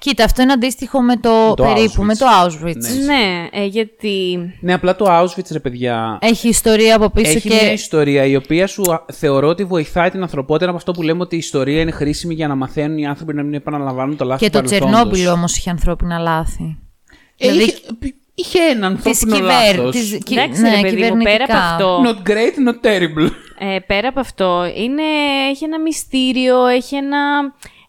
Κοίτα, 0.00 0.24
αυτό 0.24 0.42
είναι 0.42 0.52
αντίστοιχο 0.52 1.02
με 1.02 1.16
το, 1.16 1.54
το 1.54 1.62
περίπου, 1.62 2.02
Auschwitz. 2.02 2.04
με 2.04 2.14
το 2.16 2.26
Auschwitz. 2.44 2.76
Ναι. 2.76 3.14
Ναι, 3.14 3.48
ε, 3.52 3.64
γιατί. 3.64 4.38
Ναι, 4.60 4.72
απλά 4.74 4.96
το 4.96 5.06
Auschwitz, 5.08 5.48
ρε 5.52 5.58
παιδιά. 5.58 6.18
Έχει 6.20 6.48
ιστορία 6.48 6.96
από 6.96 7.10
πίσω 7.10 7.30
Έχει 7.30 7.48
και... 7.48 7.54
μια 7.62 7.72
ιστορία 7.72 8.24
η 8.24 8.36
οποία 8.36 8.66
σου 8.66 8.82
α, 8.92 9.04
θεωρώ 9.12 9.48
ότι 9.48 9.64
βοηθάει 9.64 10.10
την 10.10 10.22
ανθρωπότητα 10.22 10.66
από 10.68 10.76
αυτό 10.76 10.92
που 10.92 11.02
λέμε 11.02 11.22
ότι 11.22 11.34
η 11.34 11.38
ιστορία 11.38 11.80
είναι 11.80 11.90
χρήσιμη 11.90 12.34
για 12.34 12.48
να 12.48 12.54
μαθαίνουν 12.54 12.98
οι 12.98 13.06
άνθρωποι 13.06 13.34
να 13.34 13.42
μην 13.42 13.54
επαναλαμβάνουν 13.54 14.16
το 14.16 14.24
λάθος 14.24 14.40
Και 14.48 14.50
του 14.50 14.58
το 14.62 14.64
παρελθόντος. 14.64 14.94
Τσερνόμπιλ 15.12 15.28
όμως 15.38 15.56
είχε 15.56 15.70
ανθρώπινα 15.70 16.18
λάθη. 16.18 16.78
Ε, 17.36 17.48
Δηλαδή, 17.50 17.62
είχε, 17.64 17.80
είχε 18.34 18.58
ένα 18.74 18.94
Της 18.94 19.06
ανθρώπινο 19.06 19.34
κυβέρ... 19.36 19.76
λάθος. 19.76 19.96
της... 19.96 20.18
κυ- 20.24 20.36
Εντάξει, 20.38 20.60
ναι, 20.62 20.74
ρε 20.74 20.80
παιδί 20.80 21.10
μου, 21.10 21.22
πέρα 21.22 21.44
από 21.44 21.52
κυβερνητικά. 21.52 21.58
αυτό. 21.58 22.02
Not 22.04 22.28
great, 22.30 22.68
not 22.68 22.86
terrible. 22.88 23.30
Ε, 23.74 23.78
πέρα 23.86 24.08
από 24.08 24.20
αυτό, 24.20 24.64
είναι, 24.76 25.02
έχει 25.50 25.64
ένα 25.64 25.80
μυστήριο, 25.80 26.66
έχει 26.66 26.96
ένα. 26.96 27.18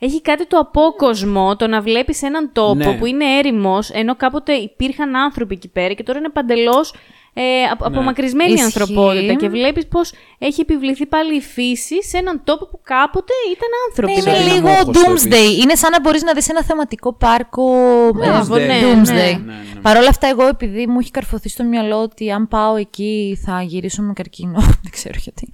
Έχει 0.04 0.22
κάτι 0.22 0.48
το 0.48 0.58
απόκοσμο, 0.58 1.56
το 1.56 1.68
να 1.68 1.82
βλέπεις 1.82 2.22
έναν 2.22 2.50
τόπο 2.54 2.74
Ναι. 2.74 2.94
που 2.98 3.06
είναι 3.06 3.26
έρημος, 3.38 3.90
ενώ 3.90 4.16
κάποτε 4.16 4.54
υπήρχαν 4.54 5.16
άνθρωποι 5.16 5.54
εκεί 5.54 5.68
πέρα 5.68 5.94
και 5.94 6.04
τώρα 6.04 6.20
είναι 6.20 6.30
παντελώς 6.30 6.94
ε, 7.34 7.64
απο- 7.72 7.86
απομακρυσμένη 7.88 8.50
η 8.50 8.54
Ισχύει. 8.54 8.66
ανθρωπότητα 8.66 9.34
και 9.34 9.50
βλέπεις 9.50 9.88
πως 9.88 10.12
έχει 10.38 10.62
επιβληθεί 10.62 11.06
πάλι 11.06 11.36
η 11.36 11.42
φύση 11.42 12.04
σε 12.04 12.18
έναν 12.18 12.42
τόπο 12.44 12.68
που 12.68 12.80
κάποτε 12.84 13.34
ήταν 13.56 13.70
άνθρωποι. 13.90 14.14
Ναι, 14.14 14.22
Σαν 14.22 14.34
είναι 14.34 14.44
την 14.44 14.54
λίγο 14.54 14.68
αμόχωστο 14.68 15.02
Doomsday. 15.12 15.26
επίσης. 15.26 15.64
Είναι 15.64 15.76
σαν 15.76 15.92
να 15.92 16.00
μπορείς 16.02 16.24
να 16.24 16.34
δεις 16.34 16.50
ένα 16.50 16.64
θεματικό 16.64 17.14
πάρκο 17.14 17.74
ε, 18.08 18.12
Μπράβο, 18.12 18.56
ναι, 18.58 18.80
Doomsday. 18.82 19.06
ναι. 19.06 19.14
Ναι, 19.14 19.40
ναι. 19.46 19.82
Παρ' 19.82 19.98
όλα 19.98 20.10
αυτά, 20.10 20.28
εγώ 20.28 20.48
επειδή 20.48 20.88
μου 20.88 21.00
έχει 21.00 21.12
καρφωθεί 21.12 21.50
στο 21.50 21.64
μυαλό 21.64 22.02
ότι 22.02 22.32
αν 22.32 22.48
πάω 22.48 22.76
εκεί 22.76 23.40
θα 23.46 23.62
γυρίσω 23.62 24.02
με 24.02 24.14
καρκίνο. 24.14 24.60
Δεν 24.84 24.92
ξέρω 24.92 25.16
γιατί. 25.22 25.52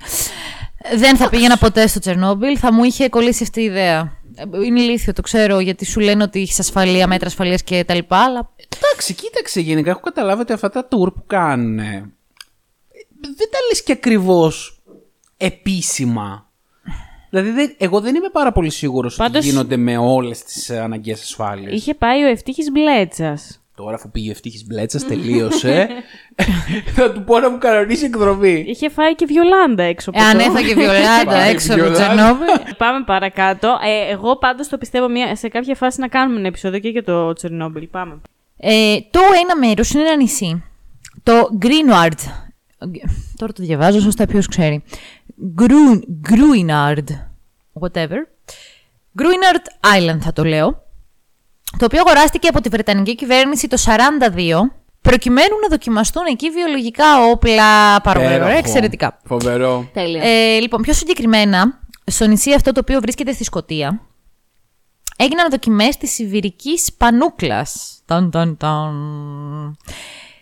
Δεν 0.95 1.15
θα 1.17 1.29
πήγαινα 1.29 1.57
ποτέ 1.57 1.87
στο 1.87 1.99
Τσερνόμπιλ, 1.99 2.57
θα 2.59 2.73
μου 2.73 2.83
είχε 2.83 3.09
κολλήσει 3.09 3.43
αυτή 3.43 3.61
η 3.61 3.63
ιδέα. 3.63 4.16
Ε, 4.37 4.65
Είναι 4.65 4.81
ηλίθιο, 4.81 5.13
το 5.13 5.21
ξέρω, 5.21 5.59
γιατί 5.59 5.85
σου 5.85 5.99
λένε 5.99 6.23
ότι 6.23 6.41
έχεις 6.41 6.59
ασφαλεία, 6.59 7.07
μέτρα 7.07 7.27
ασφαλείας 7.27 7.63
και 7.63 7.83
τα 7.83 7.93
λοιπά, 7.93 8.17
αλλά 8.23 8.49
Εντάξει, 8.77 9.13
κοίταξε 9.13 9.59
γενικά. 9.59 9.89
Έχω 9.89 9.99
καταλάβει 9.99 10.41
ότι 10.41 10.53
αυτά 10.53 10.69
τα 10.69 10.83
tour 10.87 11.13
που 11.13 11.23
κάνουν. 11.27 11.79
ε, 11.79 12.11
δεν 13.21 13.49
τα 13.51 13.57
λες 13.69 13.83
και 13.83 13.91
ακριβώς 13.91 14.81
επίσημα. 15.37 16.45
Δηλαδή, 17.29 17.49
δεν- 17.51 17.75
εγώ 17.77 18.01
δεν 18.01 18.15
είμαι 18.15 18.29
πάρα 18.29 18.51
πολύ 18.51 18.69
σίγουρος 18.69 19.15
Πάντως- 19.15 19.37
ότι 19.37 19.47
γίνονται 19.47 19.77
με 19.77 19.97
όλες 19.97 20.43
τις 20.43 20.69
ε, 20.69 20.79
αναγκαίες 20.79 21.21
ασφάλειες. 21.21 21.73
Είχε 21.73 21.93
πάει 21.93 22.23
ο 22.23 22.27
Ευτύχης 22.27 22.71
Μπλέτσας. 22.71 23.61
Τώρα, 23.77 23.95
αφού 23.95 24.09
πήγε 24.11 24.27
ο 24.27 24.31
Ευτύχης 24.31 24.65
Μπλέτσας, 24.65 25.05
τελείωσε. 25.05 25.87
θα 26.95 27.11
του 27.11 27.23
πω 27.23 27.39
να 27.39 27.49
μου 27.49 27.57
κανονίσει 27.57 28.05
εκδρομή. 28.05 28.63
Είχε 28.67 28.89
φάει 28.89 29.15
και 29.15 29.25
Βιολάντα 29.25 29.83
έξω 29.83 30.09
από 30.09 30.19
εάν 30.21 30.37
το- 30.37 30.43
έφαγε 30.43 30.73
βιολάντα 30.73 31.25
Πάει 31.31 31.49
έξω 31.49 31.73
από 31.73 31.81
το 31.83 31.89
Βιολάντα. 31.89 32.13
Τσερνόμπιλ. 32.15 32.47
Πάμε 32.83 33.03
παρακάτω. 33.05 33.67
Ε, 33.85 34.11
εγώ 34.11 34.37
πάντως 34.37 34.67
το 34.67 34.77
πιστεύω 34.77 35.09
μια, 35.09 35.35
σε 35.35 35.47
κάποια 35.47 35.75
φάση 35.75 35.99
να 35.99 36.07
κάνουμε 36.07 36.39
ένα 36.39 36.47
επεισόδιο 36.47 36.79
και 36.79 36.89
για 36.89 37.03
το 37.03 37.33
Τσερνόμπιλ. 37.33 37.87
Πάμε. 37.87 38.21
Ε, 38.57 38.97
το 39.11 39.19
ένα 39.43 39.67
μέρος 39.67 39.91
είναι 39.91 40.03
ένα 40.03 40.15
νησί. 40.15 40.63
Το 41.23 41.33
Greenward. 41.61 42.19
Τώρα 43.37 43.53
το 43.53 43.63
διαβάζω 43.63 43.99
σωστά, 43.99 44.25
ποιο 44.25 44.41
ξέρει. 44.49 44.83
Grun, 45.59 45.99
Gruinard. 46.29 47.07
Whatever. 47.81 48.19
Gruinard 49.19 49.95
Island 49.99 50.19
θα 50.19 50.33
το 50.33 50.43
λέω. 50.43 50.85
Το 51.77 51.85
οποίο 51.85 51.99
αγοράστηκε 51.99 52.47
από 52.47 52.61
τη 52.61 52.69
Βρετανική 52.69 53.15
κυβέρνηση 53.15 53.67
το 53.67 53.77
42 53.85 53.91
προκειμένου 55.01 55.59
να 55.61 55.67
δοκιμαστούν 55.67 56.25
εκεί 56.25 56.49
βιολογικά 56.49 57.23
όπλα. 57.31 58.01
Πάρα 58.01 58.19
πολύ 58.19 58.25
ωραία, 58.25 58.35
Υπέροχο. 58.37 58.57
εξαιρετικά. 58.57 59.19
Φοβερό. 59.25 59.89
Τέλεια. 59.93 60.23
Ε, 60.23 60.59
λοιπόν, 60.59 60.81
πιο 60.81 60.93
συγκεκριμένα, 60.93 61.79
στο 62.05 62.25
νησί 62.27 62.53
αυτό 62.53 62.71
το 62.71 62.79
οποίο 62.79 62.99
βρίσκεται 62.99 63.31
στη 63.31 63.43
Σκωτία, 63.43 64.01
έγιναν 65.17 65.49
δοκιμές 65.49 65.97
της 65.97 66.11
Σιβηρικής 66.13 66.93
Πανούκλας. 66.93 67.99
Ταν, 68.05 68.31
ταν, 68.31 68.57
ταν. 68.57 69.77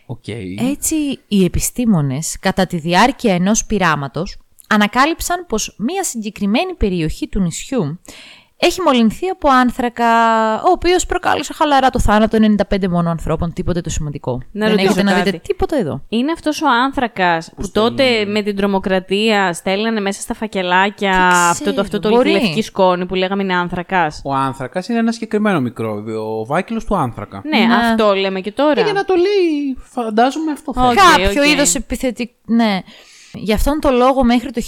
Οκ. 0.06 0.28
Έτσι, 0.72 0.96
οι 1.28 1.44
επιστήμονες, 1.44 2.38
κατά 2.40 2.68
τη 2.68 2.78
διάρκεια 2.78 3.34
ενός 3.34 3.66
πειράματος, 3.66 4.38
ανακάλυψαν 4.70 5.46
πως 5.48 5.76
μία 5.78 6.04
συγκεκριμένη 6.04 6.74
περιοχή 6.74 7.28
του 7.28 7.40
νησιού 7.40 8.00
έχει 8.58 8.82
μολυνθεί 8.82 9.28
από 9.28 9.50
άνθρακα, 9.50 10.06
ο 10.56 10.70
οποίος 10.72 11.06
προκάλεσε 11.06 11.54
χαλαρά 11.54 11.90
το 11.90 12.00
θάνατο 12.00 12.38
95 12.70 12.88
μόνο 12.90 13.10
ανθρώπων, 13.10 13.54
τίποτε 13.54 13.82
το 13.82 13.90
σημαντικό. 13.90 14.42
Να 14.52 14.66
Δεν 14.66 14.70
ρωτήσω 14.70 14.88
έχετε 14.92 15.04
να 15.04 15.12
κάτι. 15.12 15.24
δείτε 15.24 15.42
τίποτα 15.48 15.78
εδώ. 15.78 16.02
Είναι 16.10 16.32
αυτός 16.32 16.62
ο 16.62 16.66
άνθρακας 16.84 17.52
που 17.56 17.72
τότε 17.72 18.26
με 18.26 18.42
την 18.42 18.56
τρομοκρατία 18.56 19.54
στέλνανε 19.54 20.00
μέσα 20.00 20.22
στα 20.22 20.34
φακελάκια 20.34 21.12
Δεν 21.12 21.20
αυτό 21.50 21.64
το, 21.64 21.70
ξέρω, 21.70 21.82
αυτό 21.82 22.00
το 22.00 22.10
μπορεί. 22.10 22.32
λευκή 22.32 22.62
σκόνη 22.62 23.06
που 23.06 23.16
λέγαμε 23.16 23.44
είναι 23.44 23.56
άνθρακας; 23.56 24.22
Ο 24.26 24.34
άνθρακας 24.34 24.88
είναι 24.88 25.00
ένα 25.00 25.12
συγκεκριμένο 25.12 25.60
μικρόβιο. 25.62 26.40
Ο 26.40 26.46
βάκιλο 26.46 26.82
του 26.88 26.96
άνθρακα. 26.96 27.42
Ναι, 27.46 27.58
Ναι. 27.66 27.76
αυτό 27.76 28.14
λέμε 28.14 28.40
και 28.40 28.52
τώρα. 28.52 28.74
Και 28.74 28.82
για 28.82 28.94
να 28.94 29.06
το 29.06 29.14
λέει, 29.16 29.78
φαντάζομαι 29.84 30.52
αυτό 30.52 30.74
θα 30.74 30.82
Οκ, 30.88 30.92
είναι. 30.92 31.26
Κάποιο 31.26 31.42
οκ. 31.42 31.48
είδος 31.48 31.76
επιθετικό. 31.76 32.34
Ναι. 32.46 32.80
Γι' 33.36 33.54
αυτόν 33.54 33.80
τον 33.80 33.96
λόγο 33.96 34.24
μέχρι 34.24 34.52
το 34.52 34.62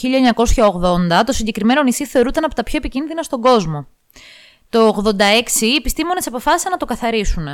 1980 1.20 1.24
το 1.26 1.32
συγκεκριμένο 1.32 1.84
νησί 1.84 2.05
θεωρούταν 2.05 2.43
από 2.43 2.55
τα 2.55 2.63
πιο 2.63 2.78
επικίνδυνα 2.78 3.24
στον 3.24 3.41
κόσμο. 3.41 3.88
Το 4.70 5.03
86 5.57 5.61
οι 5.61 5.76
επιστήμονες 5.76 6.28
αποφάσισαν 6.28 6.72
να 6.72 6.78
το 6.78 6.86
καθαρίσουν. 6.86 7.47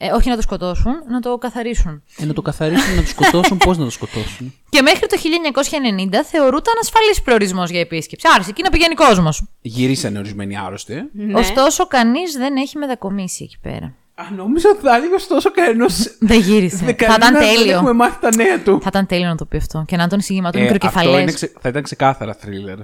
Ε, 0.00 0.10
όχι 0.10 0.28
να 0.28 0.36
το 0.36 0.42
σκοτώσουν, 0.42 0.92
να 1.08 1.20
το 1.20 1.38
καθαρίσουν. 1.38 2.02
Ε, 2.18 2.24
να 2.24 2.32
το 2.32 2.42
καθαρίσουν, 2.42 2.94
να 2.94 3.02
το 3.02 3.08
σκοτώσουν, 3.08 3.56
πώς 3.56 3.78
να 3.78 3.84
το 3.84 3.90
σκοτώσουν; 3.90 4.54
Και 4.70 4.82
μέχρι 4.82 5.06
το 5.06 5.16
1990 5.16 6.14
θεωρούταν 6.24 6.74
ασφαλής 6.80 7.22
προορισμός 7.22 7.70
για 7.70 7.80
επίσκεψη. 7.80 8.26
Άρχισε 8.30 8.50
εκεί 8.50 8.62
να 8.62 8.70
πηγαίνει 8.70 8.94
κόσμος. 8.94 9.44
Γυρίσανε 9.60 10.18
ορισμένοι 10.18 10.58
άρρωστοι. 10.58 10.94
ε. 10.94 11.08
Ναι. 11.12 11.38
Ωστόσο, 11.38 11.86
κανείς 11.86 12.32
δεν 12.32 12.56
έχει 12.56 12.78
μετακομίσει 12.78 13.44
εκεί 13.44 13.58
πέρα. 13.62 13.94
Α, 14.20 14.34
νόμιζα 14.36 14.68
ότι 14.70 14.80
θα 14.82 14.94
έλεγες 14.96 15.22
ωστόσο 15.22 15.50
κανένα. 15.50 15.86
Δεν 16.18 16.40
γύρισε. 16.40 16.76
θα 16.76 16.90
ήταν 16.90 17.18
Δεν 17.20 17.34
τέλειο. 17.56 17.74
έχουμε 17.76 17.92
μάθει 17.92 18.20
τα 18.20 18.34
νέα 18.36 18.58
του. 18.62 18.78
Θα 18.82 18.86
ήταν 18.88 19.06
τέλειο 19.06 19.28
να 19.28 19.34
το 19.36 19.44
πει 19.44 19.56
αυτό. 19.56 19.84
Και 19.86 19.96
να 19.96 20.08
τον 20.08 20.18
εισηγηματούν 20.18 20.60
Ε, 20.60 20.64
αυτό 20.64 20.74
μικροκεφαλές. 20.74 21.22
είναι 21.22 21.32
ξε- 21.32 21.52
θα 21.60 21.68
ήταν 21.68 21.82
ξεκάθαρα 21.82 22.36
thriller. 22.44 22.78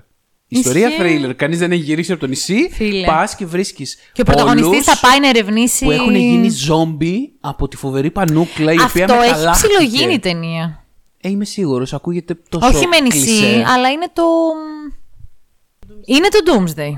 Ιστορία 0.48 0.88
Ισχύει. 0.88 1.00
thriller. 1.26 1.34
Κανείς 1.36 1.58
δεν 1.58 1.72
έχει 1.72 1.80
γυρίσει 1.82 2.12
από 2.12 2.20
το 2.20 2.26
νησί. 2.26 2.68
Φίλε. 2.72 3.06
Πας 3.06 3.34
και 3.36 3.46
βρίσκεις. 3.46 3.96
Και 4.12 4.20
ο 4.20 4.24
πρωταγωνιστής 4.24 4.84
θα 4.84 4.98
πάει 5.08 5.20
να 5.20 5.28
ερευνήσει. 5.28 5.84
Που 5.84 5.90
έχουν 5.90 6.14
γίνει 6.14 6.48
ζόμπι 6.50 7.32
από 7.40 7.68
τη 7.68 7.76
φοβερή 7.76 8.10
πανούκλα 8.10 8.72
η 8.72 8.80
οποία 8.80 9.04
Αυτό 9.04 9.14
έχει 9.14 9.26
μεταλλάχθηκε. 9.30 9.74
ψιλογίνει 9.74 10.12
η 10.12 10.18
ταινία. 10.18 10.84
Ε, 11.20 11.28
είμαι 11.28 11.44
σίγουρος, 11.44 11.92
ακούγεται 11.94 12.34
τόσο. 12.48 12.66
Όχι 12.66 12.86
με 12.86 13.00
νησί, 13.00 13.18
κλισέ. 13.18 13.64
αλλά 13.66 13.90
είναι 13.90 14.06
το. 14.12 14.22
Είναι 16.04 16.28
το 16.28 16.38
Doomsday. 16.52 16.92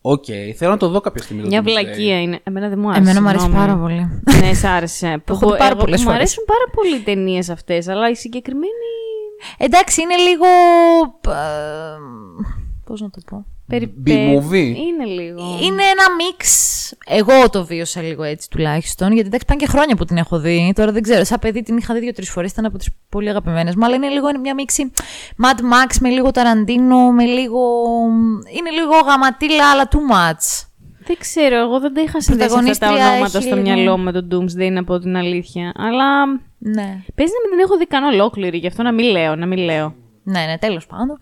Οκ, 0.00 0.24
θέλω 0.56 0.70
να 0.70 0.76
το 0.76 0.88
δω 0.88 1.00
κάποια 1.00 1.22
στιγμή. 1.22 1.42
το 1.42 1.48
Μια 1.48 1.60
Doomsday. 1.60 1.64
βλακεία 1.64 2.20
είναι. 2.22 2.40
Εμένα 2.44 2.68
δεν 2.68 2.78
μου 2.78 2.88
άρεσε. 2.88 3.00
Εμένα 3.02 3.22
μου 3.22 3.28
αρέσει 3.28 3.44
συγγνώμη. 3.44 3.66
πάρα 3.66 3.78
πολύ. 3.80 4.22
ναι, 4.40 4.54
σ' 4.54 4.64
άρεσε. 4.64 5.22
Το 5.24 5.32
έχω 5.42 5.50
δει 5.52 5.58
πάρα 5.58 5.76
πολλές 5.76 5.98
Μου 5.98 6.04
φορές. 6.04 6.18
αρέσουν 6.20 6.44
πάρα 6.44 6.64
πολύ 6.74 6.96
οι 6.96 7.00
ταινίες 7.00 7.48
αυτές, 7.48 7.88
αλλά 7.88 8.10
η 8.10 8.14
συγκεκριμένη. 8.14 8.66
Εντάξει, 9.58 10.02
είναι 10.02 10.16
λίγο. 10.16 10.46
Πώς 12.84 13.00
να 13.00 13.10
το 13.10 13.20
πω. 13.30 13.46
B-movie. 13.70 14.74
Είναι 14.76 15.04
λίγο. 15.04 15.58
Είναι 15.62 15.82
ένα 15.82 16.14
μίξ. 16.16 16.66
Εγώ 17.06 17.50
το 17.50 17.64
βίωσα 17.64 18.02
λίγο 18.02 18.22
έτσι 18.22 18.50
τουλάχιστον. 18.50 19.12
Γιατί 19.12 19.26
εντάξει, 19.26 19.46
πάνε 19.46 19.60
και 19.60 19.66
χρόνια 19.66 19.96
που 19.96 20.04
την 20.04 20.16
έχω 20.16 20.38
δει. 20.38 20.72
Τώρα 20.74 20.92
δεν 20.92 21.02
ξέρω. 21.02 21.24
Σαν 21.24 21.38
παιδί 21.38 21.62
την 21.62 21.76
είχα 21.76 21.94
δει 21.94 22.00
δύο-τρεις 22.00 22.30
φορές. 22.30 22.50
Ήταν 22.50 22.64
από 22.64 22.78
τις 22.78 22.88
πολύ 23.08 23.28
αγαπημένες 23.28 23.74
μου. 23.74 23.84
Αλλά 23.84 23.94
είναι 23.94 24.08
λίγο 24.08 24.28
είναι 24.28 24.38
μια 24.38 24.54
μίξη 24.54 24.92
Mad 25.44 25.58
Max 25.60 25.96
με 26.00 26.08
λίγο 26.08 26.30
Ταραντίνο, 26.30 27.10
με 27.12 27.24
λίγο. 27.24 27.60
Είναι 28.58 28.70
λίγο 28.70 28.92
γαματίλα, 29.06 29.70
αλλά 29.70 29.88
too 29.90 29.96
much. 30.14 30.62
Δεν 31.06 31.16
ξέρω, 31.18 31.56
εγώ 31.56 31.80
δεν 31.80 31.94
τα 31.94 32.00
είχα 32.00 32.20
συνδέσει 32.20 32.44
αυτά 32.44 32.56
τα 32.56 32.62
Πρωταγωνίστρια 32.62 33.10
ονόματα 33.10 33.38
έχει 33.38 33.46
στο 33.46 33.56
λίγο- 33.56 33.74
μυαλό 33.74 33.96
μου 33.98 34.04
με 34.04 34.12
τον 34.12 34.28
Doomsday, 34.32 34.70
να 34.72 34.84
πω 34.84 34.98
την 34.98 35.16
αλήθεια. 35.16 35.72
Αλλά 35.76 36.26
Ναι. 36.58 37.02
παίζει 37.14 37.32
να 37.32 37.48
μην 37.48 37.50
την 37.50 37.58
έχω 37.64 37.76
δει 37.76 37.86
καν 37.86 38.04
ολόκληρη, 38.04 38.58
γι' 38.58 38.66
αυτό 38.66 38.82
να 38.82 38.92
μην 38.92 39.10
λέω, 39.10 39.36
να 39.36 39.46
μην 39.46 39.58
λέω. 39.58 39.94
Ναι, 40.22 40.40
ναι, 40.44 40.58
τέλος 40.58 40.86
πάντων. 40.86 41.18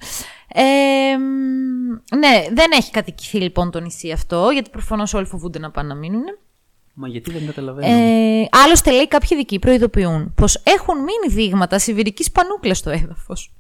Ε, 0.59 1.17
μ, 1.19 2.17
ναι, 2.19 2.45
δεν 2.55 2.71
έχει 2.73 2.91
κατοικηθεί 2.91 3.39
λοιπόν 3.39 3.71
το 3.71 3.81
νησί 3.81 4.11
αυτό, 4.11 4.51
γιατί 4.53 4.71
προφανώς 4.71 5.15
όλοι 5.15 5.27
φοβούνται 5.27 5.59
να 5.59 5.71
πάνε 5.71 5.89
να 5.89 5.95
μείνουν. 5.95 6.25
Μα 6.95 7.09
γιατί 7.09 7.31
δεν 7.31 7.47
καταλαβαίνω. 7.47 7.97
Ε, 7.97 8.49
άλλωστε 8.51 8.91
λέει 8.91 9.09
κάποιοι 9.09 9.29
ειδικοί 9.33 9.59
προειδοποιούν 9.59 10.35
πως 10.35 10.63
έχουν 10.65 10.97
μείνει 10.97 11.35
δείγματα 11.35 11.79
σιβηρικής 11.79 12.31
πανούκλας 12.31 12.79
στο 12.79 12.91
έδαφος. 12.91 13.53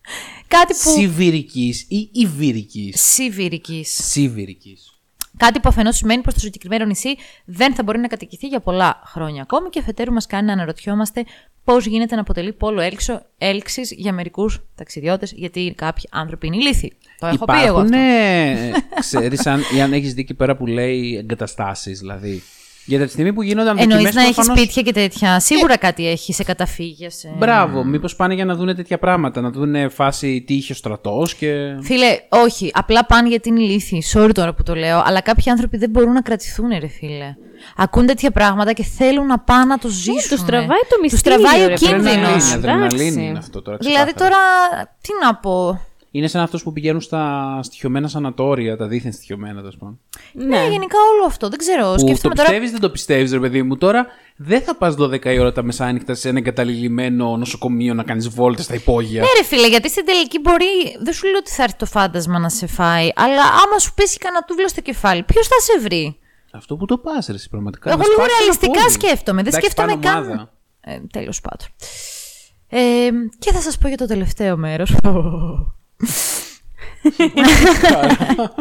Κάτι 0.48 0.74
που... 0.82 0.90
Σιβηρικής 0.90 1.86
ή 1.88 2.10
Ιβηρικής; 2.12 3.00
Σιβηρικής. 3.00 4.08
Σιβηρικής. 4.10 4.95
Κάτι 5.36 5.60
που 5.60 5.68
αφενός 5.68 5.96
σημαίνει 5.96 6.22
πως 6.22 6.34
το 6.34 6.40
συγκεκριμένο 6.40 6.84
νησί 6.84 7.16
δεν 7.44 7.74
θα 7.74 7.82
μπορεί 7.82 7.98
να 7.98 8.08
κατοικηθεί 8.08 8.46
για 8.46 8.60
πολλά 8.60 9.02
χρόνια 9.04 9.42
ακόμη 9.42 9.68
και 9.68 9.78
αφετέρου 9.78 10.12
μας 10.12 10.26
κάνει 10.26 10.46
να 10.46 10.52
αναρωτιόμαστε 10.52 11.24
πώς 11.64 11.86
γίνεται 11.86 12.14
να 12.14 12.20
αποτελεί 12.20 12.52
πόλο 12.52 12.80
έλξο, 12.80 13.22
έλξης 13.38 13.90
για 13.92 14.12
μερικούς 14.12 14.60
ταξιδιώτες, 14.74 15.32
γιατί 15.32 15.74
κάποιοι 15.76 16.08
άνθρωποι 16.10 16.46
είναι 16.46 16.56
ηλίθιοι. 16.56 16.92
Το 17.18 17.26
έχω 17.26 17.44
πει 17.44 17.52
εγώ 17.52 17.62
Υπάρχουν, 17.64 17.94
αυτό. 17.94 17.96
ε, 17.96 18.72
ξέρεις, 18.98 19.46
αν, 19.46 19.60
ή 19.76 19.82
αν 19.82 19.92
έχεις 19.92 20.14
δει 20.14 20.20
εκεί 20.20 20.34
πέρα 20.34 20.56
που 20.56 20.66
λέει 20.66 21.16
εγκαταστάσεις, 21.16 21.98
δηλαδή. 21.98 22.42
Γιατί 22.86 23.02
από 23.02 23.12
τη 23.12 23.18
στιγμή 23.18 23.32
που 23.32 23.42
γίνονταν 23.42 23.76
Εννοείς 23.78 23.92
δοκιμές 23.92 24.14
να 24.14 24.22
έχεις 24.22 24.34
προφανώς- 24.34 24.60
σπίτια 24.60 24.82
και 24.82 24.92
τέτοια. 24.92 25.40
Σίγουρα 25.40 25.76
κάτι 25.76 26.08
έχει 26.08 26.32
σε 26.32 26.44
καταφύγια. 26.44 27.10
Σε... 27.10 27.32
Μπράβο, 27.38 27.84
μήπως 27.84 28.16
πάνε 28.16 28.34
για 28.34 28.44
να 28.44 28.54
δουν 28.54 28.74
τέτοια 28.76 28.98
πράγματα, 28.98 29.40
να 29.40 29.50
δουν 29.50 29.90
φάση 29.90 30.44
τι 30.46 30.54
είχε 30.54 30.72
ο 30.72 30.74
στρατός 30.74 31.34
και... 31.34 31.76
Φίλε, 31.82 32.18
όχι. 32.28 32.70
Απλά 32.74 33.06
πάνε 33.06 33.28
γιατί 33.28 33.48
είναι 33.48 33.62
ηλίθιοι. 33.62 34.02
Sorry 34.14 34.30
τώρα 34.34 34.54
που 34.54 34.62
το 34.62 34.74
λέω. 34.74 35.02
Αλλά 35.06 35.20
κάποιοι 35.20 35.50
άνθρωποι 35.50 35.76
δεν 35.76 35.90
μπορούν 35.90 36.12
να 36.12 36.20
κρατηθούν, 36.20 36.68
ρε 36.68 36.86
φίλε. 36.88 37.34
Ακούν 37.76 38.06
τέτοια 38.06 38.30
πράγματα 38.30 38.72
και 38.72 38.82
θέλουν 38.82 39.26
να 39.26 39.38
πάνε 39.38 39.64
να 39.64 39.78
το 39.78 39.88
ζήσουν. 39.88 40.14
τους 40.28 40.44
τραβάει 40.44 40.66
το 40.88 40.96
Τους 41.02 41.12
μυστήριο, 41.12 41.38
τραβάει 41.40 41.64
ο 41.64 41.68
ρε, 41.68 41.74
κίνδυνος. 41.74 42.06
Αδρεναλίνη, 42.12 42.52
Αδρεναλίνη 42.54 43.02
εντάξει. 43.06 43.24
είναι 43.24 43.38
αυτό 43.38 43.62
τώρα. 43.62 43.76
Δηλαδή 43.80 44.12
ξεκάθαρα. 44.14 44.36
τώρα. 44.74 44.96
Τι 45.00 45.08
να 45.24 45.34
πω. 45.34 45.80
Είναι 46.16 46.26
σαν 46.26 46.42
αυτούς 46.42 46.62
που 46.62 46.72
πηγαίνουν 46.72 47.00
στα 47.00 47.58
στοιχειωμένα 47.62 48.08
σανατόρια, 48.08 48.76
τα 48.76 48.86
δίθεν 48.86 49.12
στοιχειωμένα, 49.12 49.60
τέλος 49.60 49.76
πάντων. 49.76 50.00
Ναι, 50.32 50.56
γενικά 50.70 50.98
όλο 51.14 51.24
αυτό. 51.26 51.48
Δεν 51.48 51.58
ξέρω. 51.58 51.84
Που 51.86 51.92
το 51.92 51.98
Σκέφτομαι 51.98 52.34
τώρα. 52.34 52.48
πιστεύεις, 52.48 52.70
δεν 52.70 52.80
το 52.80 52.90
πιστεύεις, 52.90 53.32
ρε 53.32 53.38
παιδί 53.40 53.62
μου. 53.62 53.76
Τώρα 53.76 54.06
δεν 54.36 54.60
θα 54.62 54.76
πας 54.76 54.94
12 54.98 55.24
η 55.24 55.38
ώρα 55.38 55.52
τα 55.52 55.62
μεσάνυχτα 55.62 56.14
σε 56.14 56.28
ένα 56.28 56.38
εγκαταλειμμένο 56.38 57.36
νοσοκομείο 57.36 57.94
να 57.94 58.02
κάνεις 58.02 58.28
βόλτες 58.28 58.64
στα 58.64 58.74
υπόγεια. 58.74 59.20
Ναι, 59.20 59.26
ρε 59.38 59.44
φίλε, 59.44 59.68
γιατί 59.68 59.90
στην 59.90 60.04
τελική 60.04 60.38
μπορεί. 60.38 60.64
Δεν 61.02 61.12
σου 61.12 61.26
λέω 61.26 61.36
ότι 61.38 61.50
θα 61.50 61.62
έρθει 61.62 61.76
το 61.76 61.86
φάντασμα 61.86 62.38
να 62.38 62.48
σε 62.48 62.66
φάει, 62.66 63.08
αλλά 63.14 63.42
άμα 63.42 63.78
σου 63.78 63.94
πέσει 63.94 64.18
κανένα 64.18 64.44
τούβλο 64.44 64.68
στο 64.68 64.80
κεφάλι, 64.80 65.22
ποιος 65.22 65.46
θα 65.46 65.56
σε 65.60 65.80
βρει; 65.80 66.18
Αυτό 66.50 66.76
που 66.76 66.84
το 66.86 66.98
πας, 66.98 67.26
ρε, 67.26 67.34
εσύ, 67.34 67.48
πραγματικά. 67.48 67.90
Εγώ 67.90 67.98
να 67.98 68.04
λίγο 68.04 68.14
σπάσεις 68.20 68.32
ένα 68.34 68.40
ρεαλιστικά 68.40 68.80
πόδι. 68.82 68.92
σκέφτομαι. 68.92 69.42
Δεν 69.42 69.52
Εντάξει, 69.52 69.70
σκέφτομαι 69.70 69.98
πάνω 70.00 70.14
καν. 70.20 70.24
ομάδα. 70.26 70.52
Ε, 70.80 70.98
Τέλος 71.12 71.40
πάντων. 71.40 71.66
Ε, 72.68 73.08
και 73.38 73.52
θα 73.52 73.60
σας 73.60 73.78
πω 73.78 73.88
για 73.88 73.96
το 73.96 74.06
τελευταίο 74.06 74.56
μέρος. 74.56 74.94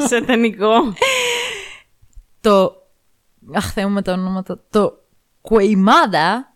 Σατανικό. 0.10 0.94
το... 2.42 2.76
Αχ, 3.54 3.72
Θεέ 3.74 3.86
μου 3.86 3.92
με 3.94 4.02
τα 4.02 4.14
ονόματα. 4.14 4.60
Το 4.70 4.94
Κουεϊμάδα. 5.42 6.54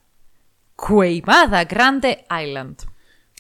Κουεϊμάδα 0.76 1.66
Grande 1.70 2.12
Island. 2.30 2.76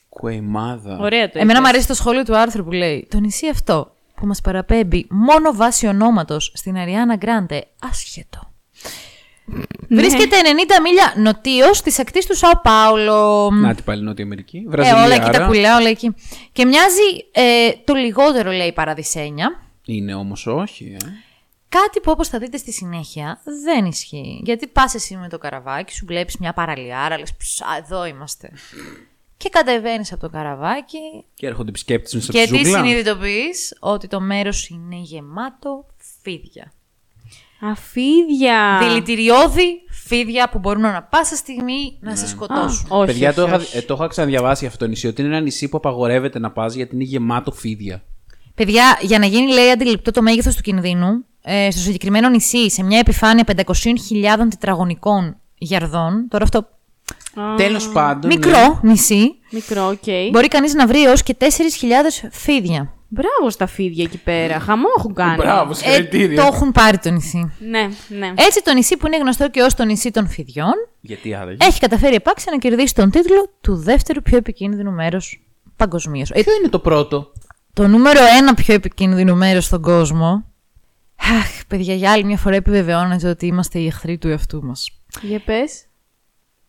Κουεϊμάδα. 0.09 0.97
Ωραία 0.99 1.29
το 1.29 1.39
Εμένα 1.39 1.51
είπες. 1.51 1.59
μου 1.59 1.67
αρέσει 1.67 1.87
το 1.87 1.93
σχόλιο 1.93 2.23
του 2.23 2.37
άρθρου 2.37 2.63
που 2.63 2.71
λέει 2.71 3.07
Το 3.09 3.19
νησί 3.19 3.47
αυτό 3.49 3.91
που 4.15 4.25
μας 4.25 4.41
παραπέμπει 4.41 5.07
μόνο 5.09 5.53
βάσει 5.53 5.87
ονόματος 5.87 6.51
στην 6.55 6.77
Αριάννα 6.77 7.15
Γκράντε, 7.15 7.67
άσχετο. 7.89 8.48
Ναι. 9.87 10.01
Βρίσκεται 10.01 10.35
90 10.43 10.81
μίλια 10.83 11.13
νοτίως 11.17 11.81
της 11.81 11.99
ακτής 11.99 12.25
του 12.25 12.35
Σαο 12.35 12.51
Πάολο. 12.63 13.49
Να 13.53 13.75
την 13.75 13.83
πάλι 13.83 14.01
Νότια 14.03 14.23
Αμερική. 14.25 14.57
Ε, 14.57 14.69
Βραζιλία. 14.69 15.03
όλα 15.03 15.13
εκεί 15.13 15.23
τα 15.31 15.37
άρα. 15.37 15.45
πουλιά, 15.47 15.77
όλα 15.77 15.89
εκεί. 15.89 16.15
Και 16.51 16.65
μοιάζει 16.65 17.01
ε, 17.31 17.69
το 17.83 17.93
λιγότερο, 17.93 18.51
λέει, 18.51 18.73
παραδεισένια. 18.73 19.59
Είναι 19.85 20.13
όμως 20.13 20.47
όχι. 20.47 20.95
Ε. 21.03 21.07
Κάτι 21.69 21.99
που 21.99 22.11
όπως 22.11 22.27
θα 22.27 22.39
δείτε 22.39 22.57
στη 22.57 22.71
συνέχεια 22.71 23.41
δεν 23.65 23.85
ισχύει. 23.85 24.41
Γιατί 24.43 24.67
πας 24.67 24.93
εσύ 24.93 25.15
με 25.15 25.29
το 25.29 25.37
καραβάκι 25.37 25.93
σου, 25.93 26.05
βλέπεις 26.05 26.37
μια 26.37 26.53
παραλιάρα, 26.53 27.19
λες 27.19 27.35
«Ψ, 27.37 27.61
α, 27.61 27.65
εδώ 27.85 28.05
είμαστε. 28.05 28.51
και 29.37 29.49
κατεβαίνεις 29.49 30.11
από 30.11 30.21
το 30.21 30.29
καραβάκι 30.29 30.97
Και 31.33 31.47
έρχονται 31.47 31.69
επισκέπτες 31.69 32.13
με 32.13 32.19
και 32.19 32.25
στη 32.45 32.57
τις 32.57 32.57
ζούγκλα. 32.67 32.77
συνειδητοποιείς 32.77 33.77
ότι 33.79 34.07
το 34.07 34.19
μέρος 34.19 34.69
είναι 34.69 34.95
γεμάτο 34.95 35.85
φίδια. 36.21 36.71
Αφίδια. 37.61 38.79
Δηλητηριώδη 38.81 39.81
φίδια 39.89 40.49
που 40.49 40.59
μπορούν 40.59 40.85
ανα 40.85 41.03
πάσα 41.03 41.35
στιγμή 41.35 41.97
να 41.99 42.15
σε 42.15 42.27
σκοτώσουν. 42.27 42.85
Όχι, 42.89 43.05
Παιδιά, 43.05 43.33
το 43.33 43.41
όχι, 43.41 43.51
είχα, 43.51 43.59
όχι. 43.59 43.77
ε, 43.77 43.81
το 43.81 43.93
είχα 43.93 44.07
ξαναδιαβάσει 44.07 44.65
αυτό 44.65 44.77
το 44.77 44.87
νησί. 44.87 45.07
Ότι 45.07 45.21
είναι 45.21 45.31
ένα 45.31 45.39
νησί 45.43 45.69
που 45.69 45.77
απαγορεύεται 45.77 46.39
να 46.39 46.51
πας 46.51 46.73
γιατί 46.73 46.95
είναι 46.95 47.03
γεμάτο 47.03 47.51
φίδια. 47.51 48.03
Παιδιά, 48.55 48.97
για 49.01 49.19
να 49.19 49.25
γίνει 49.25 49.51
λέει 49.53 49.69
αντιληπτό 49.69 50.11
το 50.11 50.21
μέγεθος 50.21 50.55
του 50.55 50.61
κινδύνου, 50.61 51.25
ε, 51.41 51.71
στο 51.71 51.81
συγκεκριμένο 51.81 52.29
νησί, 52.29 52.69
σε 52.69 52.83
μια 52.83 52.99
επιφάνεια 52.99 53.43
500.000 53.43 54.49
τετραγωνικών 54.49 55.37
γιαρδών, 55.57 56.25
τώρα 56.29 56.43
αυτό 56.43 56.57
Α, 57.35 57.55
Τέλος 57.57 57.89
πάντων. 57.89 58.27
μικρό 58.33 58.79
νησί, 58.83 59.31
Μικρό, 59.51 59.87
οκ. 59.87 60.31
μπορεί 60.31 60.47
κανείς 60.47 60.73
να 60.73 60.87
βρει 60.87 61.03
έως 61.03 61.23
και 61.23 61.35
4.000 61.39 62.27
φίδια. 62.31 62.93
Μπράβο 63.11 63.49
στα 63.49 63.65
φίδια 63.67 64.03
εκεί 64.03 64.17
πέρα. 64.17 64.59
Χαμό 64.59 64.87
έχουν 64.97 65.13
κάνει. 65.13 65.35
Μπράβο, 65.35 65.71
Ε, 65.71 65.73
συγχαρητήρια. 65.73 66.41
το 66.41 66.47
έχουν 66.53 66.71
πάρει 66.71 66.97
το 66.97 67.09
νησί. 67.11 67.51
Ναι, 67.59 67.89
ναι. 68.19 68.27
Έτσι 68.35 68.63
το 68.63 68.73
νησί 68.73 68.97
που 68.97 69.07
είναι 69.07 69.17
γνωστό 69.17 69.49
και 69.49 69.61
ως 69.61 69.73
το 69.73 69.83
νησί 69.85 70.11
των 70.11 70.27
φιδιών, 70.27 70.73
Γιατί 71.01 71.33
άραγε. 71.35 71.57
έχει 71.65 71.79
καταφέρει 71.79 72.15
επάξια 72.15 72.51
να 72.51 72.57
κερδίσει 72.57 72.93
τον 72.95 73.09
τίτλο 73.11 73.49
του 73.61 73.75
δεύτερου 73.75 74.21
πιο 74.21 74.37
επικίνδυνου 74.37 74.91
μέρους 74.91 75.41
παγκοσμίως. 75.75 76.31
Ποιο 76.31 76.53
είναι 76.59 76.69
το 76.69 76.79
πρώτο; 76.79 77.31
το 77.73 77.87
νούμερο 77.87 78.19
ένα 78.37 78.53
πιο 78.53 78.73
επικίνδυνο 78.73 79.35
μέρος 79.35 79.65
στον 79.65 79.81
κόσμο. 79.81 80.43
Αχ, 81.39 81.65
παιδιά, 81.67 81.93
για 81.93 82.11
άλλη 82.11 82.23
μια 82.23 82.37
φορά 82.37 82.55
επιβεβαιώνεται 82.55 83.29
ότι 83.29 83.45
είμαστε 83.45 83.79
οι 83.79 83.85
εχθροί 83.85 84.17
του 84.17 84.27
εαυτού 84.27 84.63
μας. 84.63 84.89
Για 85.21 85.39
πες. 85.39 85.83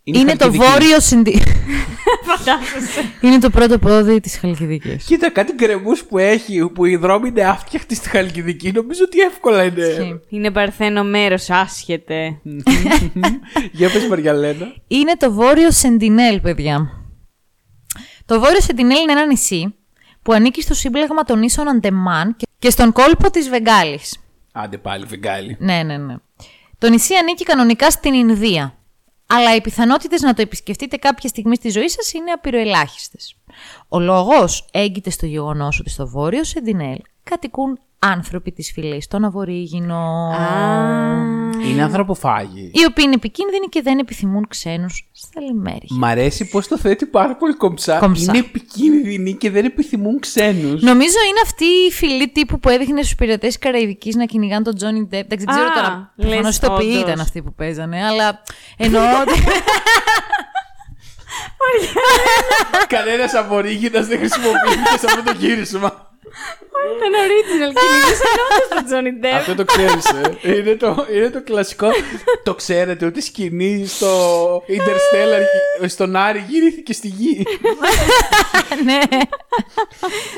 Είναι, 0.02 0.36
το 0.36 0.44
Χαλκιδική. 0.44 0.70
βόρειο 0.70 1.00
συνδυ... 1.00 1.42
Φαντάζεσαι. 2.26 3.12
είναι 3.20 3.38
το 3.38 3.50
πρώτο 3.50 3.78
πόδι 3.78 4.20
της 4.20 4.38
Χαλκιδικής. 4.38 5.04
Κοίτα, 5.04 5.30
κάτι 5.30 5.52
γκρεμούς 5.52 6.04
που 6.04 6.18
έχει, 6.18 6.68
που 6.74 6.84
οι 6.84 6.96
δρόμοι 6.96 7.28
είναι 7.28 7.42
άφτιαχτοι 7.44 7.94
στη 7.94 8.08
Χαλκιδική, 8.08 8.72
νομίζω 8.72 9.00
ότι 9.04 9.18
εύκολα 9.20 9.64
είναι. 9.64 9.84
Ισχύει. 9.86 10.20
Είναι 10.28 10.50
παρθένο 10.50 11.04
μέρος, 11.04 11.50
άσχετε. 11.50 12.40
Για 13.72 13.90
πες 13.90 14.06
Μαριαλένα. 14.08 14.74
είναι 14.88 15.16
το 15.16 15.32
Βόρειο 15.32 15.70
Σεντινέλ, 15.70 16.40
παιδιά. 16.40 16.90
Το 18.26 18.40
Βόρειο 18.40 18.60
Σεντινέλ 18.60 19.02
είναι 19.02 19.12
ένα 19.12 19.26
νησί 19.26 19.74
που 20.22 20.32
ανήκει 20.32 20.62
στο 20.62 20.74
σύμπλεγμα 20.74 21.22
των 21.22 21.38
νήσων 21.38 21.68
Αντεμάν 21.68 22.36
και- 22.36 22.46
και 22.58 22.70
στον 22.70 22.92
κόλπο 22.92 23.30
της 23.30 23.48
Βεγγάλης. 23.48 24.18
Άντε 24.52 24.78
πάλι, 24.78 25.06
φεγγάλι. 25.06 25.56
Ναι, 25.60 25.82
ναι, 25.82 25.96
ναι. 25.96 26.14
Το 26.78 26.88
νησί 26.88 27.14
ανήκει 27.14 27.44
κανονικά 27.44 27.90
στην 27.90 28.14
Ινδία. 28.14 28.74
Αλλά 29.32 29.54
οι 29.54 29.60
πιθανότητες 29.60 30.20
να 30.20 30.34
το 30.34 30.42
επισκεφτείτε 30.42 30.96
κάποια 30.96 31.28
στιγμή 31.28 31.56
στη 31.56 31.68
ζωή 31.68 31.88
σας 31.88 32.12
είναι 32.12 32.30
απειροελάχιστες. 32.30 33.36
Ο 33.88 33.98
λόγος 33.98 34.68
έγκυται 34.70 35.10
στο 35.10 35.26
γεγονός 35.26 35.80
ότι 35.80 35.90
στο 35.90 36.08
βόρειο 36.08 36.44
Σεντινέλ 36.44 36.98
κατοικούν 37.22 37.78
άνθρωποι 38.02 38.52
της 38.52 38.72
φυλής 38.72 39.06
των 39.06 39.24
Αβορήγινων. 39.24 40.34
Είναι 41.64 41.82
ανθρωποφάγοι. 41.82 42.70
Οι 42.74 42.84
οποίοι 42.88 43.04
είναι 43.06 43.14
επικίνδυνοι 43.14 43.66
και 43.66 43.82
δεν 43.82 43.98
επιθυμούν 43.98 44.46
ξένους 44.48 45.08
στα 45.12 45.40
λιμέρια. 45.40 45.88
Μ' 45.90 46.04
αρέσει 46.04 46.48
πώς 46.48 46.68
το 46.68 46.78
θέτει 46.78 47.06
πάρα 47.06 47.36
πολύ 47.36 47.54
κομψά. 47.54 47.98
Κομψά. 47.98 48.22
Είναι 48.34 48.38
επικίνδυνοι 48.38 49.34
και 49.34 49.50
δεν 49.50 49.64
επιθυμούν 49.64 50.18
ξένους. 50.18 50.82
Νομίζω 50.82 51.16
είναι 51.28 51.40
αυτή 51.44 51.64
η 51.64 51.90
φυλή 51.90 52.28
τύπου 52.28 52.60
που 52.60 52.68
έδειχνε 52.68 53.02
στους 53.02 53.14
πειρατές 53.14 53.48
της 53.48 53.58
Καραϊβικής 53.58 54.14
να 54.14 54.24
κυνηγάνε 54.24 54.64
τον 54.64 54.74
Τζόνι 54.74 55.06
Ντεπ. 55.06 55.28
Δεν 55.28 55.46
ξέρω 55.46 55.66
Α, 55.66 55.72
τώρα. 55.74 56.12
λες, 56.16 56.26
Προφανώ 56.28 56.48
ηθοποιοί 56.48 56.88
όντως. 56.90 57.02
ήταν 57.02 57.20
αυτοί 57.20 57.42
που 57.42 57.54
παίζανε, 57.54 58.04
αλλά 58.04 58.42
εννοώ 58.76 59.02
ότι. 59.20 59.42
Κανένας 62.88 63.34
απορρίγηνα 63.34 64.00
δεν 64.02 64.18
χρησιμοποιήθηκε 64.18 64.98
σε 64.98 65.06
αυτό 65.06 65.22
το 65.22 65.32
γύρισμα. 65.38 66.09
Ήταν 66.96 67.12
original 67.26 67.72
και 67.74 67.86
μιλήσαν 67.92 68.32
όντως 68.46 68.68
τον 68.74 68.84
Τζόνι 68.84 69.12
Ντεπ. 69.12 69.34
Αυτό 69.34 69.54
το 69.54 69.64
ξέρεις, 69.64 70.04
ε. 70.42 70.52
είναι, 70.56 70.74
το, 70.74 71.06
είναι 71.14 71.30
το 71.30 71.42
κλασικό. 71.42 71.88
το 72.42 72.54
ξέρετε 72.54 73.06
ότι 73.06 73.18
η 73.18 73.22
σκηνή 73.22 73.86
στο 73.86 74.10
Interstellar, 74.68 75.84
στον 75.88 76.16
Άρη, 76.16 76.44
γυρήθηκε 76.48 76.92
στη 76.92 77.08
γη. 77.08 77.46
ναι. 78.84 78.98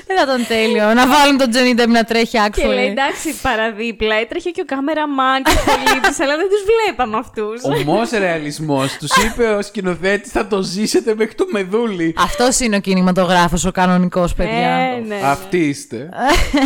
Δεν 0.07 0.17
θα 0.17 0.23
ήταν 0.23 0.47
τέλειο. 0.49 0.95
Να 0.95 1.07
βάλουν 1.07 1.37
τον 1.39 1.51
Τζόνι 1.51 1.75
Ντεπ 1.75 1.89
να 1.89 2.05
τρέχει 2.05 2.27
Και 2.27 2.39
λέει 2.39 2.47
άξιο. 2.47 2.71
εντάξει, 2.91 3.35
παραδίπλα 3.43 4.15
έτρεχε 4.15 4.51
και 4.51 4.61
ο 4.61 4.65
κάμεραμαν 4.65 5.43
και 5.43 5.51
ο 5.51 5.63
πολίτης, 5.71 6.21
αλλά 6.21 6.37
δεν 6.37 6.47
τους 6.49 6.63
βλέπαμε 6.71 7.17
αυτούς. 7.17 7.63
Ομό 7.63 8.01
ρεαλισμός. 8.19 8.97
Τους 8.97 9.17
είπε 9.17 9.45
ο 9.49 9.63
σκηνοθέτης, 9.63 10.33
θα 10.33 10.47
το 10.47 10.63
ζήσετε 10.63 11.15
μέχρι 11.15 11.35
το 11.35 11.47
μεδούλι. 11.51 12.15
Αυτός 12.19 12.61
είναι 12.61 12.77
ο 12.77 12.81
κινηματογράφος, 12.81 13.65
ο 13.65 13.71
κανονικός, 13.71 14.35
παιδιά. 14.35 14.71
Ε, 14.71 15.03
ναι. 15.07 15.21
Αυτοί 15.25 15.75
είστε. 15.83 16.09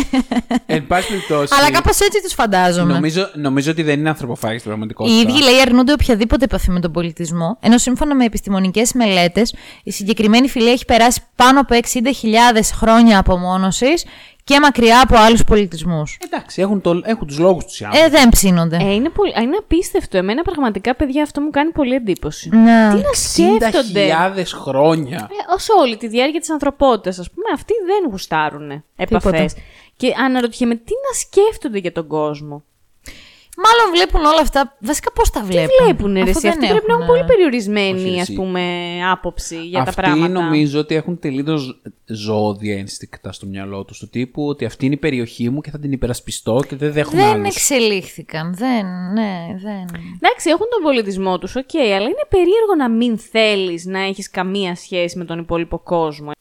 Εν 0.65 0.87
πάση 0.87 1.07
περιπτώσει. 1.07 1.53
Αλλά 1.57 1.71
κάπως 1.71 1.99
έτσι 1.99 2.21
τους 2.23 2.33
φαντάζομαι. 2.33 2.93
Νομίζω, 2.93 3.29
νομίζω 3.33 3.71
ότι 3.71 3.83
δεν 3.83 3.99
είναι 3.99 4.09
ανθρωποφάγη 4.09 4.57
στην 4.59 4.71
Οι 4.71 4.75
πραγματικότητα. 4.75 5.19
ίδιοι 5.19 5.43
λέει 5.43 5.61
αρνούνται 5.61 5.91
οποιαδήποτε 5.91 6.43
επαφή 6.45 6.71
με 6.71 6.79
τον 6.79 6.91
πολιτισμό, 6.91 7.57
ενώ 7.59 7.77
σύμφωνα 7.77 8.15
με 8.15 8.25
επιστημονικές 8.25 8.93
μελέτες, 8.93 9.53
η 9.83 9.91
συγκεκριμένη 9.91 10.49
φυλή 10.49 10.69
έχει 10.69 10.85
περάσει 10.85 11.21
πάνω 11.35 11.59
από 11.59 11.75
60.000 11.75 12.59
χρόνια 12.73 13.19
απομόνωσης 13.19 14.05
και 14.47 14.59
μακριά 14.59 15.01
από 15.01 15.15
άλλους 15.17 15.43
πολιτισμούς. 15.43 16.17
Εντάξει, 16.23 16.61
έχουν, 16.61 16.81
το, 16.81 17.01
έχουν 17.03 17.27
τους 17.27 17.39
λόγους 17.39 17.65
τους 17.65 17.79
οι 17.79 17.83
άνθρωποι. 17.85 18.05
Ε, 18.05 18.09
δεν 18.09 18.29
ψήνονται. 18.29 18.77
Ε, 18.81 18.93
είναι, 18.93 19.09
πολύ, 19.09 19.33
είναι 19.41 19.55
απίστευτο. 19.59 20.17
Εμένα 20.17 20.41
πραγματικά, 20.41 20.95
παιδιά, 20.95 21.23
αυτό 21.23 21.41
μου 21.41 21.49
κάνει 21.49 21.71
πολύ 21.71 21.95
εντύπωση. 21.95 22.49
Να. 22.49 22.95
Τι 22.95 23.01
να 23.01 23.13
σκέφτονται; 23.13 24.09
60.000 24.35 24.43
χρόνια. 24.45 25.29
Ε, 25.31 25.53
όσο 25.53 25.73
όλη 25.73 25.97
τη 25.97 26.07
διάρκεια 26.07 26.39
της 26.39 26.49
ανθρωπότητας, 26.49 27.19
ας 27.19 27.29
πούμε, 27.31 27.45
αυτοί 27.53 27.73
δεν 27.85 28.09
γουστάρουν 28.09 28.83
επαφές. 28.95 29.53
Τίποτα. 29.53 29.67
Και 29.95 30.13
αναρωτιέμαι 30.25 30.75
τι 30.75 30.93
να 31.07 31.19
σκέφτονται 31.19 31.77
για 31.77 31.91
τον 31.91 32.07
κόσμο; 32.07 32.63
Μάλλον 33.65 33.91
βλέπουν 33.95 34.19
όλα 34.25 34.41
αυτά. 34.41 34.77
Βασικά 34.79 35.11
πώς 35.11 35.29
τα 35.29 35.43
βλέπουν; 35.43 35.69
Βλέπουν 35.85 36.13
ρε, 36.13 36.19
Αφού 36.21 36.29
εσύ. 36.29 36.39
δεν 36.39 36.51
Αυτοί 36.51 36.67
πρέπει 36.67 36.85
να 36.87 36.93
έχουν 36.93 37.03
έχουν, 37.03 37.05
πολύ 37.15 37.23
περιορισμένη 37.23 37.99
Όχι, 38.09 38.13
ας 38.15 38.21
εσύ. 38.21 38.33
πούμε, 38.33 38.61
άποψη 39.11 39.55
για 39.67 39.81
αυτά 39.81 39.95
τα 39.95 40.01
πράγματα. 40.01 40.41
νομίζω 40.41 40.79
ότι 40.79 40.95
έχουν 40.95 41.19
τελείως 41.19 41.81
ζωώδη 42.05 42.77
ένστικτα 42.77 43.31
στο 43.31 43.45
μυαλό 43.45 43.83
τους. 43.85 43.99
Του 43.99 44.09
τύπου 44.09 44.47
ότι 44.47 44.65
αυτή 44.65 44.85
είναι 44.85 44.93
η 44.93 44.97
περιοχή 44.97 45.49
μου 45.49 45.61
και 45.61 45.69
θα 45.71 45.79
την 45.79 45.91
υπερασπιστώ 45.91 46.59
και 46.67 46.75
δεν 46.75 46.91
δέχομαι 46.91 47.21
Δεν 47.21 47.31
άλλους. 47.33 47.55
εξελίχθηκαν. 47.55 48.55
Δεν, 48.55 48.85
ναι, 49.13 49.45
δεν. 49.63 49.85
Εντάξει, 50.21 50.49
έχουν 50.49 50.67
τον 50.71 50.83
πολιτισμό 50.83 51.37
τους, 51.37 51.55
οκ, 51.55 51.75
αλλά 51.75 52.05
είναι 52.05 52.25
περίεργο 52.29 52.75
να 52.77 52.89
μην 52.89 53.17
θέλεις 53.17 53.85
να 53.85 53.99
έχεις 53.99 54.29
καμία 54.29 54.75
σχέση 54.75 55.17
με 55.17 55.25
τον 55.25 55.39
υπόλοιπο 55.39 55.79
κόσμο. 55.79 56.31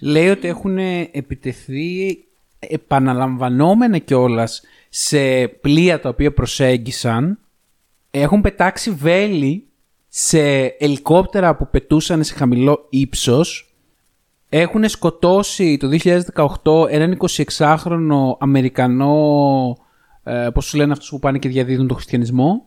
Λέει 0.00 0.28
ότι 0.28 0.48
έχουν 0.48 0.78
επιτεθεί 1.12 2.18
επαναλαμβανόμενα 2.58 3.98
κιόλας 3.98 4.62
σε 4.94 5.48
πλοία 5.48 6.00
τα 6.00 6.08
οποία 6.08 6.32
προσέγγισαν. 6.32 7.38
Έχουν 8.10 8.40
πετάξει 8.40 8.90
βέλη 8.90 9.66
σε 10.08 10.64
ελικόπτερα 10.64 11.56
που 11.56 11.68
πετούσαν 11.70 12.24
σε 12.24 12.34
χαμηλό 12.34 12.86
ύψος. 12.90 13.74
Έχουν 14.48 14.88
σκοτώσει 14.88 15.76
το 15.76 15.88
2018 16.62 16.88
έναν 16.88 17.18
26χρονο 17.56 18.36
Αμερικανό, 18.38 19.76
ε, 20.22 20.48
πώς 20.54 20.64
τους 20.64 20.74
λένε 20.74 20.92
αυτούς 20.92 21.08
που 21.08 21.18
πάνε 21.18 21.38
και 21.38 21.48
διαδίδουν 21.48 21.86
τον 21.86 21.96
χριστιανισμό, 21.96 22.64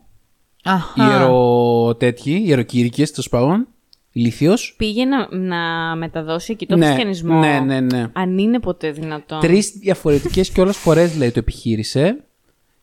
Αχα. 0.62 1.08
ιερο 1.08 1.94
τέτοιοι, 1.98 2.42
ιεροκήρυκες, 2.46 3.10
τέλος 3.10 3.28
πάντων, 3.28 3.68
ηλίθιος. 4.16 4.74
Πήγε 4.76 5.04
να, 5.04 5.36
να 5.36 5.96
μεταδώσει 5.96 6.52
εκεί 6.52 6.66
το 6.66 6.76
Ναι, 6.76 6.84
χριστιανισμό. 6.86 7.38
ναι, 7.38 7.60
ναι, 7.60 7.80
ναι. 7.80 8.06
Αν 8.12 8.38
είναι 8.38 8.58
ποτέ 8.60 8.90
δυνατόν. 8.90 9.40
Τρεις 9.40 9.70
διαφορετικές 9.70 10.50
κιόλα 10.50 10.72
φορές 10.72 11.16
λέει 11.16 11.30
το 11.30 11.38
επιχείρησε 11.38 12.20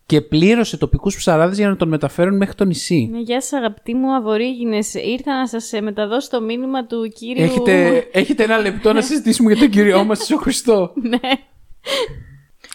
και 0.06 0.22
πλήρωσε 0.22 0.78
τοπικούς 0.78 1.16
ψαράδες 1.16 1.58
για 1.58 1.70
να 1.70 1.76
τον 1.76 1.88
μεταφέρουν 1.88 2.38
μέχρι 2.38 2.56
το 2.56 2.66
νησί. 2.66 3.10
Ναι, 3.12 3.20
γεια 3.20 3.42
σας 3.42 3.60
αγαπητοί 3.60 3.94
μου 3.94 4.16
αβορήγινες. 4.16 4.94
Ήρθα 4.94 5.38
να 5.38 5.48
σας 5.48 5.74
ε, 5.74 5.82
μεταδώσω 5.82 6.30
το 6.30 6.42
μήνυμα 6.42 6.86
του 6.86 7.12
κύριου... 7.16 7.44
Έχετε, 7.44 8.08
έχετε 8.12 8.44
ένα 8.44 8.58
λεπτό 8.58 8.94
να 8.94 9.02
συζητήσουμε 9.02 9.52
για 9.52 9.62
τον 9.62 9.70
κύριο 9.72 10.04
μας, 10.04 10.20
Ιησού 10.20 10.38
Χριστό. 10.38 10.94
ναι. 11.02 11.20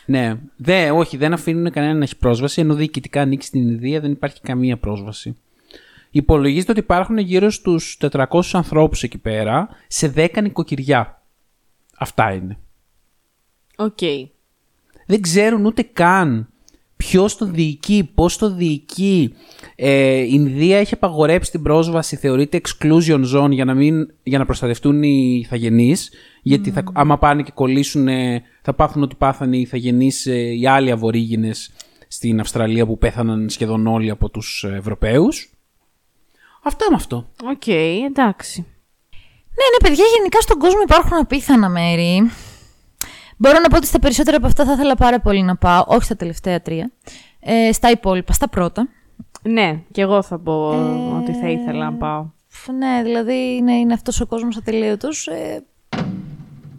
ναι, 0.06 0.34
δε, 0.56 0.90
όχι, 0.90 1.16
δεν 1.16 1.32
αφήνουν 1.32 1.70
κανέναν 1.70 1.98
να 1.98 2.04
έχει 2.04 2.16
πρόσβαση, 2.16 2.60
ενώ 2.60 2.74
διοικητικά 2.74 3.20
ανήκει 3.20 3.44
στην 3.44 3.68
Ινδία 3.68 4.00
δεν 4.00 4.10
υπάρχει 4.10 4.40
καμία 4.40 4.76
πρόσβαση. 4.76 5.36
Υπολογίζεται 6.10 6.70
ότι 6.70 6.80
υπάρχουν 6.80 7.18
γύρω 7.18 7.50
στους 7.50 7.98
400 8.00 8.40
ανθρώπους 8.52 9.02
εκεί 9.02 9.18
πέρα, 9.18 9.68
σε 9.86 10.12
10 10.16 10.42
νοικοκυριά. 10.42 11.22
Αυτά 11.98 12.32
είναι. 12.32 12.58
Οκ. 13.76 13.98
δεν 15.06 15.20
ξέρουν 15.20 15.64
ούτε 15.64 15.82
καν 15.82 16.48
ποιος 16.98 17.36
το 17.36 17.46
διοικεί, 17.46 18.10
πώς 18.14 18.38
το 18.38 18.54
διοικεί. 18.54 19.34
Ε, 19.76 20.20
η 20.20 20.30
Ινδία 20.32 20.78
έχει 20.78 20.94
απαγορέψει 20.94 21.50
την 21.50 21.62
πρόσβαση, 21.62 22.16
θεωρείται 22.16 22.60
exclusion 22.62 23.24
zone 23.34 23.50
για 23.50 23.64
να, 23.64 23.74
μην, 23.74 24.12
για 24.22 24.38
να 24.38 24.44
προστατευτούν 24.44 25.02
οι 25.02 25.40
ιθαγενείς. 25.44 26.10
Γιατί 26.42 26.70
θα, 26.70 26.84
άμα 26.92 27.18
πάνε 27.18 27.42
και 27.42 27.50
κολλήσουν, 27.54 28.08
ε, 28.08 28.42
θα 28.62 28.74
πάθουν 28.74 29.02
ότι 29.02 29.14
πάθανε 29.14 29.56
οι 29.56 29.60
ιθαγενείς 29.60 30.26
οι 30.26 30.66
άλλοι 30.66 30.90
Αβορίγινες 30.90 31.50
στην 32.08 32.40
Αυστραλία 32.40 32.86
που 32.86 32.98
πέθαναν 32.98 33.48
σχεδόν 33.48 33.86
όλοι 33.86 34.10
από 34.10 34.30
τους 34.30 34.64
Ευρωπαίους. 34.64 35.57
Αυτά 36.62 36.86
με 36.90 36.94
αυτό. 36.96 37.16
Οκ, 37.44 37.66
εντάξει. 38.06 38.60
Ναι, 39.58 39.64
ναι, 39.72 39.88
παιδιά, 39.88 40.04
γενικά 40.16 40.40
στον 40.40 40.58
κόσμο 40.58 40.80
υπάρχουν 40.82 41.18
απίθανα 41.18 41.68
μέρη. 41.68 42.30
Μπορώ 43.36 43.58
να 43.58 43.68
πω 43.68 43.76
ότι 43.76 43.86
στα 43.86 43.98
περισσότερα 43.98 44.36
από 44.36 44.46
αυτά 44.46 44.64
θα 44.64 44.72
ήθελα 44.72 44.94
πάρα 44.94 45.20
πολύ 45.20 45.42
να 45.42 45.56
πάω, 45.56 45.84
όχι 45.86 46.02
στα 46.04 46.16
τελευταία 46.16 46.62
τρία. 46.62 46.90
Ε, 47.40 47.72
στα 47.72 47.90
υπόλοιπα, 47.90 48.32
στα 48.32 48.48
πρώτα. 48.48 48.88
Ναι, 49.42 49.80
και 49.90 50.00
εγώ 50.00 50.22
θα 50.22 50.38
πω 50.38 50.68
ότι 51.20 51.32
θα 51.32 51.48
ήθελα 51.48 51.84
να 51.90 51.92
πάω. 51.96 52.26
Φ, 52.48 52.68
Ναι, 52.68 53.02
δηλαδή 53.02 53.54
είναι, 53.56 53.72
είναι 53.72 53.92
αυτός 53.92 54.20
ο 54.20 54.26
κόσμος 54.26 54.56
ατελείωτος. 54.56 55.26
Ε, 55.26 55.64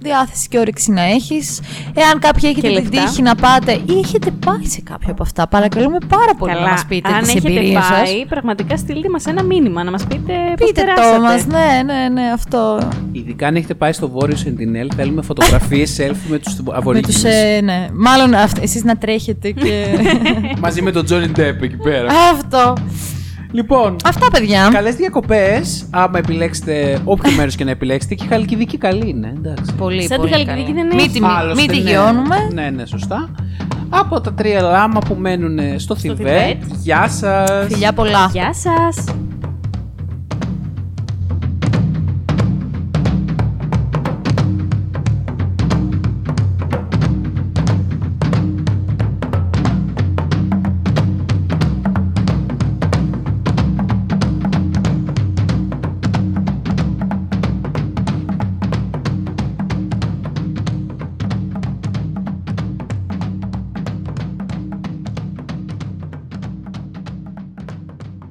διάθεση 0.01 0.47
και 0.47 0.59
όρεξη 0.59 0.91
να 0.91 1.01
έχεις. 1.01 1.61
Εάν 1.93 2.19
κάποιοι 2.19 2.49
έχετε 2.53 2.67
Και 2.67 2.73
την 2.81 2.83
λεφτά. 2.91 3.07
τύχη 3.09 3.21
να 3.21 3.35
πάτε 3.35 3.71
ή 3.71 3.99
έχετε 4.03 4.31
πάει 4.45 4.65
σε 4.65 4.81
κάποιο 4.81 5.11
από 5.11 5.23
αυτά, 5.23 5.47
παρακαλούμε 5.47 5.97
πάρα 6.07 6.35
πολύ 6.37 6.53
να 6.53 6.59
μας 6.69 6.85
πείτε 6.87 7.09
αν 7.13 7.19
τις 7.19 7.29
έχετε 7.29 7.47
εμπειρίες 7.47 7.83
πάει, 7.89 8.19
σα. 8.19 8.25
πραγματικά 8.25 8.77
στείλτε 8.77 9.09
μας 9.09 9.25
ένα 9.25 9.43
μήνυμα 9.43 9.83
να 9.83 9.91
μας 9.91 10.03
πείτε 10.03 10.33
πώς 10.57 10.67
Πείτε 10.67 10.81
το 10.81 10.85
περάσατε. 10.95 11.19
μας, 11.19 11.45
ναι, 11.45 11.93
ναι, 11.93 12.09
ναι, 12.21 12.31
αυτό. 12.33 12.79
Ειδικά 13.11 13.47
αν 13.47 13.55
έχετε 13.55 13.73
πάει 13.73 13.91
στο 13.91 14.09
βόρειο 14.09 14.35
Σεντινέλ, 14.35 14.91
θέλουμε 14.95 15.21
φωτογραφίες 15.21 15.95
selfie 15.99 16.27
με 16.29 16.37
τους 16.39 16.55
Με 16.55 16.73
αβορίγινε. 16.75 17.13
τους, 17.13 17.23
ε, 17.23 17.59
ναι. 17.63 17.87
Μάλλον 17.93 18.33
αυ- 18.33 18.63
εσείς 18.63 18.83
να 18.83 18.97
τρέχετε 18.97 19.51
και... 19.51 19.85
Μαζί 20.61 20.81
με 20.81 20.91
τον 20.91 21.05
Τζόνι 21.05 21.27
Ντέπ 21.27 21.63
εκεί 21.63 21.75
πέρα. 21.77 22.07
αυτό. 22.33 22.73
Λοιπόν, 23.51 23.95
Αυτά, 24.05 24.27
παιδιά. 24.31 24.69
καλές 24.73 24.95
διακοπές. 24.95 25.87
Άμα 25.91 26.17
επιλέξετε 26.17 26.99
όποιο 27.03 27.31
μέρος 27.31 27.55
και 27.55 27.63
να 27.63 27.71
επιλέξετε. 27.71 28.15
Και 28.15 28.23
η 28.23 28.27
Χαλκιδική 28.27 28.77
καλή 28.77 29.09
είναι, 29.09 29.33
εντάξει. 29.37 29.73
Πολύ, 29.77 30.01
Σαν 30.01 30.09
τη 30.09 30.15
πολύ 30.17 30.31
Χαλκιδική 30.31 30.61
καλή. 30.61 30.73
δεν 30.73 30.87
Μην 30.87 30.99
έχει. 30.99 31.09
τη, 31.09 31.21
μη- 31.21 31.29
Άλλωστε, 31.37 31.61
μην 31.61 31.71
τη 31.71 31.81
ναι. 31.83 31.89
γιώνουμε. 31.89 32.35
Ναι, 32.53 32.69
ναι, 32.69 32.85
σωστά. 32.85 33.29
Από 33.89 34.21
τα 34.21 34.33
τρία 34.33 34.61
λάμα 34.61 34.99
που 34.99 35.15
μένουν 35.15 35.59
στο, 35.79 35.95
Θιβέτ. 35.95 36.17
Θιβέτ. 36.17 36.61
Γεια 36.81 37.07
σας. 37.09 37.67
Φιλιά 37.67 37.93
πολλά. 37.93 38.29
Γεια 38.31 38.53
σας! 38.53 39.03